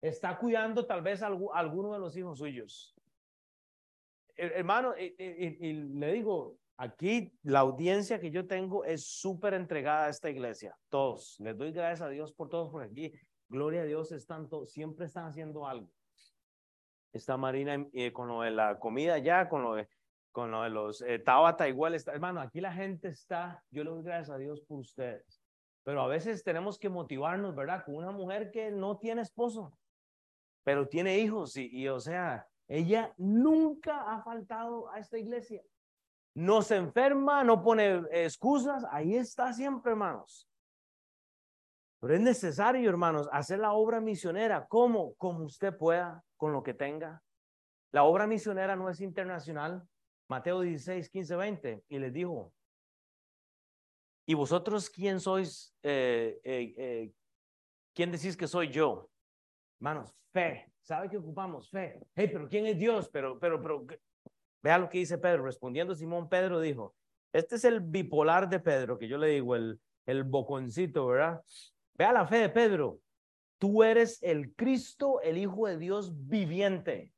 Está 0.00 0.38
cuidando 0.38 0.86
tal 0.86 1.02
vez 1.02 1.22
algo, 1.22 1.54
alguno 1.54 1.92
de 1.92 1.98
los 1.98 2.16
hijos 2.16 2.38
suyos. 2.38 2.94
hermano, 4.36 4.94
y, 4.96 5.72
le 5.72 6.12
digo, 6.12 6.58
aquí 6.76 7.32
la 7.42 7.60
audiencia 7.60 8.20
que 8.20 8.30
yo 8.30 8.46
tengo 8.46 8.84
es 8.84 9.06
súper 9.06 9.54
entregada 9.54 10.06
a 10.06 10.10
esta 10.10 10.30
iglesia. 10.30 10.76
Todos, 10.88 11.36
les 11.40 11.56
doy 11.56 11.72
gracias 11.72 12.02
a 12.02 12.08
Dios 12.08 12.32
por 12.32 12.48
todos 12.48 12.70
por 12.70 12.82
aquí. 12.82 13.12
Gloria 13.48 13.82
a 13.82 13.84
Dios, 13.84 14.12
están 14.12 14.48
siempre 14.66 15.06
están 15.06 15.26
haciendo 15.26 15.66
algo. 15.66 15.88
Está 17.12 17.36
Marina 17.36 17.86
eh, 17.92 18.12
con 18.12 18.28
lo 18.28 18.42
de 18.42 18.50
la 18.50 18.78
comida 18.78 19.18
ya, 19.18 19.48
con 19.48 19.62
lo 19.62 19.74
de, 19.74 19.88
con 20.32 20.50
lo 20.50 20.62
de 20.62 20.70
los 20.70 21.00
eh, 21.02 21.18
Tabata 21.18 21.68
igual 21.68 21.94
está. 21.94 22.12
Hermano, 22.12 22.40
aquí 22.40 22.60
la 22.60 22.72
gente 22.72 23.08
está, 23.08 23.64
yo 23.70 23.84
le 23.84 23.90
doy 23.90 24.02
gracias 24.02 24.30
a 24.30 24.38
Dios 24.38 24.60
por 24.62 24.80
ustedes. 24.80 25.42
Pero 25.82 26.02
a 26.02 26.08
veces 26.08 26.42
tenemos 26.42 26.78
que 26.78 26.88
motivarnos, 26.88 27.54
¿verdad? 27.54 27.84
Con 27.84 27.94
una 27.94 28.10
mujer 28.10 28.50
que 28.50 28.72
no 28.72 28.98
tiene 28.98 29.22
esposo, 29.22 29.78
pero 30.64 30.88
tiene 30.88 31.20
hijos 31.20 31.56
y, 31.56 31.68
y 31.70 31.88
o 31.88 32.00
sea, 32.00 32.46
ella 32.66 33.14
nunca 33.16 34.12
ha 34.12 34.20
faltado 34.22 34.90
a 34.90 34.98
esta 34.98 35.16
iglesia. 35.16 35.62
No 36.36 36.60
se 36.60 36.76
enferma, 36.76 37.42
no 37.44 37.62
pone 37.62 38.02
excusas, 38.10 38.84
ahí 38.90 39.14
está 39.16 39.54
siempre, 39.54 39.92
hermanos. 39.92 40.46
Pero 41.98 42.14
es 42.14 42.20
necesario, 42.20 42.90
hermanos, 42.90 43.26
hacer 43.32 43.58
la 43.58 43.72
obra 43.72 44.02
misionera. 44.02 44.66
¿Cómo? 44.68 45.14
Como 45.14 45.44
usted 45.44 45.74
pueda, 45.74 46.22
con 46.36 46.52
lo 46.52 46.62
que 46.62 46.74
tenga. 46.74 47.22
La 47.90 48.04
obra 48.04 48.26
misionera 48.26 48.76
no 48.76 48.90
es 48.90 49.00
internacional. 49.00 49.82
Mateo 50.28 50.60
16, 50.60 51.08
15, 51.08 51.36
20. 51.36 51.84
Y 51.88 51.98
les 51.98 52.12
dijo, 52.12 52.52
¿y 54.26 54.34
vosotros 54.34 54.90
quién 54.90 55.20
sois? 55.20 55.74
Eh, 55.82 56.38
eh, 56.44 56.74
eh, 56.76 57.12
¿Quién 57.94 58.12
decís 58.12 58.36
que 58.36 58.46
soy 58.46 58.68
yo? 58.68 59.08
Hermanos, 59.80 60.14
fe. 60.34 60.70
¿Sabe 60.82 61.08
que 61.08 61.16
ocupamos? 61.16 61.70
Fe. 61.70 61.98
Hey, 62.14 62.28
pero 62.30 62.46
¿quién 62.46 62.66
es 62.66 62.78
Dios? 62.78 63.08
Pero, 63.08 63.38
pero, 63.38 63.62
pero, 63.62 63.86
vea 64.66 64.78
lo 64.78 64.88
que 64.88 64.98
dice 64.98 65.16
Pedro. 65.16 65.44
Respondiendo 65.44 65.94
Simón, 65.94 66.28
Pedro 66.28 66.58
dijo, 66.58 66.96
este 67.32 67.54
es 67.54 67.64
el 67.64 67.80
bipolar 67.80 68.48
de 68.48 68.58
Pedro, 68.58 68.98
que 68.98 69.06
yo 69.06 69.16
le 69.16 69.28
digo, 69.28 69.54
el, 69.54 69.80
el 70.06 70.24
boconcito, 70.24 71.06
¿verdad? 71.06 71.40
Vea 71.94 72.12
la 72.12 72.26
fe 72.26 72.38
de 72.38 72.48
Pedro. 72.48 72.98
Tú 73.58 73.84
eres 73.84 74.20
el 74.24 74.54
Cristo, 74.54 75.20
el 75.22 75.38
Hijo 75.38 75.68
de 75.68 75.78
Dios 75.78 76.12
viviente. 76.26 77.12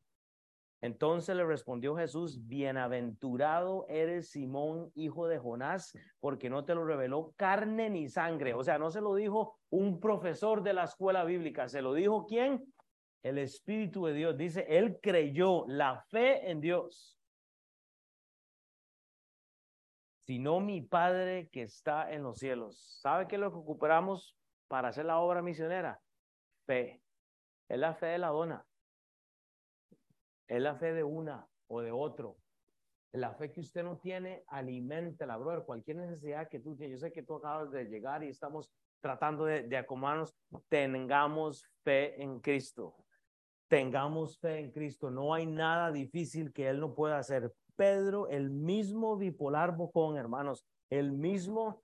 Entonces 0.82 1.34
le 1.34 1.44
respondió 1.44 1.96
Jesús, 1.96 2.46
bienaventurado 2.46 3.86
eres 3.88 4.30
Simón, 4.30 4.92
hijo 4.94 5.26
de 5.26 5.38
Jonás, 5.38 5.98
porque 6.20 6.50
no 6.50 6.64
te 6.66 6.74
lo 6.74 6.84
reveló 6.84 7.32
carne 7.36 7.88
ni 7.88 8.08
sangre. 8.08 8.54
O 8.54 8.62
sea, 8.62 8.78
no 8.78 8.90
se 8.90 9.00
lo 9.00 9.14
dijo 9.14 9.58
un 9.70 9.98
profesor 9.98 10.62
de 10.62 10.74
la 10.74 10.84
escuela 10.84 11.24
bíblica, 11.24 11.68
se 11.68 11.82
lo 11.82 11.94
dijo 11.94 12.26
quién? 12.26 12.72
El 13.24 13.38
Espíritu 13.38 14.04
de 14.06 14.12
Dios. 14.12 14.36
Dice, 14.36 14.66
él 14.68 15.00
creyó 15.02 15.64
la 15.66 16.04
fe 16.10 16.48
en 16.48 16.60
Dios. 16.60 17.17
Sino 20.28 20.60
mi 20.60 20.82
Padre 20.82 21.48
que 21.48 21.62
está 21.62 22.12
en 22.12 22.22
los 22.22 22.38
cielos. 22.38 22.98
¿Sabe 23.00 23.26
qué 23.26 23.36
es 23.36 23.40
lo 23.40 23.50
que 23.50 23.56
ocupamos 23.56 24.36
para 24.68 24.88
hacer 24.88 25.06
la 25.06 25.20
obra 25.20 25.40
misionera? 25.40 26.02
Fe. 26.66 27.00
Es 27.66 27.78
la 27.78 27.94
fe 27.94 28.08
de 28.08 28.18
la 28.18 28.28
dona. 28.28 28.66
Es 30.46 30.60
la 30.60 30.74
fe 30.76 30.92
de 30.92 31.02
una 31.02 31.48
o 31.68 31.80
de 31.80 31.92
otro. 31.92 32.36
La 33.12 33.32
fe 33.32 33.50
que 33.50 33.60
usted 33.60 33.82
no 33.82 33.96
tiene, 33.96 34.44
alimentela, 34.48 35.38
brother. 35.38 35.64
Cualquier 35.64 35.96
necesidad 35.96 36.46
que 36.50 36.60
tú 36.60 36.76
tienes. 36.76 37.00
Yo 37.00 37.06
sé 37.06 37.10
que 37.10 37.22
tú 37.22 37.36
acabas 37.36 37.70
de 37.70 37.86
llegar 37.86 38.22
y 38.22 38.28
estamos 38.28 38.70
tratando 39.00 39.46
de, 39.46 39.62
de 39.62 39.78
acomodarnos. 39.78 40.36
Tengamos 40.68 41.64
fe 41.82 42.22
en 42.22 42.40
Cristo. 42.40 42.94
Tengamos 43.66 44.38
fe 44.38 44.58
en 44.58 44.72
Cristo. 44.72 45.10
No 45.10 45.32
hay 45.32 45.46
nada 45.46 45.90
difícil 45.90 46.52
que 46.52 46.68
Él 46.68 46.80
no 46.80 46.94
pueda 46.94 47.16
hacer. 47.16 47.50
Pedro, 47.78 48.28
el 48.28 48.50
mismo 48.50 49.16
bipolar 49.16 49.76
bocón, 49.76 50.18
hermanos, 50.18 50.66
el 50.90 51.12
mismo 51.12 51.80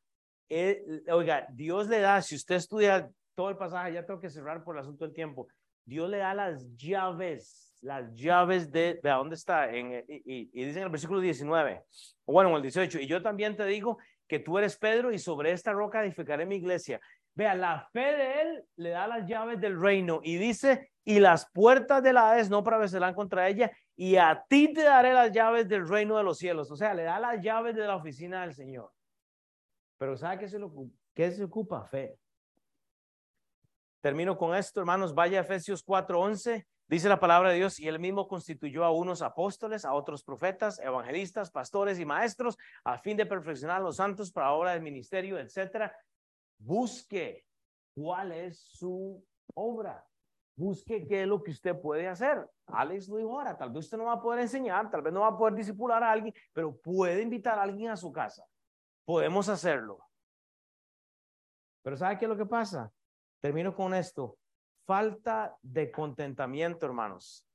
oiga, 1.10 1.46
Dios 1.52 1.88
le 1.88 2.00
da, 2.00 2.20
si 2.22 2.36
usted 2.36 2.56
estudia 2.56 3.10
todo 3.34 3.50
el 3.50 3.56
pasaje, 3.56 3.92
ya 3.92 4.04
tengo 4.04 4.20
que 4.20 4.30
cerrar 4.30 4.62
por 4.62 4.76
el 4.76 4.82
asunto 4.82 5.04
del 5.04 5.14
tiempo, 5.14 5.48
Dios 5.84 6.08
le 6.08 6.18
da 6.18 6.34
las 6.34 6.64
llaves, 6.76 7.76
las 7.82 8.12
llaves 8.14 8.70
de, 8.70 9.00
¿de 9.02 9.10
dónde 9.10 9.34
está? 9.34 9.70
En, 9.70 10.04
y, 10.08 10.44
dice 10.64 10.78
en 10.78 10.84
el 10.84 10.90
versículo 10.90 11.20
19, 11.20 11.82
o 12.24 12.32
bueno, 12.32 12.50
en 12.50 12.56
el 12.56 12.62
18, 12.62 13.00
y 13.00 13.06
yo 13.06 13.22
también 13.22 13.56
te 13.56 13.64
digo 13.66 13.98
que 14.26 14.38
tú 14.38 14.58
eres 14.58 14.76
Pedro 14.76 15.12
y 15.12 15.18
sobre 15.18 15.52
esta 15.52 15.72
roca 15.72 16.02
edificaré 16.02 16.46
mi 16.46 16.56
iglesia. 16.56 17.00
Vea, 17.34 17.54
la 17.54 17.88
fe 17.92 18.00
de 18.00 18.40
él 18.40 18.64
le 18.76 18.90
da 18.90 19.08
las 19.08 19.26
llaves 19.26 19.60
del 19.60 19.78
reino 19.78 20.20
y 20.22 20.36
dice, 20.36 20.92
y 21.04 21.18
las 21.18 21.50
puertas 21.50 22.02
de 22.02 22.12
la 22.12 22.30
Hades 22.30 22.48
no 22.48 22.62
prevalecerán 22.62 23.12
contra 23.12 23.48
ella, 23.48 23.72
y 23.96 24.16
a 24.16 24.44
ti 24.48 24.72
te 24.72 24.82
daré 24.82 25.12
las 25.12 25.32
llaves 25.32 25.68
del 25.68 25.88
reino 25.88 26.16
de 26.16 26.24
los 26.24 26.38
cielos. 26.38 26.70
O 26.70 26.76
sea, 26.76 26.94
le 26.94 27.04
da 27.04 27.20
las 27.20 27.40
llaves 27.40 27.76
de 27.76 27.86
la 27.86 27.96
oficina 27.96 28.42
del 28.42 28.54
Señor. 28.54 28.92
Pero 29.98 30.16
¿sabe 30.16 30.38
qué 30.38 30.48
se, 30.48 30.58
lo, 30.58 30.72
qué 31.14 31.30
se 31.30 31.44
ocupa? 31.44 31.84
Fe. 31.84 32.18
Termino 34.00 34.36
con 34.36 34.54
esto, 34.54 34.80
hermanos. 34.80 35.14
Vaya 35.14 35.40
Efesios 35.40 35.84
4:11. 35.84 36.66
Dice 36.86 37.08
la 37.08 37.18
palabra 37.18 37.50
de 37.50 37.56
Dios, 37.56 37.80
y 37.80 37.88
él 37.88 37.98
mismo 37.98 38.28
constituyó 38.28 38.84
a 38.84 38.90
unos 38.90 39.22
apóstoles, 39.22 39.86
a 39.86 39.94
otros 39.94 40.22
profetas, 40.22 40.78
evangelistas, 40.78 41.50
pastores 41.50 41.98
y 41.98 42.04
maestros, 42.04 42.58
a 42.84 42.98
fin 42.98 43.16
de 43.16 43.24
perfeccionar 43.24 43.78
a 43.78 43.84
los 43.84 43.96
santos 43.96 44.30
para 44.30 44.52
obra 44.52 44.72
del 44.72 44.82
ministerio, 44.82 45.38
etcétera. 45.38 45.96
Busque 46.58 47.46
cuál 47.94 48.32
es 48.32 48.58
su 48.58 49.24
obra. 49.54 50.06
Busque 50.56 51.06
qué 51.06 51.22
es 51.22 51.28
lo 51.28 51.42
que 51.42 51.50
usted 51.50 51.80
puede 51.80 52.06
hacer. 52.08 52.48
Alex 52.66 53.08
lo 53.08 53.16
dijo 53.16 53.32
ahora, 53.38 53.56
tal 53.56 53.70
vez 53.70 53.84
usted 53.84 53.98
no 53.98 54.04
va 54.04 54.14
a 54.14 54.22
poder 54.22 54.40
enseñar, 54.40 54.90
tal 54.90 55.02
vez 55.02 55.12
no 55.12 55.20
va 55.20 55.28
a 55.28 55.36
poder 55.36 55.54
disipular 55.54 56.02
a 56.02 56.12
alguien, 56.12 56.34
pero 56.52 56.76
puede 56.76 57.22
invitar 57.22 57.58
a 57.58 57.62
alguien 57.62 57.90
a 57.90 57.96
su 57.96 58.12
casa 58.12 58.44
podemos 59.04 59.48
hacerlo. 59.48 59.98
Pero 61.82 61.96
¿sabe 61.96 62.18
qué 62.18 62.24
es 62.24 62.28
lo 62.28 62.36
que 62.36 62.46
pasa? 62.46 62.90
Termino 63.40 63.74
con 63.74 63.94
esto. 63.94 64.38
Falta 64.86 65.56
de 65.62 65.90
contentamiento, 65.90 66.86
hermanos. 66.86 67.46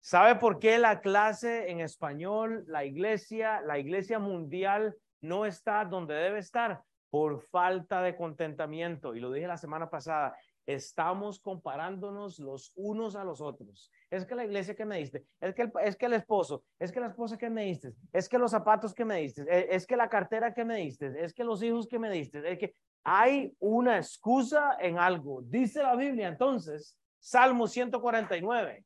¿Sabe 0.00 0.36
por 0.36 0.58
qué 0.58 0.78
la 0.78 1.00
clase 1.00 1.70
en 1.70 1.80
español, 1.80 2.64
la 2.66 2.84
iglesia, 2.84 3.60
la 3.60 3.78
iglesia 3.78 4.18
mundial 4.18 4.96
no 5.20 5.46
está 5.46 5.84
donde 5.84 6.14
debe 6.14 6.38
estar? 6.38 6.82
Por 7.10 7.42
falta 7.42 8.02
de 8.02 8.16
contentamiento. 8.16 9.14
Y 9.14 9.20
lo 9.20 9.30
dije 9.30 9.46
la 9.46 9.58
semana 9.58 9.90
pasada, 9.90 10.36
estamos 10.66 11.40
comparándonos 11.40 12.38
los 12.38 12.72
unos 12.76 13.16
a 13.16 13.24
los 13.24 13.40
otros. 13.40 13.90
Es 14.10 14.24
que 14.24 14.34
la 14.34 14.44
iglesia 14.44 14.74
que 14.74 14.84
me 14.84 14.98
diste, 14.98 15.24
es 15.40 15.54
que 15.54 15.62
el, 15.62 15.72
es 15.82 15.96
que 15.96 16.06
el 16.06 16.12
esposo, 16.14 16.64
es 16.78 16.92
que 16.92 17.00
la 17.00 17.08
esposa 17.08 17.36
que 17.36 17.50
me 17.50 17.64
diste, 17.64 17.94
es 18.12 18.28
que 18.28 18.38
los 18.38 18.50
zapatos 18.50 18.94
que 18.94 19.04
me 19.04 19.20
diste, 19.20 19.42
e, 19.48 19.74
es 19.74 19.86
que 19.86 19.96
la 19.96 20.08
cartera 20.08 20.54
que 20.54 20.64
me 20.64 20.76
diste, 20.76 21.24
es 21.24 21.32
que 21.32 21.44
los 21.44 21.62
hijos 21.62 21.86
que 21.88 21.98
me 21.98 22.10
diste, 22.10 22.50
es 22.50 22.58
que 22.58 22.74
hay 23.04 23.54
una 23.58 23.96
excusa 23.96 24.76
en 24.80 24.98
algo. 24.98 25.42
Dice 25.42 25.82
la 25.82 25.96
Biblia 25.96 26.28
entonces, 26.28 26.96
Salmo 27.18 27.66
149, 27.66 28.84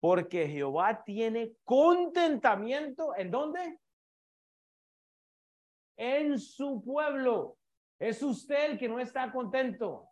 porque 0.00 0.48
Jehová 0.48 1.02
tiene 1.04 1.52
contentamiento 1.64 3.14
en 3.16 3.30
dónde? 3.30 3.78
En 5.96 6.38
su 6.38 6.82
pueblo. 6.82 7.56
Es 7.98 8.22
usted 8.22 8.72
el 8.72 8.78
que 8.78 8.88
no 8.88 8.98
está 8.98 9.30
contento. 9.30 10.08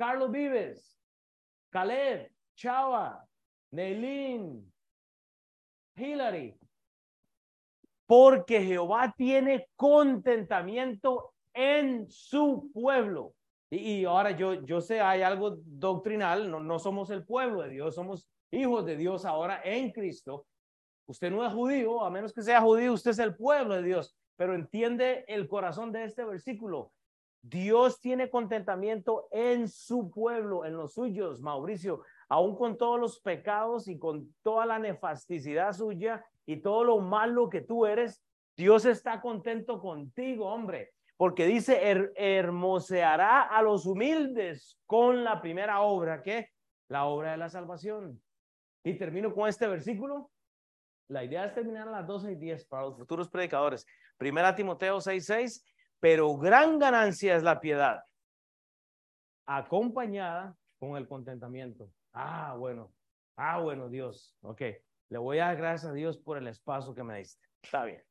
Carlos 0.00 0.30
Vives, 0.30 0.98
Caleb, 1.68 2.32
Chava, 2.56 3.22
Neilín, 3.70 4.72
Hillary. 5.94 6.58
Porque 8.06 8.62
Jehová 8.62 9.12
tiene 9.14 9.68
contentamiento 9.76 11.34
en 11.52 12.10
su 12.10 12.70
pueblo. 12.72 13.34
Y, 13.70 14.06
ahora 14.06 14.30
yo, 14.30 14.64
yo 14.64 14.80
sé, 14.80 15.02
hay 15.02 15.20
algo 15.20 15.58
doctrinal, 15.66 16.50
no, 16.50 16.60
no 16.60 16.78
somos 16.78 17.10
el 17.10 17.26
pueblo 17.26 17.60
de 17.60 17.68
Dios, 17.68 17.94
somos 17.94 18.26
hijos 18.50 18.86
de 18.86 18.96
Dios 18.96 19.26
ahora 19.26 19.60
en 19.62 19.92
Cristo. 19.92 20.46
Usted 21.08 21.30
no 21.30 21.44
es 21.44 21.52
judío, 21.52 22.02
a 22.02 22.08
menos 22.08 22.32
que 22.32 22.40
sea 22.40 22.62
judío, 22.62 22.94
usted 22.94 23.10
es 23.10 23.18
el 23.18 23.36
pueblo 23.36 23.74
de 23.74 23.82
Dios. 23.82 24.16
Pero 24.36 24.54
entiende 24.54 25.26
el 25.28 25.46
corazón 25.46 25.92
de 25.92 26.04
este 26.04 26.24
versículo. 26.24 26.90
Dios 27.42 28.00
tiene 28.00 28.28
contentamiento 28.28 29.28
en 29.30 29.68
su 29.68 30.10
pueblo, 30.10 30.64
en 30.64 30.76
los 30.76 30.94
suyos, 30.94 31.40
Mauricio, 31.40 32.02
aún 32.28 32.56
con 32.56 32.76
todos 32.76 33.00
los 33.00 33.20
pecados 33.20 33.88
y 33.88 33.98
con 33.98 34.34
toda 34.42 34.66
la 34.66 34.78
nefasticidad 34.78 35.72
suya 35.72 36.24
y 36.46 36.58
todo 36.58 36.84
lo 36.84 36.98
malo 36.98 37.48
que 37.48 37.62
tú 37.62 37.86
eres, 37.86 38.22
Dios 38.56 38.84
está 38.84 39.20
contento 39.20 39.80
contigo, 39.80 40.46
hombre, 40.46 40.92
porque 41.16 41.46
dice, 41.46 41.80
hermoseará 42.16 43.42
a 43.42 43.62
los 43.62 43.86
humildes 43.86 44.78
con 44.86 45.24
la 45.24 45.40
primera 45.40 45.80
obra, 45.80 46.22
que 46.22 46.48
la 46.88 47.04
obra 47.04 47.32
de 47.32 47.36
la 47.38 47.48
salvación. 47.48 48.20
Y 48.84 48.94
termino 48.94 49.34
con 49.34 49.48
este 49.48 49.66
versículo. 49.66 50.30
La 51.08 51.24
idea 51.24 51.44
es 51.44 51.54
terminar 51.54 51.88
a 51.88 51.90
las 51.90 52.06
12 52.06 52.32
y 52.32 52.34
10 52.36 52.66
para 52.66 52.84
los 52.84 52.96
futuros 52.96 53.28
predicadores. 53.28 53.86
Primera 54.16 54.54
Timoteo 54.54 55.00
6, 55.00 55.26
6 55.26 55.64
pero 56.00 56.36
gran 56.36 56.78
ganancia 56.78 57.36
es 57.36 57.42
la 57.42 57.60
piedad, 57.60 58.02
acompañada 59.46 60.56
con 60.78 60.96
el 60.96 61.06
contentamiento. 61.06 61.90
Ah, 62.12 62.56
bueno, 62.58 62.92
ah, 63.36 63.60
bueno, 63.60 63.88
Dios, 63.88 64.34
ok. 64.42 64.62
le 65.10 65.18
voy 65.18 65.38
a 65.38 65.46
dar 65.46 65.56
gracias 65.56 65.92
a 65.92 65.94
Dios 65.94 66.18
por 66.18 66.38
el 66.38 66.48
espacio 66.48 66.94
que 66.94 67.04
me 67.04 67.18
diste. 67.18 67.46
Está 67.62 67.84
bien. 67.84 68.02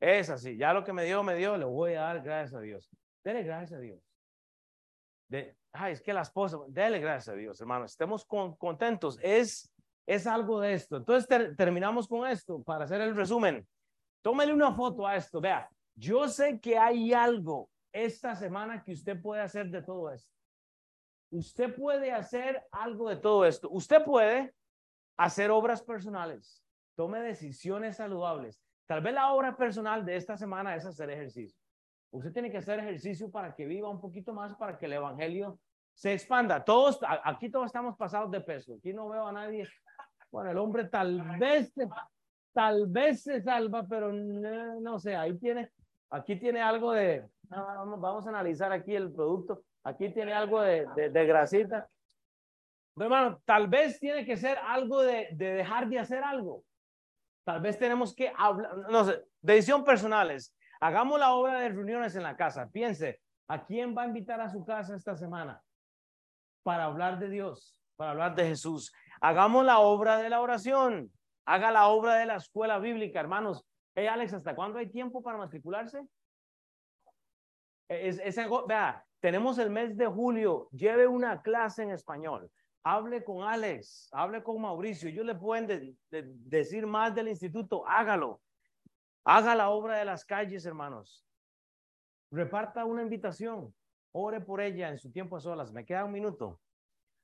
Es 0.00 0.28
así. 0.28 0.56
Ya 0.56 0.72
lo 0.72 0.84
que 0.84 0.92
me 0.92 1.04
dio, 1.04 1.22
me 1.22 1.34
dio, 1.36 1.56
le 1.56 1.64
voy 1.64 1.94
a 1.94 2.02
dar 2.02 2.22
gracias 2.22 2.54
a 2.54 2.60
Dios. 2.60 2.90
Dele 3.24 3.42
gracias 3.42 3.78
a 3.78 3.80
Dios. 3.80 4.00
De, 5.28 5.56
es 5.88 6.00
que 6.00 6.12
la 6.12 6.22
esposa, 6.22 6.58
dele 6.68 6.98
gracias 6.98 7.34
a 7.34 7.38
Dios, 7.38 7.60
hermano. 7.60 7.84
Estemos 7.84 8.24
contentos. 8.24 9.18
Es, 9.22 9.72
es 10.06 10.26
algo 10.26 10.60
de 10.60 10.74
esto. 10.74 10.96
Entonces 10.96 11.56
terminamos 11.56 12.08
con 12.08 12.26
esto 12.26 12.62
para 12.62 12.84
hacer 12.84 13.00
el 13.00 13.16
resumen. 13.16 13.66
Tómele 14.22 14.52
una 14.52 14.72
foto 14.72 15.06
a 15.06 15.16
esto. 15.16 15.40
Vea, 15.40 15.68
yo 15.96 16.28
sé 16.28 16.60
que 16.60 16.78
hay 16.78 17.12
algo 17.12 17.70
esta 17.92 18.34
semana 18.36 18.82
que 18.82 18.92
usted 18.92 19.20
puede 19.20 19.42
hacer 19.42 19.70
de 19.70 19.82
todo 19.82 20.10
esto. 20.10 20.30
Usted 21.30 21.74
puede 21.74 22.12
hacer 22.12 22.62
algo 22.70 23.08
de 23.08 23.16
todo 23.16 23.44
esto. 23.44 23.68
Usted 23.70 24.04
puede 24.04 24.54
hacer 25.16 25.50
obras 25.50 25.82
personales. 25.82 26.62
Tome 26.94 27.20
decisiones 27.20 27.96
saludables. 27.96 28.62
Tal 28.86 29.00
vez 29.00 29.14
la 29.14 29.32
obra 29.32 29.56
personal 29.56 30.04
de 30.04 30.16
esta 30.16 30.36
semana 30.36 30.76
es 30.76 30.86
hacer 30.86 31.10
ejercicio. 31.10 31.58
Usted 32.10 32.32
tiene 32.32 32.50
que 32.50 32.58
hacer 32.58 32.78
ejercicio 32.78 33.30
para 33.30 33.54
que 33.54 33.66
viva 33.66 33.88
un 33.88 34.00
poquito 34.00 34.32
más, 34.32 34.54
para 34.54 34.78
que 34.78 34.86
el 34.86 34.92
evangelio 34.92 35.58
se 35.94 36.12
expanda. 36.12 36.64
Todos, 36.64 37.00
aquí 37.24 37.50
todos 37.50 37.66
estamos 37.66 37.96
pasados 37.96 38.30
de 38.30 38.40
peso. 38.40 38.74
Aquí 38.74 38.92
no 38.92 39.08
veo 39.08 39.26
a 39.26 39.32
nadie. 39.32 39.68
Bueno, 40.30 40.50
el 40.50 40.58
hombre 40.58 40.84
tal 40.84 41.38
vez, 41.38 41.72
tal 42.52 42.86
vez 42.86 43.22
se 43.22 43.40
salva, 43.40 43.86
pero 43.88 44.12
no, 44.12 44.98
sé, 44.98 45.16
ahí 45.16 45.36
tiene, 45.38 45.70
aquí 46.10 46.36
tiene 46.36 46.60
algo 46.60 46.92
de, 46.92 47.28
vamos, 47.48 48.26
a 48.26 48.30
analizar 48.30 48.72
aquí 48.72 48.94
el 48.94 49.12
producto. 49.12 49.62
Aquí 49.84 50.12
tiene 50.12 50.32
algo 50.32 50.60
de, 50.60 50.86
de, 50.96 51.26
grasita. 51.26 51.88
hermano, 52.96 53.40
tal 53.44 53.68
vez 53.68 54.00
tiene 54.00 54.24
que 54.24 54.36
ser 54.36 54.58
algo 54.58 55.02
de, 55.02 55.28
de 55.32 55.54
dejar 55.54 55.88
de 55.88 55.98
hacer 55.98 56.24
algo. 56.24 56.64
Tal 57.44 57.60
vez 57.60 57.78
tenemos 57.78 58.12
que 58.12 58.32
hablar, 58.36 58.76
no 58.90 59.04
sé, 59.04 59.24
decisión 59.40 59.84
personales. 59.84 60.52
Hagamos 60.80 61.20
la 61.20 61.32
obra 61.32 61.60
de 61.60 61.68
reuniones 61.68 62.16
en 62.16 62.24
la 62.24 62.36
casa. 62.36 62.68
Piense, 62.72 63.20
¿a 63.48 63.64
quién 63.64 63.96
va 63.96 64.02
a 64.02 64.06
invitar 64.06 64.40
a 64.40 64.50
su 64.50 64.64
casa 64.64 64.96
esta 64.96 65.14
semana? 65.16 65.62
Para 66.64 66.84
hablar 66.84 67.20
de 67.20 67.28
Dios, 67.28 67.80
para 67.94 68.10
hablar 68.10 68.34
de 68.34 68.48
Jesús. 68.48 68.92
Hagamos 69.20 69.64
la 69.64 69.78
obra 69.78 70.18
de 70.18 70.28
la 70.28 70.40
oración. 70.40 71.12
Haga 71.46 71.70
la 71.70 71.86
obra 71.86 72.16
de 72.16 72.26
la 72.26 72.36
escuela 72.36 72.80
bíblica, 72.80 73.20
hermanos. 73.20 73.64
Hey, 73.96 74.06
Alex, 74.06 74.34
¿hasta 74.34 74.54
cuándo 74.54 74.78
hay 74.78 74.88
tiempo 74.88 75.20
para 75.20 75.38
matricularse? 75.38 76.06
Es, 77.88 78.20
vea, 78.68 79.04
tenemos 79.18 79.58
el 79.58 79.70
mes 79.70 79.96
de 79.96 80.06
julio. 80.06 80.68
Lleve 80.70 81.08
una 81.08 81.42
clase 81.42 81.82
en 81.82 81.90
español 81.90 82.48
hable 82.88 83.24
con 83.24 83.42
Alex, 83.42 84.08
hable 84.12 84.44
con 84.44 84.62
Mauricio, 84.62 85.08
ellos 85.08 85.26
le 85.26 85.34
pueden 85.34 85.98
decir 86.08 86.86
más 86.86 87.12
del 87.12 87.26
instituto, 87.26 87.84
hágalo. 87.84 88.40
Haga 89.24 89.56
la 89.56 89.70
obra 89.70 89.98
de 89.98 90.04
las 90.04 90.24
calles, 90.24 90.64
hermanos. 90.66 91.26
Reparta 92.30 92.84
una 92.84 93.02
invitación, 93.02 93.74
ore 94.12 94.40
por 94.40 94.60
ella 94.60 94.88
en 94.88 94.98
su 94.98 95.10
tiempo 95.10 95.36
a 95.36 95.40
solas. 95.40 95.72
Me 95.72 95.84
queda 95.84 96.04
un 96.04 96.12
minuto. 96.12 96.60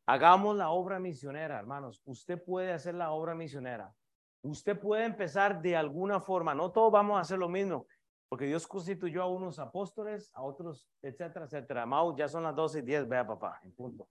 Hagamos 0.05 0.57
la 0.57 0.71
obra 0.71 0.99
misionera, 0.99 1.61
hermanos. 1.61 2.03
Usted 2.07 2.43
puede 2.43 2.73
hacer 2.73 2.97
la 2.97 3.13
obra 3.13 3.37
misionera. 3.37 3.95
Usted 4.43 4.79
puede 4.79 5.05
empezar 5.05 5.63
de 5.63 5.77
alguna 5.77 6.21
forma. 6.21 6.55
No 6.55 6.71
todos 6.73 6.93
vamos 6.93 7.17
a 7.17 7.21
hacer 7.21 7.39
lo 7.39 7.49
mismo, 7.49 7.87
porque 8.29 8.47
Dios 8.47 8.67
constituyó 8.67 9.23
a 9.23 9.29
unos 9.29 9.59
apóstoles, 9.59 10.31
a 10.35 10.43
otros, 10.43 10.89
etcétera, 11.01 11.45
etcétera. 11.45 11.87
Mau, 11.87 12.17
ya 12.17 12.29
son 12.29 12.43
las 12.43 12.55
12 12.55 12.81
y 12.81 12.83
10. 12.83 13.09
Vea, 13.09 13.27
papá, 13.27 13.61
en 13.63 13.73
punto. 13.73 14.09